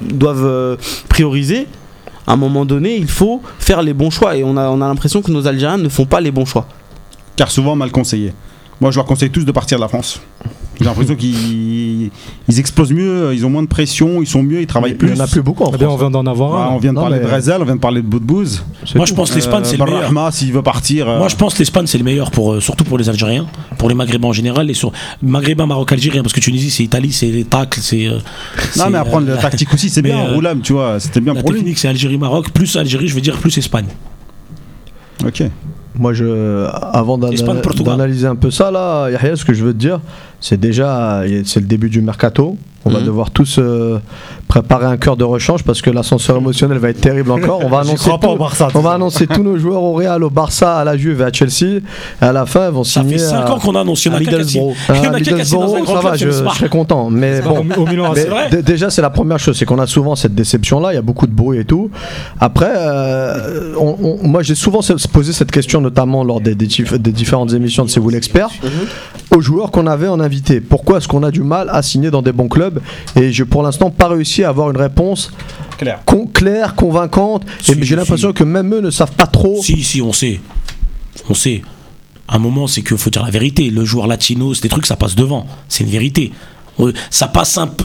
[0.00, 0.76] doivent euh,
[1.08, 1.66] prioriser?
[2.26, 4.86] À un moment donné, il faut faire les bons choix et on a, on a
[4.86, 6.66] l'impression que nos Algériens ne font pas les bons choix.
[7.36, 8.32] Car souvent mal conseillé.
[8.80, 10.20] Moi, je leur conseille tous de partir de la France.
[10.80, 12.10] J'ai l'impression qu'ils
[12.48, 15.12] ils explosent mieux, ils ont moins de pression, ils sont mieux, ils travaillent Il plus.
[15.12, 16.76] n'y en a plus beaucoup en Eh bien, on vient d'en avoir Ouais, un.
[16.76, 18.64] on vient de Non, parler mais- de Rezel, on vient de parler de Boudbouz.
[18.96, 20.00] Moi je pense que l'Espagne c'est le meilleur.
[20.00, 21.08] Barrahma, s'il veut partir.
[21.08, 23.46] euh, Moi je pense que l'Espagne c'est le meilleur pour euh, surtout pour les Algériens,
[23.78, 24.90] pour les Maghrébins en général et sur
[25.22, 28.08] Maghrébins, Maroc, Algérien parce que Tunisie c'est Italie, c'est les tacles, c'est.
[28.08, 28.18] euh,
[28.78, 30.18] Non, mais apprendre euh, la tactique aussi, c'est bien.
[30.18, 31.58] euh, Roulam, tu vois, c'était bien La pour lui.
[31.60, 33.86] technique c'est Algérie-Maroc, plus Algérie, je veux dire plus Espagne.
[35.24, 35.42] Ok.
[35.98, 40.00] Moi, je, avant d'analyser un peu ça, là, Yahya, ce que je veux te dire,
[40.42, 42.56] c'est déjà, c'est le début du mercato.
[42.84, 43.06] On va Mhm.
[43.06, 44.00] devoir tous euh,
[44.48, 47.60] préparer un cœur de rechange parce que l'ascenseur émotionnel va être terrible encore.
[47.64, 48.94] On va annoncer, pas tout- Barça, on va ça.
[48.96, 51.76] annoncer tous nos joueurs au Real, au Barça, à la Juve et à Chelsea.
[52.20, 54.08] Et à la fin, ils vont Ça signer fait 5 à- ans qu'on annonce, il
[54.08, 54.74] y en à a Middlesbrough.
[54.88, 56.32] il y en a qu'un qui a signé dans un Middlesbrough, ça va, je, je
[56.32, 57.08] serais content.
[57.08, 58.62] Mais bon, au Milan mais vrai.
[58.64, 60.92] déjà, c'est la première chose, c'est qu'on a souvent cette déception-là.
[60.92, 61.88] Il y a beaucoup de bruit et tout.
[62.40, 64.80] Après, euh, on- on- moi, j'ai souvent
[65.12, 68.48] posé cette question, notamment lors des, des des différentes émissions de C'est vous l'expert,
[69.36, 70.60] aux joueurs qu'on avait en invité.
[70.60, 72.80] Pourquoi est-ce qu'on a du mal à signer dans des bons clubs
[73.16, 75.30] Et j'ai pour l'instant pas réussi à avoir une réponse
[75.78, 76.00] Claire.
[76.06, 77.44] con- claire, convaincante.
[77.60, 78.34] Si, et j'ai l'impression si.
[78.34, 79.60] que même eux ne savent pas trop.
[79.62, 80.40] Si, si, on sait.
[81.28, 81.62] On sait.
[82.28, 83.68] Un moment, c'est qu'il faut dire la vérité.
[83.68, 85.46] Le joueur latino, c'est des trucs, ça passe devant.
[85.68, 86.32] C'est une vérité.
[86.80, 87.84] Euh, Ça passe un peu.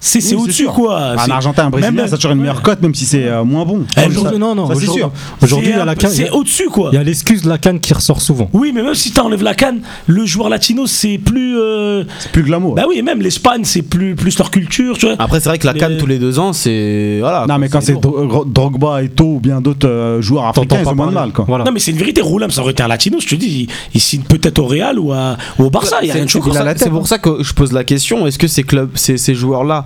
[0.00, 0.72] C'est c'est Oui, au-dessus, sûr.
[0.74, 1.00] quoi.
[1.00, 3.24] Un C'est- Argentin, un Brésilien, même- ça a toujours une meilleure cote, même si c'est
[3.24, 3.84] euh, moins bon.
[3.96, 5.10] Eh, Aujourd'hui, non, non, c'est sûr.
[5.42, 6.10] Aujourd'hui, il y c'est a un la canne.
[6.10, 6.90] C'est au-dessus, quoi.
[6.92, 8.48] Il y a l'excuse de la canne qui ressort souvent.
[8.52, 11.58] Oui, mais même si tu enlèves la canne, le joueur latino, c'est plus.
[11.58, 12.74] euh, C'est plus glamour.
[12.76, 15.16] Bah oui, et même l'Espagne, c'est plus, plus leur culture, tu vois.
[15.18, 17.18] Après, c'est vrai que la Mais- canne tous les deux ans, c'est.
[17.20, 17.40] Voilà.
[17.40, 20.84] non, quoi, mais quand c'est Drogba, Eto ou bien d'autres euh, joueurs africains, T'entends ils
[20.84, 21.32] pas ont moins de mal.
[21.32, 21.44] Quoi.
[21.48, 21.64] Voilà.
[21.64, 22.20] Non, mais c'est une vérité.
[22.20, 23.66] Roulam, ça aurait été un latino, je te dis.
[23.94, 25.96] Il, signe peut-être au Real ou, à- ou au Barça.
[26.02, 27.04] Il y a C'est rien de c'est pour, choquant.
[27.04, 29.84] ça- que je pose la question est-ce que ces clubs, ces, ces joueurs-là,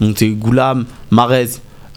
[0.00, 1.48] donc t'es Goulam, Marez,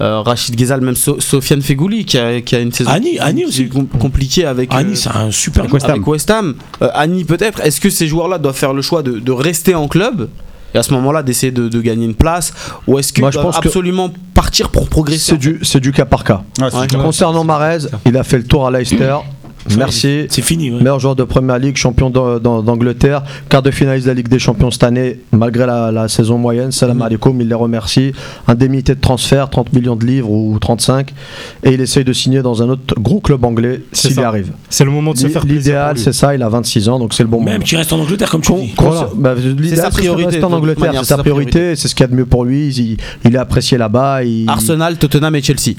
[0.02, 3.42] euh, Rachid Ghezal, même So- Sofiane Fegouli qui a, qui a une saison Annie- Annie
[3.44, 3.62] qui aussi.
[3.64, 5.92] est com- compliquée avec, Annie, euh, c'est un super Avec West Ham.
[5.92, 6.56] avec West Ham.
[6.82, 7.60] Euh, Annie peut-être.
[7.62, 10.30] Est-ce que ces joueurs-là doivent faire le choix de, de rester en club
[10.76, 12.54] et à ce moment-là d'essayer de, de gagner une place
[12.88, 15.60] Ou est-ce doivent pense que absolument partir pour progresser C'est du,
[15.94, 16.44] cas par cas.
[16.60, 16.68] Ouais.
[17.02, 19.16] Concernant Marez, il a fait le tour à Leicester.
[19.76, 20.26] Merci.
[20.30, 20.72] C'est fini.
[20.72, 20.78] ouais.
[20.78, 24.28] Meilleur joueur de Première Ligue, champion d'A- d'A- d'Angleterre, quart de finaliste de la Ligue
[24.28, 26.72] des Champions cette année, malgré la, la saison moyenne.
[26.72, 28.12] Salam alaikum, il les remercie.
[28.48, 31.14] Indemnité de transfert, 30 millions de livres ou 35.
[31.64, 34.52] Et il essaye de signer dans un autre gros club anglais s'il y arrive.
[34.70, 35.58] C'est le moment de se faire plaisir.
[35.58, 37.66] L'idéal, c'est ça, il a 26 ans, donc c'est le bon Même moment.
[37.66, 38.74] qu'il reste en Angleterre, comme tu Con- dis.
[38.78, 39.10] Voilà.
[39.16, 42.08] bah, L'idéal, C'est priorité, reste en Angleterre, c'est sa priorité, c'est ce qu'il y a
[42.08, 42.68] de mieux pour lui.
[42.70, 44.24] Il, il est apprécié là-bas.
[44.24, 45.76] il- Arsenal, Tottenham et Chelsea.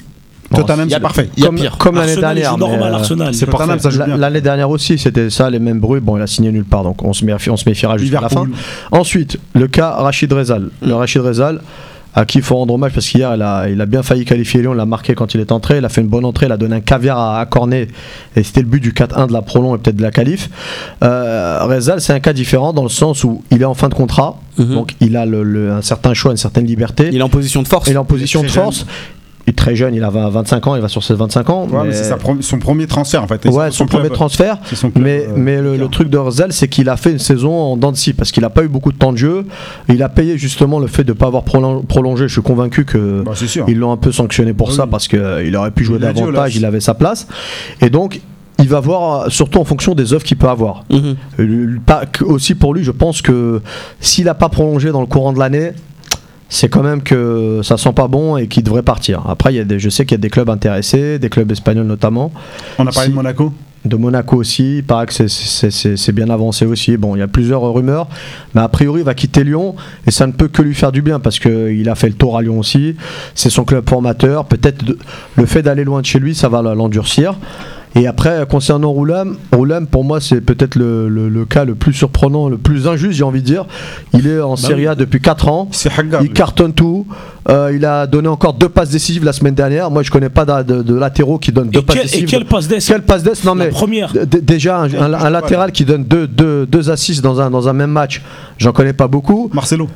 [0.55, 1.29] Tottenham, Il y a- c'est parfait.
[1.37, 1.77] Il y a comme, pire.
[1.77, 2.53] comme l'année dernière.
[2.53, 3.33] euh, Arsenal.
[3.33, 3.77] C'est parfait.
[3.77, 4.17] Tottenham, ça.
[4.17, 5.99] L'année dernière aussi, c'était ça, les mêmes bruits.
[6.01, 8.29] Bon, il a signé nulle part, donc on se, méfie- on se méfiera jusqu'à la
[8.29, 8.45] fin.
[8.91, 10.69] Ensuite, le cas Rachid Rezal.
[10.81, 11.61] Le Rachid Rezal,
[12.15, 14.61] à qui il faut rendre hommage parce qu'hier, il a, il a bien failli qualifier
[14.61, 15.77] Lyon, il l'a marqué quand il est entré.
[15.77, 17.87] Il a fait une bonne entrée, il a donné un caviar à, à Cornet
[18.35, 20.49] et c'était le but du 4-1 de la prolong et peut-être de la qualif.
[21.03, 23.93] Euh, Rezal, c'est un cas différent dans le sens où il est en fin de
[23.93, 24.73] contrat, Mhm.
[24.73, 27.09] donc il a le- le- un certain choix, une certaine liberté.
[27.11, 27.87] Il est en position de force.
[27.87, 28.85] Il est en position est de force.
[29.49, 31.67] Est très jeune, il a 20 25 ans, il va sur ses 25 ans.
[31.67, 33.43] Ouais, mais c'est son premier transfert en fait.
[33.47, 34.57] Ouais, son premier club- transfert.
[34.65, 36.19] c'est son club, Mais, euh, mais le, truc de
[36.51, 38.67] c'est qu'il a fait une saison en dents de scie parce qu'il n'a pas eu
[38.67, 39.45] beaucoup de temps de jeu.
[39.87, 42.27] Il a payé justement le fait de ne pas avoir prolon- prolongé.
[42.27, 43.31] Je suis convaincu que Bah,
[43.67, 46.65] ils l'ont un peu sanctionné pour Ah ça parce qu'il aurait pu jouer davantage, il
[46.65, 47.27] avait sa place.
[47.81, 48.21] Et donc,
[48.59, 50.83] il va voir euh, surtout en fonction des offres qu'il peut avoir.
[50.91, 51.15] Mhm.
[51.39, 53.61] Euh, pas aussi pour lui, je pense que
[53.99, 55.71] s'il n'a pas prolongé dans le courant de l'année,
[56.49, 59.21] c'est quand même que ça sent pas bon et qu'il devrait partir.
[59.29, 61.49] Après, il y a des, je sais qu'il y a des clubs intéressés, des clubs
[61.51, 62.31] espagnols notamment.
[62.77, 63.53] On a parlé Si- de Monaco.
[63.85, 66.97] De Monaco aussi, il paraît que c'est- bien avancé aussi.
[66.97, 68.07] Bon, il y a plusieurs rumeurs,
[68.53, 69.73] mais a priori, il va quitter Lyon
[70.05, 72.37] et ça ne peut que lui faire du bien parce qu'il a fait le tour
[72.37, 72.97] à Lyon aussi.
[73.35, 74.43] C'est son club formateur.
[74.45, 74.83] Peut-être
[75.37, 77.35] le fait d'aller loin de chez lui, ça va l'endurcir.
[77.95, 81.91] Et après, concernant Roulam, Roulam pour moi, c'est peut-être le, le- le cas le plus
[81.93, 83.65] surprenant, le plus injuste, j'ai envie de dire.
[84.13, 85.67] Il est en Serie A depuis 4 ans.
[86.21, 87.07] Il cartonne tout.
[87.49, 89.89] Euh, il a donné encore deux passes décisives la semaine dernière.
[89.89, 92.29] Moi, je connais pas de, de- de latéraux qui donnent deux passes quel, et décisives.
[92.29, 94.13] quelle passe d'ess Quelle passe d'ess Non, La mais première.
[94.43, 97.73] Déjà, un, un- un latéral qui donne deux, deux, deux assists dans un, dans un
[97.73, 98.21] même match,
[98.59, 99.49] j'en connais pas beaucoup.
[99.51, 99.89] Marcelo.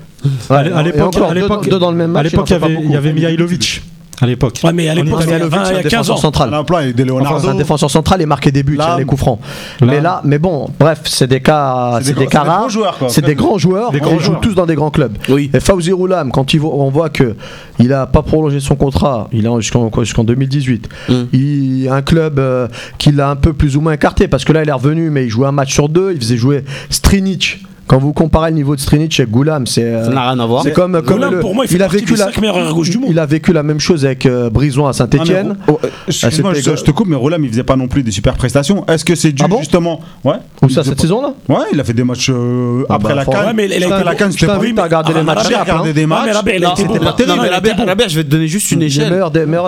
[0.50, 2.22] Ouais, À l'époque, encore à deux, l'époque- deux dans le même match.
[2.22, 2.66] À l'époque, il y avait,
[2.98, 3.20] avait beaucoup.
[3.20, 3.84] Mihailovic.
[4.22, 4.60] À l'époque.
[4.64, 5.92] Ouais, mais à l'époque, il y a Mihailovic, 20, c'est il y un a 15
[5.92, 6.20] défenseur ans.
[6.20, 6.54] central.
[6.54, 9.06] Un plan avec des Enfin, un défenseur central et marquait des buts, Là, il les
[9.06, 9.40] coups francs.
[9.82, 12.50] là- mais là, mais bon, bref, c'est des cas, C'est c'est des cas c'est des
[12.50, 12.60] rares.
[12.60, 13.10] grands joueurs, quoi.
[13.10, 13.92] C'est des grands joueurs.
[13.92, 14.42] Des grands ils jouent joueurs.
[14.42, 15.18] tous dans des grands clubs.
[15.30, 15.50] Oui.
[15.54, 17.36] Et Fauzi Roulam, quand il on voit que
[17.80, 20.90] il a pas prolongé son contrat, il est jusqu'en 2018.
[21.10, 21.14] Mm.
[21.34, 24.64] Il un club euh, qui l'a un peu plus ou moins écarté parce que là
[24.64, 26.12] il est revenu, mais il jouait un match sur deux.
[26.14, 27.66] Il faisait jouer Strinic.
[27.86, 30.46] Quand vous comparez le niveau de Strinic avec Goulam, c'est euh, Ça n'a rien à
[30.46, 30.64] voir.
[30.64, 32.98] c'est comme, comme Goulam, le- pour moi, il fait a vécu la arrière gauche du
[32.98, 33.10] monde.
[33.12, 35.58] il a vécu la même chose avec euh, Brison à Saint-Etienne.
[35.68, 37.76] Ah, oh, euh, Excuse-moi, Ah, c'était- je, je te coupe, mais Rolam il faisait pas
[37.76, 38.86] non plus des super prestations.
[38.88, 40.36] Est-ce que c'est dû Ah bon justement Ouais.
[40.62, 43.16] Il ça cette pas- saison-là Ouais, il a fait des matchs euh, Ah après bah,
[43.16, 43.46] la faut- canne.
[43.48, 45.46] Ouais, mais il a Après été- la canne, c'était pas regarder Ah, les matchs.
[45.48, 46.34] Regardé des matchs.
[46.34, 49.10] Non, pas terrible, je vais te donner juste une Les échelle.
[49.12, 49.20] Le,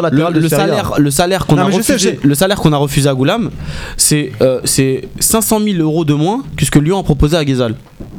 [0.01, 3.49] latérales de salaire, le salaire qu'on a refusé, le salaire qu'on a refusé à Goulam,
[3.97, 7.43] c'est euh, c'est 500 000 euros de moins que ce que Lyon a proposé à
[7.45, 7.75] Guézal.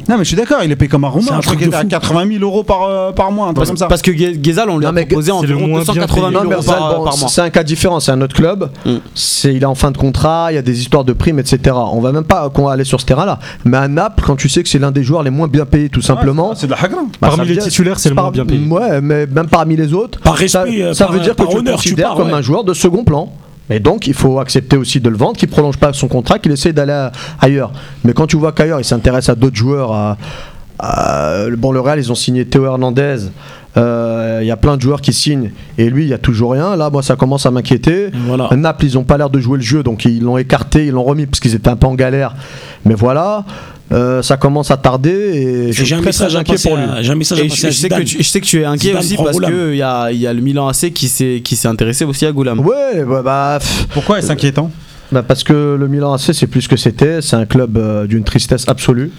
[0.09, 1.33] Non, mais je suis d'accord, il est payé comme un Roumain.
[1.33, 2.13] un Je crois truc qu'il de était à fou.
[2.15, 3.87] 80 000 euros par, euh, par mois, un truc Parce, comme ça.
[3.89, 6.55] parce que Guézal, on lui a Non, proposé environ moins bien 280 000 Non, mais
[6.55, 7.29] euros par, bon, par mois.
[7.29, 8.71] c'est un cas différent, c'est un autre club.
[8.85, 8.97] Mm.
[9.15, 11.59] C'est, il est en fin de contrat, il y a des histoires de primes, etc.
[11.75, 13.39] On va même pas qu'on va aller sur ce terrain-là.
[13.65, 15.89] Mais à Naples, quand tu sais que c'est l'un des joueurs les moins bien payés,
[15.89, 16.51] tout simplement.
[16.51, 17.01] Ouais, C'est de la hagra.
[17.21, 18.67] bah, Parmi les dire- titulaires, c'est le moins bien payé.
[18.67, 20.21] Ouais, mais même parmi les autres.
[20.21, 22.75] Par ça, respect, euh, ça par- veut dire que tu considères comme un joueur de
[22.75, 23.33] second plan.
[23.69, 26.53] Et donc, il faut accepter aussi de le vendre, qu'il prolonge pas son contrat, qu'il
[26.53, 27.09] essaye d'aller
[27.41, 27.73] ailleurs.
[28.05, 29.93] Mais quand tu vois qu'ailleurs, il s'intéresse à d'autres joueurs.
[29.93, 30.17] À-
[31.57, 33.17] bon, le Real, ils ont signé Théo Hernandez.
[33.77, 35.51] Euh, Il y a plein de joueurs qui signent.
[35.79, 36.77] Et lui, il y a toujours rien.
[36.77, 38.09] Là, moi, ça commence à m'inquiéter.
[38.27, 38.49] Voilà.
[38.57, 41.05] Naples, ils ont pas l'air de jouer le jeu, donc ils l'ont écarté, ils l'ont
[41.05, 42.35] remis parce qu'ils étaient un peu en galère.
[42.85, 43.45] Mais voilà,
[43.93, 46.85] euh, ça commence à tarder et je J'ai suis un message inquiet pour lui.
[46.85, 48.89] à- j'ai un message je, je sais que tu, je sais que tu es inquiet
[48.89, 49.51] Zidane aussi parce Goulam.
[49.53, 52.27] qu'il y a, il y a le Milan AC qui s'est qui s'est intéressé aussi
[52.27, 52.61] à Goulam.
[52.61, 53.59] Ouais, bah, bah,
[53.93, 54.71] Pourquoi est-ce inquiétant?
[55.13, 58.07] Bah, parce que le Milan AC c'est plus ce que c'était, c'est un club euh,
[58.07, 59.11] d'une tristesse absolue.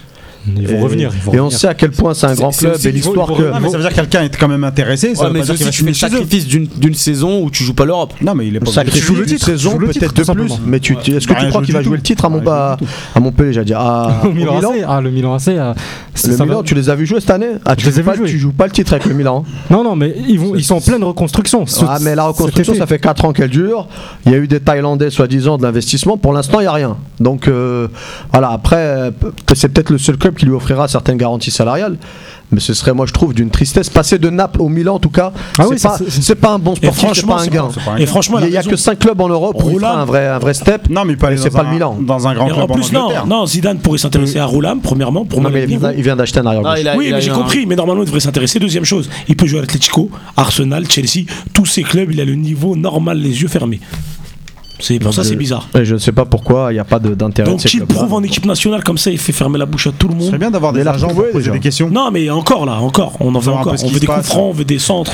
[0.56, 1.10] Ils vont Et- revenir.
[1.14, 3.42] Ils vont et on sait à quel point c'est un grand club et l'histoire que.
[3.42, 5.14] Non, mais ça veut dire que quelqu'un est quand même intéressé.
[5.14, 6.94] Ça Ouais, veut mais pas dire qu'il aussi va tu fais le sacrifice d'une d'une
[6.94, 8.14] saison où tu joues pas l'Europe.
[8.20, 10.52] Non, mais il est pas Sacrifice joue le une titre, saison, peut-être de plus.
[10.66, 13.74] Mais tu, est-ce que tu crois qu'il va jouer le titre à, Montpellier J'ai dit
[13.74, 17.30] à, Au Milan ah, le Milan AC, Le Milan, tu les as vus jouer cette
[17.30, 17.46] année?
[17.64, 19.44] Ah, tu tu joues pas le titre avec le Milan.
[19.46, 19.50] hein.
[19.70, 21.64] Non, non, mais ils, vont, ils sont en pleine reconstruction.
[21.86, 23.86] Ah, mais la reconstruction, ça fait 4 ans qu'elle dure.
[24.26, 26.16] Il y a eu des Thaïlandais, soi-disant, de l'investissement.
[26.16, 26.96] Pour l'instant, il n'y a rien.
[27.20, 27.88] Donc, euh,
[28.32, 29.12] voilà, après,
[29.54, 31.96] c'est peut-être le seul club qui lui offrira certaines garanties salariales.
[32.50, 33.90] Mais ce serait, moi, je trouve, d'une tristesse.
[33.90, 35.64] Passer de Naples au Milan, en tout cas, ah
[36.08, 37.68] c'est pas, un bon sportif, c'est pas un gain.
[37.98, 40.26] Et franchement, il n'y a, que 5 clubs en Europe où il fera un vrai,
[40.26, 40.88] un vrai step.
[40.88, 41.98] Non, mais pas c'est pas le Milan.
[42.00, 45.24] Dans un grand club en plus, non, non, Zidane pourrait s'intéresser à Roulam, premièrement.
[45.24, 47.66] Pour non, il vient d'acheter un arrière ah, Oui, mais j'ai compris.
[47.66, 48.58] Mais normalement, il devrait s'intéresser.
[48.58, 51.26] Deuxième chose, il peut jouer à Atletico, Arsenal, Chelsea.
[51.52, 53.80] Tous ces clubs, il a le niveau normal, les yeux fermés.
[54.78, 55.68] C'est pour ça, c'est bizarre.
[55.74, 57.50] Je ne sais pas pourquoi il n'y a pas d'intérêt.
[57.50, 60.08] Donc qu'il prouve en équipe nationale comme ça, il fait fermer la bouche à tout
[60.08, 60.28] le monde.
[60.30, 61.90] C'est bien d'avoir des argents pour poser des questions.
[61.90, 63.74] Non, mais encore là, encore, on en veut encore.
[63.82, 65.12] On veut des coups on veut des centres.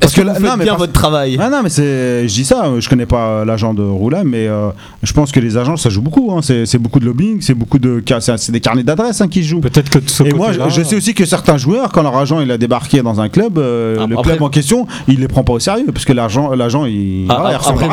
[0.00, 1.36] Parce que, là, non, bien votre travail?
[1.40, 4.22] Ah, non, mais c'est, je dis ça, euh, je connais pas euh, l'agent de Roulin,
[4.24, 4.70] mais euh,
[5.02, 6.32] je pense que les agents, ça joue beaucoup.
[6.32, 6.40] Hein.
[6.42, 9.60] C'est beaucoup de lobbying, c'est beaucoup de, c'est des carnets d'adresses hein, qui jouent.
[9.60, 9.98] Peut-être que.
[10.24, 13.20] Et moi, je sais aussi que certains joueurs, quand leur agent il a débarqué dans
[13.20, 16.54] un club, le club en question, il les prend pas au sérieux, parce que l'agent,
[16.54, 17.26] l'agent, il.
[17.28, 17.88] Ah, après,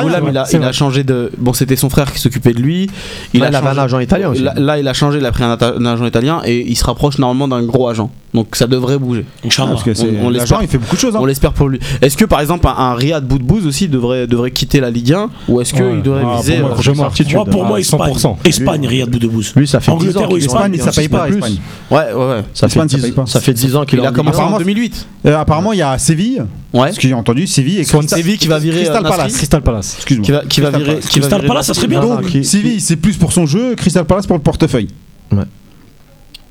[0.53, 1.32] il a changé de.
[1.38, 2.89] Bon, c'était son frère qui s'occupait de lui.
[3.34, 3.80] Il, a il avait changé...
[3.80, 4.41] un agent italien aussi.
[4.41, 6.86] Là, là, il a changé, il a pris un, un, agent italien et il se
[6.86, 8.10] rapproche normalement d'un gros agent.
[8.34, 9.26] Donc ça devrait bouger.
[9.43, 9.91] Ah, parce que
[10.22, 11.16] on, on l'agent, il fait beaucoup de choses.
[11.16, 11.20] Hein.
[11.22, 11.80] On l'espère pour lui.
[12.01, 15.30] Est-ce que par exemple un, un Riyad Boudbouz aussi devrait, devrait quitter la Ligue 1
[15.47, 16.01] ou est-ce qu'il ouais.
[16.01, 16.57] devrait ah, viser.
[16.57, 18.36] Pour moi, euh, moi, pour moi, ah, 100%.
[18.45, 19.53] Espagne, Riyad Boudbouz.
[19.55, 20.30] Lui, ça fait 10 ans.
[20.36, 21.26] Espagne, ça paye pas.
[21.26, 21.41] Plus.
[21.41, 21.57] Ouais,
[21.89, 22.43] ouais, ouais.
[22.53, 25.07] Ça, fait 10, ça fait 10 ans qu'il a commencé en 2008.
[25.26, 26.43] Euh, apparemment, il y a Séville.
[26.72, 26.91] Ouais.
[26.91, 29.34] Ce que j'ai entendu, Séville et Séville qui va virer Crystal euh, Palace.
[29.34, 29.95] Crystal Palace.
[29.97, 30.43] Excuse-moi.
[30.47, 32.01] Qui va virer Crystal Palace, ça serait bien.
[32.01, 34.89] Donc, Séville, c'est plus pour son jeu, Crystal Palace pour le portefeuille.
[35.31, 35.43] Ouais.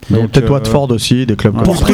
[0.09, 1.85] Peut-être Watford euh, aussi, des clubs comme ça.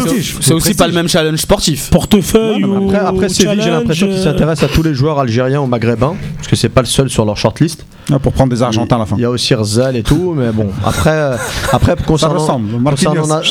[0.41, 1.91] C'est aussi pas le même challenge sportif.
[1.91, 2.93] Portefeuille ou.
[2.95, 6.49] Après, Séville, j'ai l'impression qu'ils euh, s'intéressent à tous les joueurs algériens ou maghrébins, parce
[6.49, 7.85] que c'est pas le seul sur leur shortlist.
[8.13, 9.17] Ah, pour prendre des Argentins à la fin.
[9.17, 10.69] Il y a aussi Rzal et tout, mais bon.
[10.85, 11.37] Après, euh,
[11.73, 12.61] après concernant,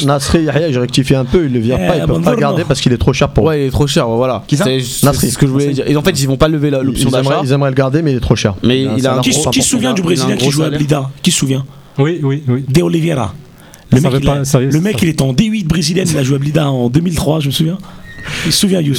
[0.05, 2.31] Nasri Yahya, je rectifie un peu, ils le virent pas, eh, ils peuvent bah, pas
[2.31, 3.53] le garder parce qu'il est trop cher pour ouais.
[3.53, 4.43] Ouais, il est trop cher, voilà.
[4.47, 5.85] C'est ce que je voulais dire.
[5.87, 7.41] Et en fait, ils vont pas lever l'option d'achat.
[7.43, 8.55] Ils aimeraient le garder, mais il est trop cher.
[8.63, 11.09] Mais il a qui, se souvient du Brésilien qui jouait à Blida?
[11.21, 11.65] Qui se souvient?
[11.97, 12.65] Oui, oui, oui.
[12.67, 13.33] De Oliveira.
[13.93, 16.69] Le mec, il, le mec il est en D8 brésilienne, il a joué à Blida
[16.69, 17.77] en 2003, je me souviens.
[18.45, 18.95] Il se souvient Yous.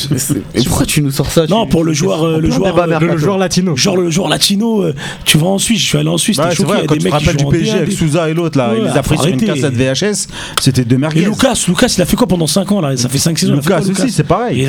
[0.66, 3.38] Pourquoi tu nous sors ça Non, pour le joueur, euh, le joueur, euh, le, joueur
[3.38, 3.76] latino.
[3.76, 4.94] Genre le joueur latino, euh,
[5.24, 6.98] tu vas en Suisse, je suis allé en Suisse, bah, choqué, vrai, y a des
[6.98, 9.16] tu mecs rappelles du PSG avec Souza et l'autre là, ouais, il les a pris
[9.16, 10.28] sur une cassette VHS,
[10.60, 11.22] c'était de merguez.
[11.22, 12.96] Et Lucas, Lucas, il a fait quoi pendant 5 ans là?
[12.96, 13.54] Ça fait 5 saisons.
[13.54, 14.68] Lucas, aussi, c'est pareil.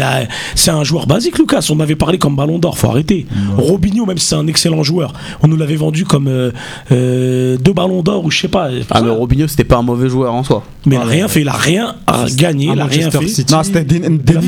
[0.56, 3.26] c'est un joueur basique Lucas, on avait parlé comme Ballon d'Or, faut arrêter.
[3.58, 6.30] Robinho même si c'est un excellent joueur, on nous l'avait vendu comme
[6.90, 8.70] deux Ballons d'Or ou je sais pas.
[8.92, 10.64] Ah mais Robinho c'était pas un mauvais joueur en soi.
[10.86, 11.96] Mais il a rien fait, il a rien
[12.36, 13.52] gagné, il a rien fait.
[13.52, 13.84] Non, c'était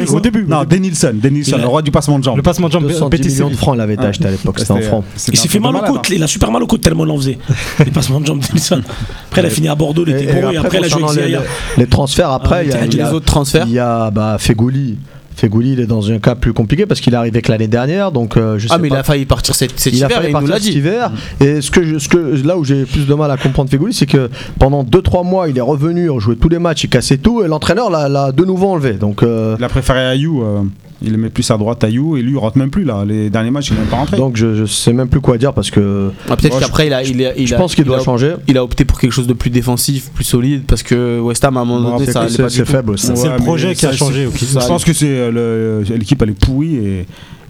[0.06, 0.45] au début.
[0.48, 2.38] Non, Denilson, Denilson, le roi du passement de jambe.
[2.38, 4.82] Le passement de jambe, 210 euh, millions de francs l'avait acheté à l'époque, c'était en
[4.82, 5.04] francs.
[5.28, 6.14] Il s'est fait mal au côte, hein.
[6.16, 7.38] il a super mal au côte tellement l'en faisait.
[7.80, 8.82] Les passements de jambe Denilson.
[9.28, 11.38] Après, il a fini à Bordeaux, il était après, il a joué
[11.78, 13.08] Les transferts, après, ah, il y a.
[13.08, 14.98] Les autres transferts Il y a bah, Fegouli.
[15.38, 18.11] Fegouli, il est dans un cas plus compliqué parce qu'il est arrivé que l'année dernière.
[18.11, 18.95] Donc, euh, je ah, sais ah, mais pas.
[18.95, 20.77] il a failli partir cet, cet il hiver, a failli et partir nous cet dit.
[20.77, 21.11] hiver.
[21.39, 23.93] Et ce que, je, ce que, là où j'ai plus de mal à comprendre Fegouli,
[23.93, 24.29] c'est que
[24.59, 27.47] pendant 2-3 mois, il est revenu, on jouait tous les matchs, il cassait tout, et
[27.47, 28.93] l'entraîneur l'a de nouveau enlevé.
[28.93, 30.43] Donc, euh, il a préféré Ayou.
[30.43, 30.63] Euh...
[31.02, 33.06] Il le met plus à droite Ayou et lui il rentre même plus là.
[33.06, 34.18] Les derniers matchs il n'est pas rentré.
[34.18, 36.12] Donc je, sais même plus quoi dire parce que.
[36.30, 38.36] Ah, peut-être qu'après il a, je pense qu'il doit changer.
[38.48, 41.58] Il a opté pour quelque chose de plus défensif, plus solide parce que West Ham
[41.58, 42.98] à un moment donné ça c'est faible.
[42.98, 44.28] C'est le projet qui a changé.
[44.36, 47.06] Je pense que c'est euh, euh, l'équipe elle est pourrie et.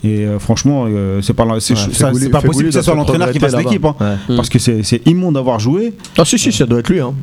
[0.06, 0.86] Euh, franchement,
[1.22, 3.84] c'est pas, ouais, pas possible que ce soit l'entraîneur qui passe l'équipe.
[3.84, 4.18] Hein.
[4.36, 5.94] Parce que c'est immonde d'avoir joué.
[6.18, 7.02] Ah, si, si, ça doit être lui.
[7.02, 7.14] Hein.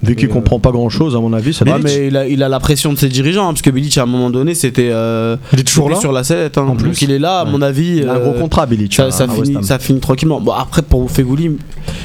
[0.00, 2.28] Vu qu'il euh, comprend pas grand chose, à mon avis, ça ouais, mais il a,
[2.28, 4.54] il a, la pression de ses dirigeants, hein, parce que Bilic, à un moment donné,
[4.54, 4.90] c'était.
[4.92, 6.50] Euh, il est toujours là sur la hein.
[6.56, 6.86] en plus.
[6.86, 8.02] Donc il est là, à mon avis.
[8.02, 8.94] Un gros euh, contrat, Bilic.
[8.94, 10.40] Ça, finit, ça finit tranquillement.
[10.40, 11.56] Bon, après, pour Fegouli,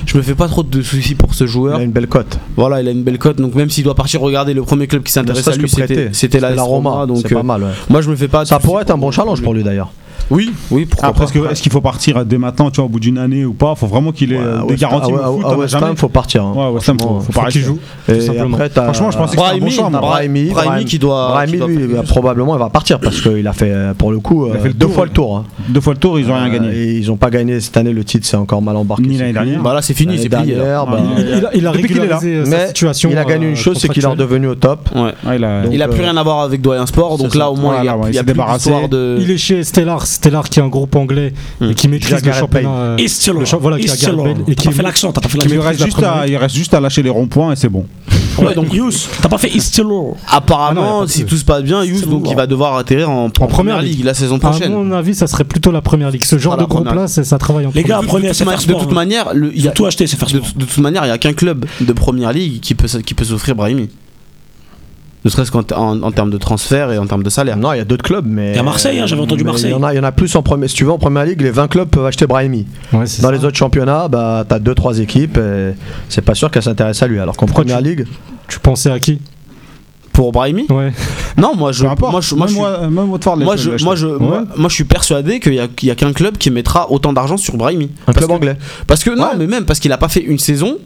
[0.08, 1.78] je me fais pas trop de soucis pour ce joueur.
[1.78, 2.40] Il a une belle cote.
[2.56, 3.38] Voilà, il a une belle cote.
[3.38, 6.50] Donc même s'il doit partir regarder le premier club qui s'intéresse à lui, c'était la,
[6.52, 7.06] la Roma.
[7.06, 7.62] Donc, c'est pas euh, mal.
[7.62, 7.70] Ouais.
[7.90, 8.44] Moi, je me fais pas.
[8.46, 9.92] Ça pourrait être un bon challenge pour lui, d'ailleurs.
[10.34, 10.88] Oui, oui.
[11.02, 13.46] Après, est-ce, que, est-ce qu'il faut partir dès maintenant, tu vois, au bout d'une année
[13.46, 13.74] ou pas?
[13.76, 15.12] Il Faut vraiment qu'il ait ouais, euh, des garanties.
[15.12, 16.44] À, au foot, à, faut partir.
[16.44, 16.54] Hein.
[16.80, 17.78] Faut, faut, faut qu'il joue.
[18.10, 20.00] Et Franchement, je pensais que c'était un bon.
[20.00, 21.30] Brahimi, Brahimi qui doit.
[21.30, 24.74] Brahimi, lui, probablement, il va partir parce qu'il a fait, euh, pour le coup, euh,
[24.74, 25.38] deux fois le tour.
[25.38, 25.46] Hein.
[25.70, 26.94] Deux fois le tour, ils ont rien gagné.
[26.94, 29.04] Ils ont pas gagné cette année le titre, c'est encore mal embarqué.
[29.04, 29.62] Ni l'année dernière.
[29.62, 30.28] Bah c'est fini.
[30.28, 30.42] Bah,
[31.54, 33.10] il a régularisé sa situation.
[33.12, 34.90] Il a gagné une chose, c'est qu'il est redevenu au top.
[34.96, 38.18] Ah, il a plus rien à voir avec Doyen Sport, donc là, au moins, il
[38.18, 39.18] a plus d'histoire de.
[39.20, 41.72] Il est chez Stellars Stellar qui est un groupe anglais hmm.
[41.72, 42.70] et qui maîtrise le championnat.
[42.70, 42.98] Euh,
[43.60, 46.24] voilà, qui a fait l'accent, fait l'accent.
[46.28, 47.86] Il reste juste à lâcher les ronds-points et c'est bon.
[48.40, 50.18] Ouais, donc Yous, t'as pas fait Istilo.
[50.28, 53.80] Apparemment, ah si tout se passe bien, Yous, donc il va devoir atterrir en, première,
[53.80, 54.74] ligue, la saison prochaine.
[54.74, 56.24] À mon avis, ça serait plutôt la première ligue.
[56.26, 58.94] Ce genre ah, de groupe-là, ça travaille en Les gars, première, De toute hein.
[58.94, 61.66] manière, il a tout acheté, c'est faire De toute manière, il y a qu'un club
[61.80, 62.88] de première ligue qui peut
[63.24, 63.90] s'offrir Brahimi.
[65.26, 67.56] Ne serait-ce qu'en en, en termes de transfert et en termes de salaire.
[67.56, 68.52] Non, il y a d'autres clubs, mais.
[68.52, 69.70] Il y a Marseille, hein, j'avais entendu Marseille.
[69.70, 70.70] Il y, en a, il y en a plus en première.
[70.70, 72.66] Si tu veux, en première ligue, les 20 clubs peuvent acheter Brahimi.
[72.92, 73.32] Ouais, Dans ça.
[73.32, 75.74] les autres championnats, bah, t'as 2-3 équipes et
[76.10, 77.20] c'est pas sûr qu'elles s'intéressent à lui.
[77.20, 78.06] Alors qu'en première ligue,
[78.50, 79.20] Tu pensais à qui?
[80.12, 80.68] Pour Brahimi?
[80.70, 80.92] Ouais.
[81.38, 82.48] Non, moi je, moi, je, moi, je suis- moi,
[83.56, 83.84] je, acheté.
[83.86, 85.60] moi, je, moi, moi, je suis persuadé qu'il y
[85.92, 87.86] a, qu'un club qui mettra autant d'argent sur Brahimi.
[87.86, 88.58] Un Parce club que- anglais.
[88.86, 89.30] Parce que non, Ouais.
[89.40, 90.78] mais même parce qu'il a pas fait une saison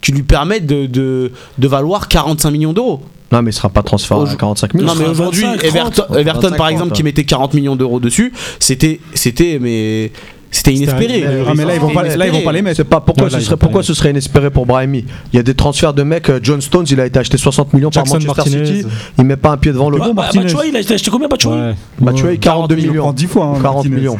[0.00, 3.02] qui lui permet de, de, de valoir 45 millions d'euros.
[3.32, 4.84] Non, mais il sera pas transféré Au- à 45 000.
[4.84, 7.74] Non, mais aujourd'hui, 25, Everton, 30, Everton, par 25, exemple, 30, qui mettait 40 millions
[7.76, 10.12] d'euros dessus, c'était, c'était, mais
[10.50, 11.24] c'était inespéré.
[11.48, 12.76] Ah, mais là, ils vont pas, là, ils vont pas les mettre.
[12.76, 15.06] C'est pas pourquoi, là, ce serait, pourquoi les- ce serait inespéré pour Brahimi?
[15.32, 16.28] Il y a des transferts de mecs.
[16.28, 18.76] euh, John Stones, il a été acheté 60 millions Jackson par Manchester Martinez.
[18.82, 18.86] City.
[19.18, 20.28] Il met pas un pied devant le Bah, bah.
[20.34, 21.56] Batshuayi, il a acheté combien Batshuayi?
[21.58, 21.74] Ouais.
[22.00, 23.02] Bah, tu vois, 42 Il en millions.
[23.04, 23.46] prend 10 fois.
[23.46, 23.96] hein, 40 Martinez.
[23.96, 24.18] millions.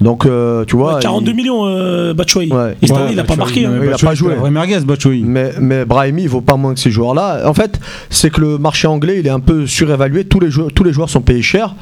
[0.00, 0.98] Donc, euh, tu vois.
[1.00, 2.50] 42 il- millions euh, Batshuayi.
[2.52, 2.76] Ouais.
[2.80, 3.66] Et cette Ouais, année, il a pas marqué.
[3.66, 3.72] hein.
[3.82, 4.34] Il a Batshuayi, pas joué.
[4.34, 5.22] vraie merguez, Batshuayi.
[5.24, 7.42] Mais, mais Brahimi, il vaut pas moins que ces joueurs-là.
[7.46, 7.78] En fait,
[8.08, 10.24] c'est que le marché anglais, il est un peu surévalué.
[10.24, 11.74] Tous les, joueurs, tous les joueurs sont payés cher.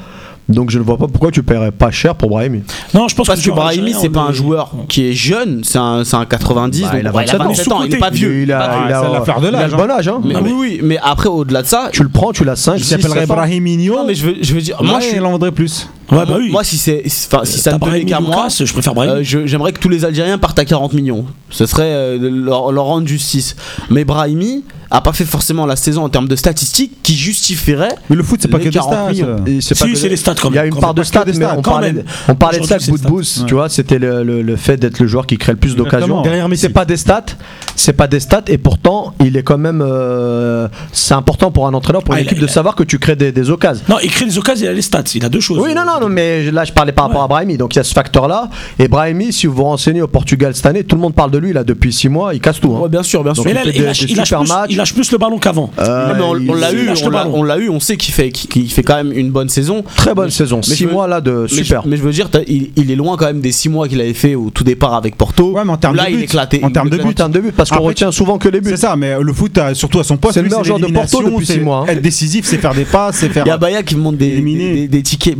[0.48, 2.62] Donc, je ne vois pas pourquoi tu paierais pas cher pour Brahimi.
[2.94, 5.76] Non, je pense Parce que joueur Brahimi, c'est pas un joueur qui est jeune, c'est
[5.78, 7.44] un, c'est un 90, Bah, donc il a ouais, 27 ans.
[7.48, 8.42] 27 ans, il est pas vieux.
[8.42, 10.08] Il a, il a- l'affaire de il a l'âge, le bon âge.
[10.08, 10.20] hein.
[10.24, 12.56] Mais, Non, mais- oui, oui, mais après, au-delà de ça, Tu le prends, tu l'as
[12.56, 13.34] 5, Il 6, s'appellerait 7 ans.
[13.34, 13.94] Brahimino.
[13.94, 15.86] non, mais je veux, je veux dire, moi, Moi, je suis, il en vendrait plus.
[16.10, 16.50] Ouais, bah oui.
[16.50, 19.16] moi, si c'est, enfin, si ça ne tenait qu'à moi, Lucas, je préfère Brahimi.
[19.16, 21.26] Euh, je- J'aimerais que tous les Algériens partent à 40 millions.
[21.50, 23.56] Ce serait euh, leur, leur rendre justice.
[23.90, 27.94] Mais Brahimi a pas fait forcément la saison en termes de statistiques qui justifierait.
[28.08, 29.26] Mais le foot, c'est pas que des 40 stats.
[29.60, 30.72] c'est pas Si, c'est les stats quand Il y a même.
[30.74, 30.96] une part même.
[30.96, 32.04] de stats, des mais stats, on quand parlait, même.
[32.28, 33.06] on parlait de ça Bout de.
[33.06, 35.76] Boost, tu vois, c'était le, le- le fait d'être le joueur qui crée le plus
[35.76, 36.22] d'occasions.
[36.22, 36.62] Derrière Messi.
[36.62, 37.26] C'est pas des stats,
[37.76, 39.82] c'est pas des stats, et pourtant, il est quand même.
[39.86, 42.82] euh, c'est important pour un entraîneur, pour Ah, une il a- équipe de savoir que
[42.82, 43.84] tu crées des, des occasions.
[43.90, 45.04] Non, il crée des occasions, il a les stats.
[45.14, 45.58] Il a deux choses.
[45.62, 47.24] Oui, non, non, non, mais là je parlais par rapport Ouais.
[47.24, 48.48] à Brahimi, donc il y a ce facteur-là.
[48.78, 51.38] Et Brahimi, si vous vous renseignez au Portugal cette année, tout le monde parle de
[51.38, 52.74] lui là depuis 6 mois, il casse tout.
[52.76, 52.80] hein.
[52.82, 53.44] Ouais, bien sûr, bien sûr.
[53.44, 54.66] Mais il là, fait il des- lâche, il lâche super plus, matchs.
[54.70, 55.70] il lâche plus le ballon qu'avant.
[55.78, 56.88] Euh, on, l'a eu,
[57.32, 59.82] on l'a- eu, on sait qu'il fait, qu'il fait quand même une bonne saison.
[59.96, 61.82] Très bonne saison, Mais 6 je veux- mois là de Mais super.
[61.84, 64.00] je, mais je veux dire, il, il est loin quand même des 6 mois qu'il
[64.00, 65.52] avait fait au tout départ avec Porto.
[65.52, 66.62] Ouais, mais en termes là, de il buts, éclatait.
[66.62, 67.10] en il termes de éclatait.
[67.10, 68.70] En termes de but, parce qu'on retient souvent que les buts.
[68.70, 70.86] C'est ça, mais le foot, euh, surtout à son poste, C'est le meilleur joueur de
[70.86, 71.92] Porto depuis c'est six mois, hein.
[71.92, 73.44] Être décisif, c'est faire des passes, c'est faire.
[73.44, 75.36] Il y a Baya qui me montre des, tickets.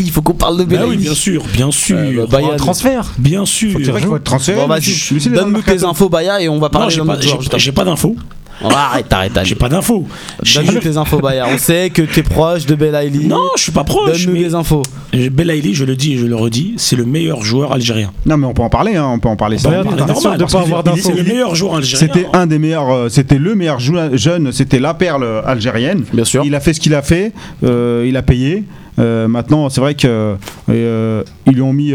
[0.00, 0.90] Il faut qu'on parle de Bah Belaïli.
[0.96, 1.96] oui, bien sûr, bien sûr.
[1.98, 2.56] Euh, bah, Bayern.
[2.56, 3.12] Transfert.
[3.18, 3.72] Bien sûr.
[3.78, 4.58] Vrai qu'il faut être transféré.
[4.66, 7.84] Bon, les donne-nous tes infos, Baya, et on va Non, parler autre joueur j'ai- pas
[7.84, 8.16] d'infos.
[8.62, 9.48] Oh, arrête, arrête, arrête.
[9.48, 10.06] J'ai pas d'infos.
[10.40, 11.46] J'ai- Donne-nous tes infos, Baya.
[11.52, 13.26] On sait que t'es proche de Belaïli.
[13.26, 14.12] Non, je suis pas proche.
[14.24, 14.82] Donne-nous Mais des infos.
[15.12, 18.12] Belaïli, je le dis et je le redis, c'est le meilleur joueur algérien.
[18.26, 19.56] Non, mais on peut en parler, hein, on peut en parler.
[19.56, 21.10] Bah, c'est t'es sûr normal, de parce pas que avoir il- d'infos.
[21.10, 22.06] C'est le meilleur joueur algérien.
[22.06, 26.04] C'était un des meilleurs, euh, c'était le meilleur jeune, c'était la perle algérienne.
[26.12, 26.44] Bien sûr.
[26.46, 27.32] Il a fait ce qu'il a fait,
[27.64, 28.62] euh, il a payé.
[28.98, 30.36] Euh, maintenant, c'est vrai que
[30.68, 31.92] euh, ils lui ont mis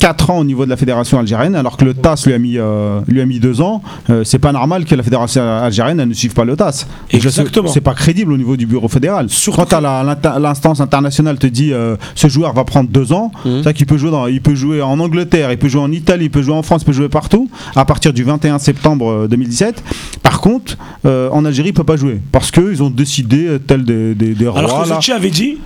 [0.00, 2.56] 4 ans au niveau de la fédération algérienne, alors que le TAS lui a mis,
[2.56, 3.82] euh, lui a mis 2 ans.
[4.08, 6.86] Euh, c'est pas normal que la fédération algérienne elle ne suive pas le TAS.
[7.10, 7.68] Exactement.
[7.68, 9.28] C'est pas crédible au niveau du bureau fédéral.
[9.28, 9.80] Surtout Quand
[10.38, 13.56] l'instance internationale te dit euh, ce joueur va prendre 2 ans, Mhm.
[13.56, 15.92] c'est vrai qu'il peut jouer dans, il peut jouer en Angleterre, il peut jouer en
[15.92, 19.10] Italie, il peut jouer en France, il peut jouer partout à partir du 21 septembre
[19.10, 19.84] euh, 2017.
[20.22, 23.84] Par contre, euh, en Algérie, il peut pas jouer parce qu'ils ont décidé euh, tel
[23.84, 24.98] des, des, des rois Alors que là.
[25.14, 25.58] Avait dit,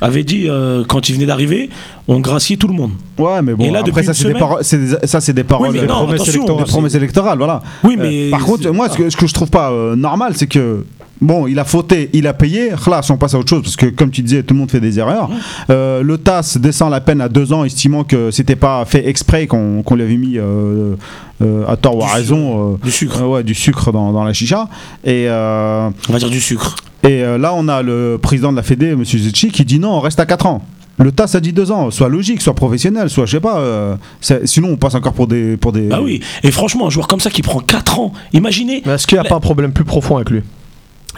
[0.00, 1.70] avait dit euh, quand il venait d'arriver,
[2.08, 2.92] on graciait tout le monde.
[3.18, 5.74] Ouais, mais bon, Et là, après ça c'est des, semaine- ça c'est des paroles, Oui,
[5.74, 7.62] mais des non, promesses, électorales, c'est- promesses électorales, voilà.
[7.84, 10.32] Oui, Euh, mais par contre, moi, ce que, ce que je trouve pas euh, normal,
[10.34, 10.84] c'est que
[11.20, 12.70] bon, il a fauté, il a payé.
[12.88, 14.80] Là, on passe à autre chose parce que, comme tu disais, tout le monde fait
[14.80, 15.30] des erreurs.
[15.68, 19.82] Le TAS descend la peine à deux ans, estimant que c'était pas fait exprès qu'on
[19.84, 22.76] qu'on lui avait mis à tort ou à raison.
[22.82, 23.22] du sucre.
[23.24, 24.68] ouais, du sucre dans, dans la chicha.
[25.04, 26.74] Et, On va dire du sucre.
[27.04, 29.04] Et euh, là, on a le président de la Fédé, M.
[29.04, 30.62] Zetchi, qui dit non, on reste à 4 ans.
[30.98, 33.58] Le TAS a dit 2 ans, soit logique, soit professionnel, soit je sais pas.
[33.58, 33.96] euh,
[34.44, 35.56] sinon, on passe encore pour des.
[35.56, 36.20] Pour des Bah oui.
[36.42, 38.82] Et franchement, un joueur comme ça qui prend 4 ans, imaginez.
[38.86, 40.42] Mais est-ce qu'il n'y a pas un problème plus profond avec lui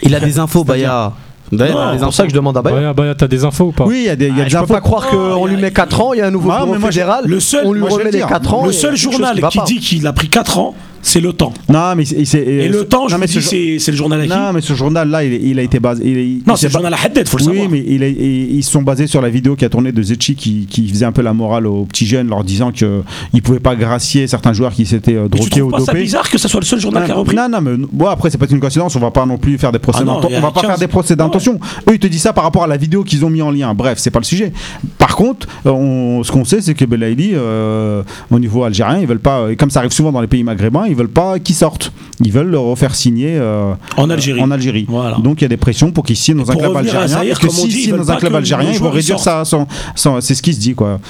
[0.02, 1.12] Il a des infos, Baya.
[1.52, 2.10] D'ailleurs, C'est pour infos.
[2.12, 2.76] ça que je demande à Bayer.
[2.86, 4.42] Ouais, bah, t'as des infos ou pas Oui, il y a des, il y a
[4.42, 6.30] Ah, des je peux pas croire qu'on lui met 4 ans, il y a un
[6.30, 8.24] nouveau bureau mais moi, fédéral, le seul- on lui moi, je vais remet le les
[8.24, 8.28] dire.
[8.28, 8.64] 4 ans.
[8.64, 10.74] le il y a seul journal qui dit qu'il a pris 4 ans,
[11.04, 11.52] c'est le temps.
[11.68, 12.24] Non, mais c'est.
[12.24, 14.30] c'est- Et le temps, je non, mais dis, ce- c'est c'est le journal à qui
[14.30, 16.02] Non, mais ce journal-là, il, il a été basé.
[16.04, 17.70] il- Non, c'est le journal à Haddad, faut le Oui, savoir.
[17.70, 20.34] mais il est- il- ils sont basés sur la vidéo qui a tourné de Zetchi
[20.34, 22.88] qui, qui faisait un peu la morale aux petits jeunes, leur disant qu'ils
[23.34, 26.00] ne pouvaient pas gracier certains joueurs qui s'étaient euh, Mais drogués ou pas dopés.
[26.00, 28.30] bizarre que ça soit le seul journal qui a repris Non, non, mais bon, après,
[28.30, 30.40] c'est pas une coïncidence, on va pas non plus faire des procès Ah non, On
[30.40, 30.70] va pas 15.
[30.70, 31.60] faire des procès d'intention.
[31.88, 33.74] Eux, ils te disent ça par rapport à la vidéo qu'ils ont mis en lien.
[33.74, 34.52] Bref, c'est pas le sujet.
[34.98, 39.06] Par contre, euh, on- ce qu'on sait, c'est que Belaïli, euh, au niveau algérien, ils
[39.06, 41.92] veulent pas, comme ça arrive souvent dans les pays maghrébins, ils veulent pas qu'il sorte.
[42.24, 44.40] Ils veulent le refaire signer euh, en Algérie.
[44.40, 44.86] en Algérie.
[44.88, 45.16] Voilà.
[45.18, 47.08] Donc il y a des pressions pour qu'il signe dans un club algérien.
[47.08, 48.78] Zahir, parce que comme on s'il dit, ils signe veulent dans un club algérien, ils
[48.78, 49.66] vont réduire ça, son,
[49.96, 51.00] son- c'est ce qui se dit quoi.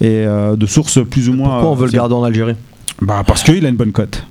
[0.00, 1.50] Et euh, de sources plus ou moins.
[1.50, 2.54] Pourquoi on veut le euh, garder en Algérie?
[3.00, 4.24] Bah parce qu'il a une bonne cote.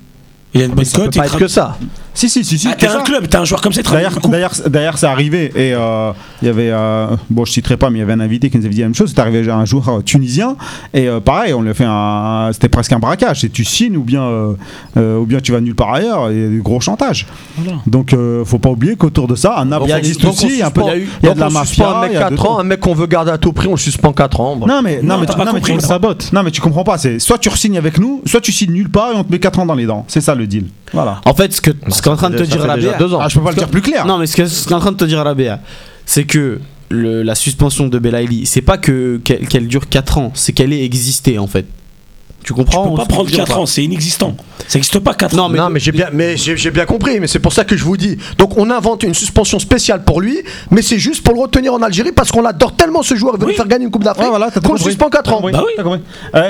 [0.54, 1.14] Il a une bonne cote.
[1.14, 1.78] il pas être que ça.
[2.14, 2.68] Si, si, si, si.
[2.70, 5.72] Ah, t'es un club, t'as un joueur comme ça, D'ailleurs, d'ailleurs, d'ailleurs, c'est arrivé et
[5.74, 6.12] euh,
[6.42, 8.58] il y avait, euh, bon, je citerai pas, mais il y avait un invité qui
[8.58, 9.12] nous avait dit la même chose.
[9.14, 10.56] C'est arrivé un joueur euh, tunisien
[10.92, 13.40] et euh, pareil, on lui a fait un, c'était presque un braquage.
[13.40, 14.52] C'est tu signes ou bien, euh,
[14.98, 16.30] euh, ou bien tu vas nulle part ailleurs.
[16.30, 17.26] Il y a du gros chantage.
[17.56, 17.78] Voilà.
[17.86, 20.24] Donc, euh, faut pas oublier qu'autour de ça, à Naples, Il y a ça existe
[20.24, 20.48] aussi.
[20.48, 21.88] Il y a un peu, suspend- il y a donc de la mafia.
[21.96, 23.68] un mec y a de 4 ans, un mec qu'on veut garder à tout prix,
[23.68, 24.56] on le suspend 4 ans.
[24.56, 24.66] Bon.
[24.66, 25.86] Non mais non, Non, mais tu- non, mais compris, tu- là.
[25.86, 26.30] sabote.
[26.32, 26.98] non mais tu comprends pas.
[26.98, 29.38] C'est soit tu re-signes avec nous, soit tu signes nulle part et on te met
[29.38, 30.04] 4 ans dans les dents.
[30.08, 30.66] C'est ça le deal.
[30.92, 31.20] Voilà.
[31.24, 33.18] En fait, ce que ce qu'est en train de te dire déjà Rabia, deux ans.
[33.22, 34.04] Ah, je peux pas le dire plus clair.
[34.06, 35.60] Non, mais ce que- ce qu'est en train de te dire Rabia,
[36.06, 36.60] c'est que
[36.90, 40.72] le- la suspension de Belaïli, c'est pas que qu'elle qu'elle dure 4 ans, c'est qu'elle
[40.72, 41.66] ait existé en fait.
[42.42, 44.34] Tu Tu comprends peux pas prendre veux dire 4 ou ans, c'est inexistant.
[44.66, 45.48] Ça n'existe pas 4 Non, ans.
[45.48, 47.76] mais- non, mais j'ai bien, mais j'ai j'ai bien compris, mais c'est pour ça que
[47.76, 48.16] je vous dis.
[48.38, 50.38] Donc on invente une suspension spéciale pour lui,
[50.70, 53.40] mais c'est juste pour le retenir en Algérie parce qu'on adore tellement ce joueur, il
[53.40, 53.52] veut Oui.
[53.52, 54.26] nous faire gagner une Coupe d'Afrique
[54.64, 55.40] qu'on le suspend 4 ans.
[55.42, 55.98] Bah oui.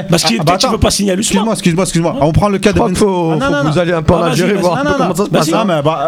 [0.09, 1.41] Parce qu'il Ah, bah, veut pas signer à l'USMA.
[1.53, 2.17] Excuse-moi, excuse-moi, excuse-moi.
[2.21, 2.93] On prend le cas de Ben.
[3.41, 5.51] Ah, vous allez un peu en Ah, Algérie voir comment ça se passe.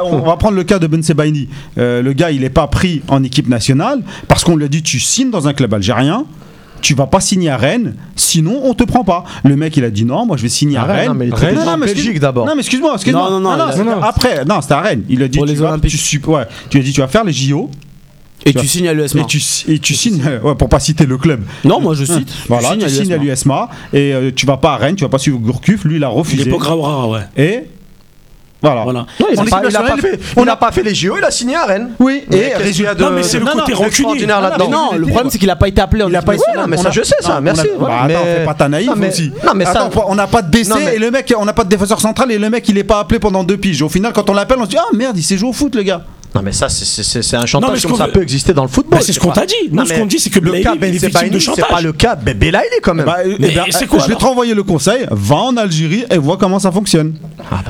[0.04, 1.48] On va prendre le cas de Ben Sebaini.
[1.78, 4.82] Euh, le gars, il n'est pas pris en équipe nationale parce qu'on lui a dit
[4.82, 6.24] tu signes dans un club algérien.
[6.80, 9.24] Tu vas pas signer à Rennes, sinon on te prend pas.
[9.42, 11.32] Le mec il a dit non, moi je vais signer à Rennes, non, mais il
[11.32, 12.46] est Rennes, en mais Belgique d'abord.
[12.46, 13.30] Non mais excuse-moi, excuse-moi.
[13.30, 15.04] Non, non, non, il après, non, c'était à Rennes.
[15.08, 15.90] Il a dit Pour tu les vas- Olympiques.
[15.92, 17.70] tu suis- ouais, tu as dit tu vas faire les JO
[18.46, 19.22] Et Tu signes à l'USMA.
[19.22, 21.42] et tu et tu signes ouais, pour pas citer le club.
[21.64, 22.30] Non, moi je cite.
[22.48, 25.08] Voilà, tu signe signes à l'USMA et euh, tu vas pas à Rennes, tu vas
[25.10, 26.44] pas suivre Gourcuff, lui il a refusé.
[26.44, 27.20] L'époque Raoura, ouais.
[27.38, 27.60] Et
[28.64, 28.82] voilà.
[28.84, 29.06] Voilà.
[29.20, 31.30] Non, il En a pas- pas fait- il n'a pas fait les JO, il a
[31.30, 31.90] signé à Rennes.
[31.98, 34.26] Oui, Et et résultat résultat Non, mais c'est le côté rancunier.
[34.26, 36.44] Non, le problème c'est qu'il a pas été appelé Il a pas été.
[36.56, 39.32] non, mais on ça, je sais ça, merci, on mais- pas ta naïf aussi.
[39.46, 41.68] non, mais ça- on n'a pas de décès et le mec, on n'a pas de
[41.68, 43.82] défenseur central et le mec il est pas appelé pendant deux piges.
[43.82, 45.74] Au final, quand on l'appelle, on se dit ah merde, il s'est joué au foot,
[45.74, 46.02] le gars.
[46.34, 48.62] Non, mais ça, c'est- un Non, chantage mais ce comme ça veut- peut exister dans
[48.62, 48.98] le football.
[48.98, 49.54] Bah, c'est ce qu'on t'a dit.
[49.70, 51.10] Nous, Non, ce qu'on dit, c'est que le Belaïli, cas Ben de c'est
[51.68, 53.06] pas le cas Ben Belaïli quand même.
[53.06, 55.06] Bah, eh Mais ben, c'est quoi, je vais te renvoyer le conseil.
[55.10, 57.14] Va en Algérie et vois comment ça fonctionne.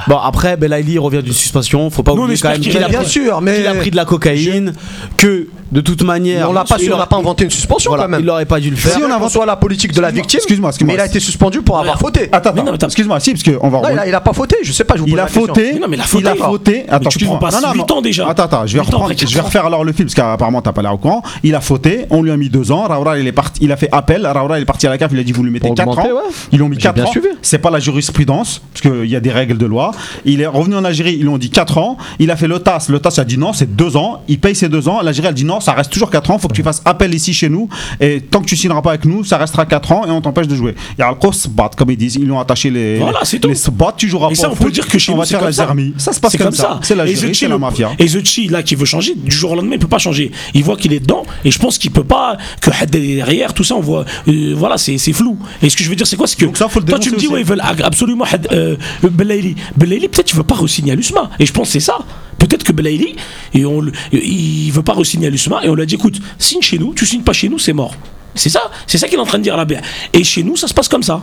[0.09, 1.91] Bon, après, Belaïli revient d'une suspension.
[1.91, 4.05] Faut pas oublier quand même qu'il a, pris- sûr, mais qu'il a pris de la
[4.05, 4.73] cocaïne,
[5.19, 6.49] que de toute manière.
[6.49, 8.20] on l'a pas, on pas inventé une suspension quand même.
[8.23, 8.99] Il aurait pas dû le Si faire.
[9.07, 11.78] on invente soit la politique de la victime, Excuse-moi, mais il a été suspendu pour
[11.78, 12.28] avoir fauté.
[12.32, 14.95] Attends, non, excuse-moi, si, parce qu'on va Non, il a, pas fauté, je sais pas,
[14.97, 15.74] je vous Il a fauté.
[15.74, 16.85] Non, il a Il fauté.
[16.89, 17.39] Attends, tu excuse-moi.
[17.39, 17.97] prends pas Non, non, 8 non.
[17.97, 18.28] ans déjà.
[18.28, 19.05] Attends, attends, je vais 8 ans reprendre.
[19.13, 21.23] après Je vais quatre refaire alors le film parce qu'apparemment t'as pas l'air au courant.
[21.43, 22.07] Il a fauté.
[22.11, 22.83] On lui a mis deux ans.
[22.89, 23.61] Raoura il est parti.
[23.63, 24.27] Il a fait appel.
[24.27, 25.11] Raoura il est parti à la CAF.
[25.13, 26.03] Il a dit vous lui mettez 4 ans.
[26.03, 26.11] ouais.
[26.53, 27.13] Ils lui ont mis J'ai 4 bien ans.
[27.43, 29.93] C'est pas la jurisprudence parce qu'il y a des règles de loi.
[30.25, 31.15] Il est revenu en Algérie.
[31.15, 31.97] Ils lui ont dit 4 ans.
[32.19, 32.87] Il a fait le TAS.
[32.89, 34.23] Le TAS a dit non, c'est 2 ans.
[34.29, 35.01] Il paye ses 2 ans.
[35.03, 36.39] L'Algérie a dit non, ça reste toujours 4 ans.
[36.39, 37.69] Faut que tu fasses appel ici chez nous.
[38.01, 40.49] Et tant que tu signeras pas avec nous, ça restera 4 ans et on t'empêche
[40.49, 40.75] de jouer.
[40.99, 42.17] Il y a le sbat comme ils disent.
[42.17, 43.49] Ils lui ont attaché les Voilà, c'est tout.
[43.49, 43.93] les spots.
[43.97, 45.41] Tu joueras Et pas ça, on peut dire que chez on nous, va c'est faire
[45.41, 45.67] comme la ça.
[45.97, 46.79] Ça se passe comme ça.
[46.83, 47.91] C'est la c'est mafia.
[47.99, 50.31] Et The Là, qui veut changer, du jour au lendemain, il peut pas changer.
[50.55, 53.75] Il voit qu'il est dedans, et je pense qu'il peut pas, que derrière, tout ça,
[53.75, 55.39] on voit, euh, voilà, c'est flou.
[55.62, 56.27] Et ce que je veux dire, c'est quoi?
[56.27, 58.77] C'est que, Donc ça, faut le toi, tu me dis, ouais, ils veulent absolument euh,
[59.03, 59.57] Belaïli.
[59.77, 61.31] Belaïli, peut-être, il veut pas re-signer à l'USMA.
[61.39, 61.99] Et je pense que c'est ça.
[62.39, 63.16] Peut-être que Belaïli,
[63.55, 66.62] et on, il veut pas re-signer à l'USMA, et on lui a dit, écoute, signe
[66.62, 67.95] chez nous, tu signes pas chez nous, c'est mort.
[68.35, 69.77] C'est ça, c'est ça qu'il est en train de dire là-bas.
[70.12, 71.23] Et chez nous, ça se passe comme ça.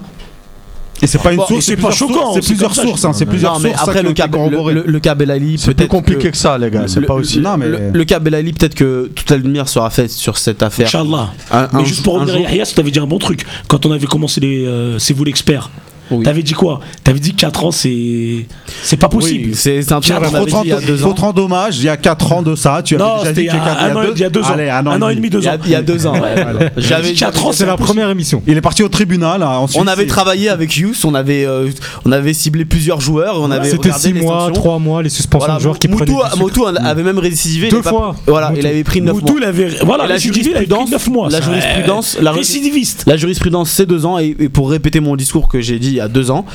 [1.02, 3.60] Et c'est pas une source, c'est pas choquant, c'est plusieurs sources, hein, c'est plusieurs Non,
[3.60, 3.82] mais sources.
[3.88, 6.57] après le cas, le, le- le cas Belaïli, C'est plus peut-être compliqué que- que ça,
[6.57, 7.40] les gars, c'est le- pas aussi.
[7.40, 10.61] Non, mais- le, le cas Belaïli, peut-être que toute la lumière sera faite sur cette
[10.61, 10.86] affaire.
[10.88, 11.30] Inch'Allah.
[11.73, 13.45] Mais un- juste pour un revenir à Yahya, tu t'avais dit un bon truc.
[13.68, 14.65] Quand on avait commencé les.
[14.65, 15.69] euh, c'est vous l'expert.
[16.11, 16.23] Oui.
[16.23, 16.79] T'avais dit quoi?
[17.03, 18.45] T'avais dit que 4 ans, c'est.
[18.83, 19.49] C'est pas possible.
[19.49, 21.13] Oui, c'est un truc qu'on ans, avait dit il y a deux Faut ans.
[21.13, 23.41] te rendre hommage, il y a 4 ans de ça, tu avais non, déjà c'était
[23.41, 24.53] dit il y qu'il y a a quatre- un an, il y a deux ans.
[24.53, 25.29] Allez, un an, un an et demi, demi.
[25.29, 25.53] deux Il y ans.
[25.53, 26.13] a, il y a deux ans.
[26.13, 26.69] ouais, voilà.
[26.77, 28.41] J'avais 4 ans, C'est la première émission.
[28.47, 29.41] Il est parti au tribunal.
[29.43, 31.69] hein, ensuite, On avait travaillé avec Hughes, on avait, euh,
[32.05, 34.53] on avait ciblé plusieurs joueurs, on avait C'était regardé 6 les mois, sanctions.
[34.61, 36.35] 3 mois, les suspensions Voilà, de joueurs qui Moutou, prenaient.
[36.38, 37.69] Moutou avait même récidivé.
[37.69, 38.15] Deux fois.
[38.27, 39.21] Voilà, il avait pris 9 mois.
[39.21, 39.69] Moutou, il avait.
[39.85, 41.29] Voilà, Et la récidivé, il avait pris jurisprudence, 9 mois.
[41.29, 43.03] la jurisprudence, la- récidiviste.
[43.07, 46.10] La jurisprudence, c'est deux ans, et, pour répéter mon discours que j'ai dit y a
[46.10, 46.45] deux ans,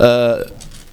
[0.00, 0.42] euh,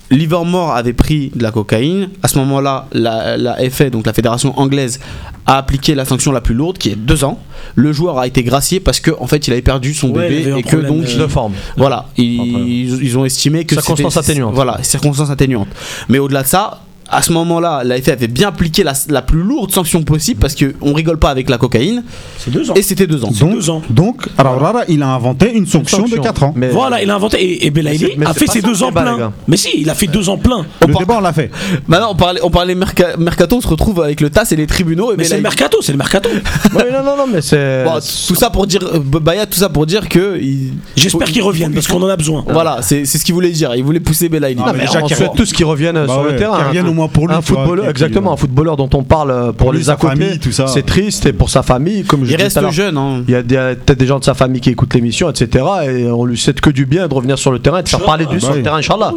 [0.09, 2.09] Livermore avait pris de la cocaïne.
[2.21, 4.99] À ce moment-là, la, la FA, donc la fédération anglaise,
[5.47, 7.39] a appliqué la sanction la plus lourde, qui est deux ans.
[7.75, 10.53] Le joueur a été gracié parce que en fait, il avait perdu son Ouais, bébé
[10.59, 11.53] et que donc il- de forme.
[11.77, 14.53] voilà, ils, ils ont estimé que Circonstances atténuantes.
[14.53, 15.69] Voilà, circonstances atténuantes.
[16.09, 16.81] Mais au-delà de ça,
[17.13, 20.55] à ce moment-là, la FA avait bien appliqué la, la plus lourde sanction possible parce
[20.55, 22.03] que on rigole pas avec la cocaïne
[22.37, 22.73] C'est 2 ans.
[22.75, 23.29] et c'était deux ans.
[23.33, 23.81] C'est Donc, deux ans.
[23.89, 26.17] donc Raurara, il a inventé une sanction, sanction.
[26.17, 26.53] de 4 ans.
[26.55, 27.41] Mais- Voilà, il a inventé.
[27.43, 29.31] Et, et Belaïli a fait ses deux ans pleins.
[29.47, 30.65] Mais si, il a fait deux ans pleins.
[30.87, 31.51] Le débat, on l'a fait.
[31.87, 34.67] Maintenant, on parlait, on parlait merca- mercato, on se retrouve avec le TAS et les
[34.67, 35.11] tribunaux.
[35.13, 36.29] Et Mais c'est le mercato, c'est le mercato.
[36.73, 37.83] Non, non, non, mais c'est.
[37.83, 37.95] Bon,
[38.27, 40.39] tout ça pour dire, euh, Baya, tout ça pour dire que.
[40.41, 42.43] il- J'espère qu'il revienne parce qu'on en a besoin.
[42.47, 43.73] Voilà, c'est ce qu'il voulait dire.
[43.75, 44.61] Il voulait pousser Belaïli.
[44.79, 46.71] Déjà on qu'il souhaite re- tous qu'ils reviennent Bah sur le terrain.
[47.03, 47.07] Hein.
[47.07, 47.35] moment pour lui.
[47.35, 50.67] un footballeur, qui- exactement, un footballeur dont on parle euh, pour, les famille, tout ça.
[50.67, 52.97] C'est triste et pour sa famille, comme je Il disais tout reste jeune.
[52.97, 53.23] Hein.
[53.27, 53.55] Il y a des-
[53.85, 55.65] peut-être des gens de sa famille qui écoutent l'émission, etc.
[55.87, 58.03] Et on lui souhaite que du bien de revenir sur le terrain et de faire
[58.03, 58.63] parler de lui bah sur le oui.
[58.63, 59.13] terrain, Inch'Allah.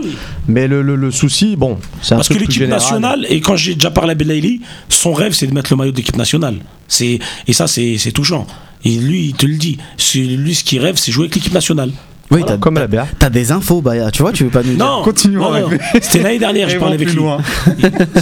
[0.49, 3.75] Mais le, le- le souci, bon, c'est un Parce que l'équipe nationale, et quand j'ai
[3.75, 6.57] déjà parlé à Belaïli, son rêve c'est de mettre le maillot de l'équipe nationale.
[6.89, 7.19] C'est
[7.49, 8.47] Et ça, c'est c'est touchant.
[8.85, 9.79] Et lui, il te le dit.
[9.97, 11.91] C'est- Lui, ce qu'il rêve, c'est jouer avec l'équipe nationale.
[12.31, 13.07] Oui, t'as Comme la BA.
[13.19, 14.11] t'as des infos, Baya.
[14.11, 14.85] Tu vois, tu veux pas nous dire.
[14.85, 15.53] Non, Continuons.
[16.01, 17.23] C'était l'année dernière, je parlais avec lui.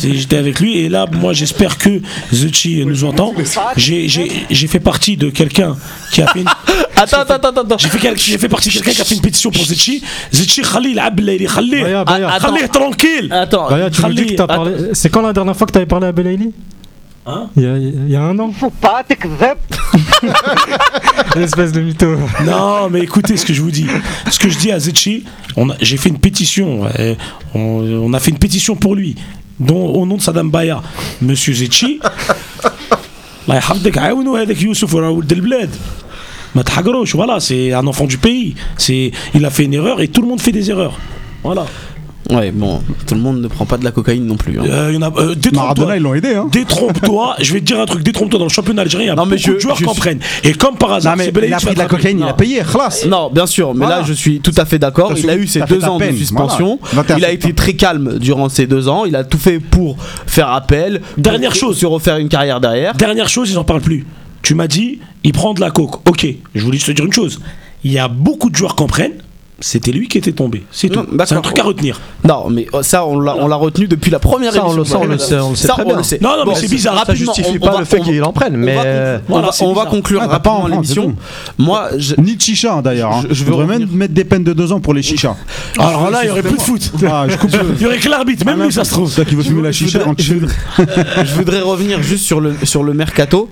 [0.03, 2.01] J'étais avec lui et là, moi, j'espère que
[2.33, 3.33] Zucchi nous entend.
[3.77, 5.77] J'ai- J'ai j'ai fait partie de quelqu'un
[6.13, 6.47] qui a fait une.
[6.97, 7.77] Attends, attends, attends, attends.
[7.79, 10.03] J'ai fait, fait partie de quelqu'un qui a fait une pétition pour Zetchi.
[10.33, 11.85] Zetchi, Khalil, Abdelaili, Khalil.
[12.41, 13.29] Khalil, tranquille.
[13.33, 14.73] Attends, Baya, tu nous dis que t'as parlé.
[14.93, 16.53] C'est quand la dernière fois que t'avais parlé à Belaïli
[17.26, 18.52] Hein il y, a, il y a un an
[21.36, 22.16] Espèce de mytho.
[22.46, 23.88] Non, mais écoutez ce que je vous dis.
[24.32, 25.26] Ce que je dis à Zetchi,
[25.56, 26.86] on a- j'ai fait une pétition.
[26.98, 27.16] euh,
[27.54, 29.16] on, on a fait une pétition pour lui,
[29.60, 30.82] dont, au nom de Saddam Baya.
[31.22, 32.00] Monsieur Zetchi,
[33.48, 35.70] الله يحفظك عاونوا هذاك يوسف وراه ولد البلاد
[36.56, 40.08] ما تحقروش voilà c'est un enfant du pays c'est il a fait une erreur et
[40.08, 41.00] tout le monde fait des erreurs
[41.44, 41.66] voilà
[42.31, 44.59] Ouais, bon, tout le monde ne prend pas de la cocaïne non plus.
[44.59, 44.65] hein.
[44.67, 46.35] Euh, il y en a euh, détrompe-toi Maradona, ils l'ont aidé.
[46.35, 46.49] Hein.
[46.51, 49.15] détrompe-toi je vais te dire un truc détrompe-toi dans le championnat algérien il y a
[49.15, 51.17] Non, mais beaucoup je- de joueurs je qui en suis- prennent et comme par hasard
[51.17, 53.05] Non, mais il a pris de la cocaïne, il a payé, khlas.
[53.09, 53.99] Non, bien sûr, mais Voilà.
[53.99, 55.13] là je suis tout à fait d'accord.
[55.17, 56.79] Il a eu ses deux ans de suspension.
[56.81, 57.03] voilà.
[57.09, 59.05] 21 Il a été très calme durant ces deux ans.
[59.05, 59.97] Il a tout fait pour
[60.27, 61.03] faire appel.
[61.19, 61.79] Dernière pour chose.
[61.79, 62.95] Se refaire une carrière derrière.
[62.95, 64.07] Dernière chose, ils en parlent plus.
[64.43, 66.09] Tu m'as dit, il prend de la coke.
[66.09, 67.41] Ok, je voulais juste te dire une chose.
[67.85, 69.13] Il y a beaucoup de joueurs qui en prennent.
[69.61, 70.65] C'était lui qui était tombé.
[70.73, 70.99] C'est tout.
[71.01, 72.01] un truc à retenir.
[72.25, 74.79] Non, mais oh, ça, on l'a retenu depuis la première Ça, on émission.
[74.79, 75.97] le sait, on le sait, on le sait Ça, très on bien.
[75.99, 76.19] le sait.
[76.21, 76.95] Non, non, mais c'est bizarre.
[76.95, 79.41] Ça Rapidement, justifie on- on pas va- le fait qu'il en prenne, mais euh, on
[79.41, 81.15] va- c'est on va conclure Ah, rapidement l'émission.
[81.57, 83.13] Moi, je- Ni de chicha hein, d'ailleurs.
[83.13, 83.23] hein.
[83.29, 85.37] Je- je Je veux même mettre des peines de deux ans pour les chichas.
[85.79, 86.91] Alors là, il y aurait plus de foot.
[87.09, 87.27] Ah.
[87.77, 89.15] Il y aurait que l'arbitre, même lui, ça se trouve.
[89.15, 93.49] Toi qui veux fumer la chicha, je voudrais revenir juste sur le, sur le mercato.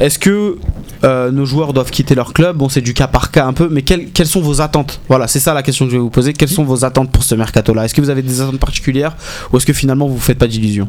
[0.00, 0.56] Est-ce que
[1.04, 3.68] euh, nos joueurs doivent quitter leur club Bon, c'est du cas par cas un peu,
[3.70, 5.00] mais quelles, quelles sont vos attentes?
[5.08, 6.32] Voilà, c'est ça la question que je vais vous poser.
[6.32, 7.84] Quelles sont vos attentes pour ce mercato-là?
[7.84, 9.16] Est-ce que vous avez des attentes particulières
[9.52, 10.88] ou est-ce que finalement vous faites pas d'illusions?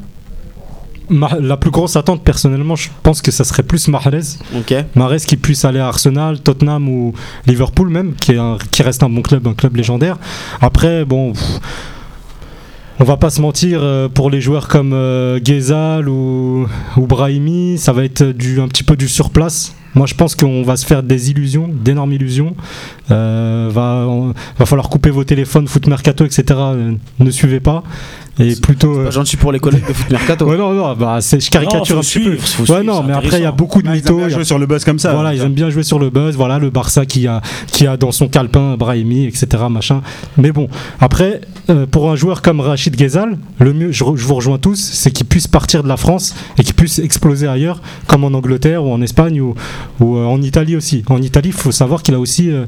[1.11, 4.21] Ma- la plus grosse attente, personnellement, je pense que ça serait plus Mahrez.
[4.55, 4.75] Ok.
[4.95, 7.13] Mahrez qui puisse aller à Arsenal, Tottenham ou
[7.47, 10.17] Liverpool même, qui, est un- qui reste un bon club, un club légendaire.
[10.61, 11.59] Après, bon, pff,
[12.99, 16.67] on va pas se mentir, euh, pour les joueurs comme euh, Ghezal ou,
[16.97, 19.73] ou Brahimi, ça va être du, un petit peu du surplace.
[19.95, 22.55] Moi, je pense qu'on va se faire des illusions, d'énormes illusions.
[23.11, 26.43] Euh, va, on- va falloir couper vos téléphones, foot mercato, etc.
[27.19, 27.83] Ne suivez pas.
[28.39, 28.99] Et plutôt.
[28.99, 30.45] euh, Pas gentil pour les collègues de foot mercato.
[30.49, 32.37] Ouais, non, non, bah, c'est- je caricature Non, un petit peu.
[32.37, 34.03] suivre, faut Ouais, suivre, non, mais après, il y a beaucoup de Ah, Ils aiment
[34.03, 34.17] mythos.
[34.17, 35.13] bien jouer sur le buzz comme ça.
[35.13, 36.35] voilà, ils aiment bien jouer sur le buzz.
[36.35, 39.47] Voilà, le Barça qui a, qui a dans son calepin Brahimi, etc.
[39.69, 40.01] Machin.
[40.37, 40.67] Mais bon,
[40.99, 44.75] après, euh, pour un joueur comme Rachid Ghezal, le mieux, je, je vous rejoins tous,
[44.79, 48.83] c'est qu'il puisse partir de la France et qu'il puisse exploser ailleurs, comme en Angleterre
[48.85, 49.55] ou en Espagne ou,
[49.99, 51.03] ou, euh, en Italie aussi.
[51.09, 52.65] En Italie, il faut savoir qu'il a aussi, euh,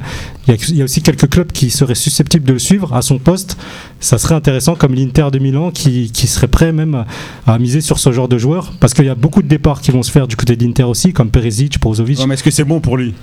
[0.48, 3.58] y y a aussi quelques clubs qui seraient susceptibles de le suivre à son poste.
[4.02, 7.06] Ça serait intéressant, comme l'Inter de Milan, qui, qui serait prêt même
[7.48, 9.80] à, à miser sur ce genre de joueur, parce qu'il y a beaucoup de départs
[9.80, 12.20] qui vont se faire du côté de l'Inter aussi, comme Perisic, Brozovic.
[12.20, 13.14] Ouais, mais est-ce que c'est bon pour lui?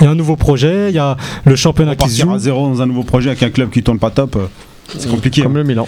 [0.00, 2.30] Il y a un nouveau projet, il y a le championnat qui se joue.
[2.32, 4.46] à zéro dans un nouveau projet avec un club qui tourne pas top, euh,
[4.98, 5.42] c'est compliqué.
[5.42, 5.86] comme le Milan.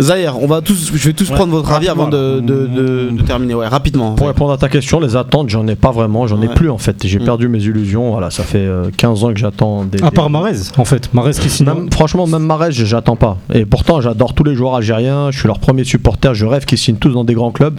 [0.00, 2.66] Zahir, on va tous, je vais tous Ouais, prendre votre avis avant de, rapidement, de-
[2.66, 3.54] de- de terminer.
[3.54, 4.14] Ouais, rapidement.
[4.14, 6.78] Pour répondre à ta question, les attentes, j'en ai pas vraiment, j'en ai plus en
[6.78, 7.06] fait.
[7.06, 7.24] J'ai Mm.
[7.24, 8.10] perdu mes illusions.
[8.10, 10.02] Voilà, ça fait euh, 15 ans que j'attends des.
[10.02, 11.14] À part Marez, en fait.
[11.14, 11.66] Marez qui signe.
[11.66, 13.38] Même- franchement, même Marez, j'attends pas.
[13.52, 15.30] Et pourtant, j'adore tous les joueurs algériens.
[15.30, 16.34] Je suis leur premier supporter.
[16.34, 17.78] Je rêve qu'ils signent tous dans des grands clubs.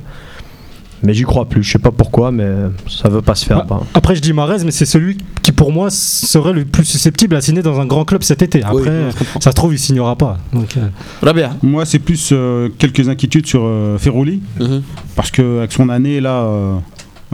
[1.05, 1.63] Mais j'y crois plus.
[1.63, 2.47] Je sais pas pourquoi, mais
[2.89, 3.59] ça veut pas se faire.
[3.61, 6.83] Ah, Ben, Après, je dis Marez, mais c'est celui qui, pour moi, serait le plus
[6.85, 8.63] susceptible à signer dans un grand club cet été.
[8.63, 10.37] Après, Oui, ça se trouve, il signera pas.
[10.53, 10.87] Donc, euh,
[11.21, 11.51] Rabia.
[11.61, 14.81] Moi, c'est plus euh, quelques inquiétudes sur euh, Ferroli, Mhm.
[15.15, 16.75] parce que avec son année là, euh,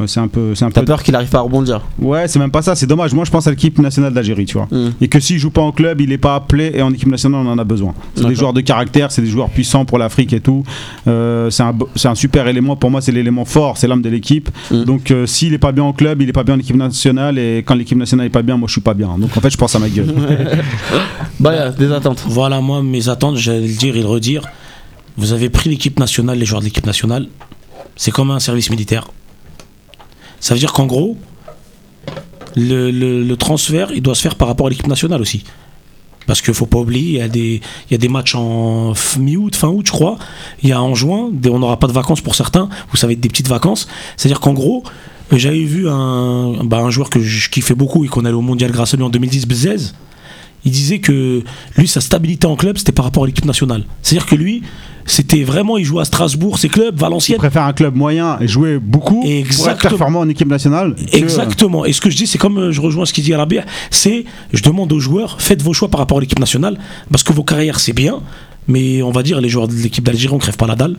[0.08, 0.88] c'est un peu, c'est un T'as peu.
[0.88, 2.76] peur qu'il arrive pas à rebondir Ouais, c'est même pas ça.
[2.76, 3.14] C'est dommage.
[3.14, 4.68] Moi, je pense à l'équipe nationale d'Algérie, tu vois.
[4.72, 4.94] Mhm.
[5.02, 7.42] Et que s'il joue pas en club, il est pas appelé et en équipe nationale,
[7.46, 7.94] on en a besoin.
[8.16, 10.64] C'est des joueurs de caractère, c'est des joueurs puissants pour l'Afrique et tout.
[11.08, 12.76] Euh, c'est un, un super élément.
[12.76, 14.50] Pour moi, c'est l'élément fort, c'est l'âme de l'équipe.
[14.72, 14.86] Mhm.
[14.86, 17.38] Donc, euh, s'il est pas bien en club, il est pas bien en équipe nationale.
[17.38, 19.18] Et quand l'équipe nationale est pas bien, moi, je suis pas bien.
[19.18, 20.14] Donc, en fait, je pense à ma gueule.
[21.40, 22.24] Bah, y a des attentes.
[22.28, 24.44] Voilà, moi, mes attentes, j'allais le dire et le redire.
[25.18, 27.28] Vous avez pris l'équipe nationale, les joueurs de l'équipe nationale.
[27.96, 29.08] C'est comme un service militaire.
[30.42, 31.16] Ça veut dire qu'en gros,
[32.58, 35.44] le, transfert, il doit se faire par rapport à l'équipe nationale aussi.
[36.28, 37.62] Parce qu'il faut pas oublier, il
[37.92, 40.18] y a des, matchs en mi-août, fin août, je crois.
[40.64, 42.70] Il y a en juin, on n'aura pas de vacances pour certains.
[42.90, 43.88] Vous savez, des petites vacances.
[44.18, 44.84] C'est-à-dire qu'en gros,
[45.32, 48.72] j'avais vu un, bah, un joueur que je kiffais beaucoup et qu'on allait au mondial
[48.72, 49.94] grâce à lui en 2010, Bzez.
[50.66, 51.44] Il disait que
[51.78, 53.84] lui, sa stabilité en club, c'était par rapport à l'équipe nationale.
[54.02, 54.62] C'est-à-dire que lui,
[55.06, 57.38] c'était vraiment, il jouait à Strasbourg, ses clubs, Il Valenciennes.
[57.40, 59.90] préfère un club moyen et jouer beaucoup pour être Exactement.
[59.90, 60.94] performant en équipe nationale.
[60.96, 61.86] que- Exactement.
[61.86, 63.46] Et ce que je dis, c'est comme euh, je rejoins ce qu'il dit à la
[63.48, 66.78] bière, c'est je demande aux joueurs, faites vos choix par rapport à l'équipe nationale,
[67.12, 68.20] parce que vos carrières, c'est bien,
[68.68, 70.96] mais on va dire, les joueurs de l'équipe d'Algérie, on crève pas la dalle.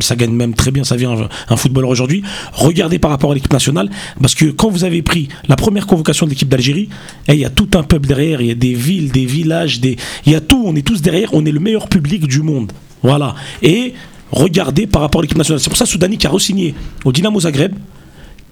[0.00, 2.22] Ça gagne même très bien sa vie un, footballeur aujourd'hui.
[2.52, 3.90] Regardez par rapport à l'équipe nationale,
[4.20, 6.88] parce que quand vous avez pris la première convocation de l'équipe d'Algérie,
[7.28, 9.80] eh, il y a tout un peuple derrière, il y a des villes, des villages,
[9.80, 9.96] des...
[10.26, 12.72] il y a tout, on est tous derrière, on est le meilleur public du monde.
[13.02, 13.34] Voilà.
[13.62, 13.94] Et
[14.32, 15.60] regardez par rapport à l'équipe nationale.
[15.60, 17.74] C'est pour ça Soudani qui a re-signé au Dynamo Zagreb,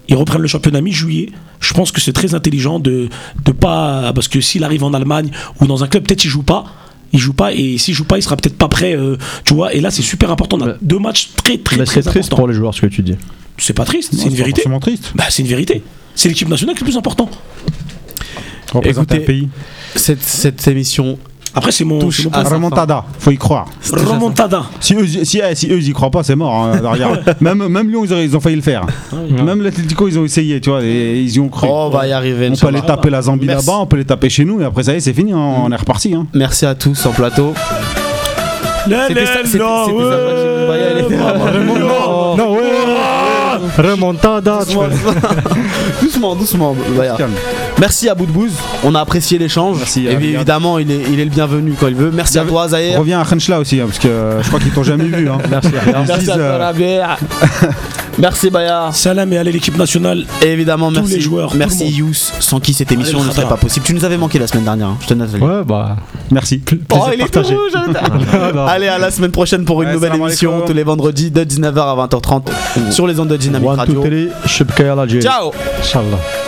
[0.09, 1.31] ils reprennent le championnat mi-juillet.
[1.61, 3.09] Je pense que c'est très intelligent de
[3.45, 6.43] de pas parce que s'il arrive en Allemagne ou dans un club peut-être il joue
[6.43, 6.65] pas.
[7.13, 9.75] Il joue pas et s'il joue pas, il sera peut-être pas prêt, euh, tu vois.
[9.75, 10.59] Et là, c'est super important.
[10.61, 12.37] On a deux matchs très très Mais très c'est triste importants.
[12.37, 13.17] pour les joueurs ce que tu dis.
[13.59, 14.63] C'est pas triste, c'est une vérité.
[14.81, 15.13] triste.
[15.15, 15.83] Bah, c'est une vérité.
[16.15, 17.31] C'est l'équipe nationale qui est le plus important.
[18.83, 19.49] Écoutez, un pays.
[19.95, 21.19] Cette, cette émission
[21.55, 23.67] Après, c'est mon, Touche à Remontada, faut y croire.
[23.93, 24.63] Remontada.
[24.81, 26.55] Si eux, si, eh, si eux ils y croient pas, c'est mort.
[26.55, 27.23] hein, regarde.
[27.41, 28.87] même, même Lyon, ils, ont failli le faire.
[29.31, 31.67] Même l'Atletico, ils ont essayé, tu vois, et ils y ont cru.
[31.71, 32.47] Oh, on va y arriver.
[32.47, 32.79] on peut Inch'Allah.
[32.79, 33.67] aller taper la Zambie Merci.
[33.67, 35.39] là-bas, on peut les taper chez nous, et après ça y est, c'est fini, hein,
[35.65, 36.15] on est reparti.
[36.15, 36.27] Hein.
[36.33, 37.53] Merci à tous en plateau.
[38.85, 41.35] C'était ça- c'était- c'était ça, Maxime Baya, elle était là.
[41.79, 42.61] Non, non, ouais.
[43.79, 44.61] Remontada,
[46.03, 46.77] doucement, doucement.
[46.97, 47.15] Baya.
[47.17, 47.33] Calme.
[47.81, 48.53] Merci à Boudbouz,
[48.85, 49.79] on a apprécié l'échange.
[49.79, 52.11] Merci, Et à bien évidemment, il est, il est le bienvenu quand il veut.
[52.13, 52.99] Merci à toi, Zahir.
[52.99, 55.29] Reviens à Khenchla aussi, hein, parce que euh, je crois qu'ils t'ont jamais vu.
[55.29, 55.39] Hein.
[55.51, 55.71] Merci.
[56.07, 57.17] Merci à toi, euh, Rabia.
[58.19, 58.91] Merci Baya.
[58.93, 60.27] Salam et allez l'équipe nationale.
[60.43, 61.15] Et évidemment, Tous merci.
[61.15, 61.89] les joueurs, merci.
[61.89, 63.87] Yous, sans qui cette émission Allez, ne serait pas possible.
[63.87, 64.99] Tu nous avais manqué la semaine dernière, hein.
[65.01, 65.33] je te note.
[65.41, 65.97] Ouais, bah.
[66.31, 66.63] Merci.
[66.95, 67.73] Oh, il est tout rouge.
[68.69, 71.79] Allez, à la semaine prochaine pour une Ouais, nouvelle émission tous les vendredis de 19h
[71.79, 74.03] à 20h30 sur les ondes de Dynamique One, Radio.
[74.03, 74.33] two, three,
[75.23, 75.53] Ciao!
[75.79, 76.42] Inshallah.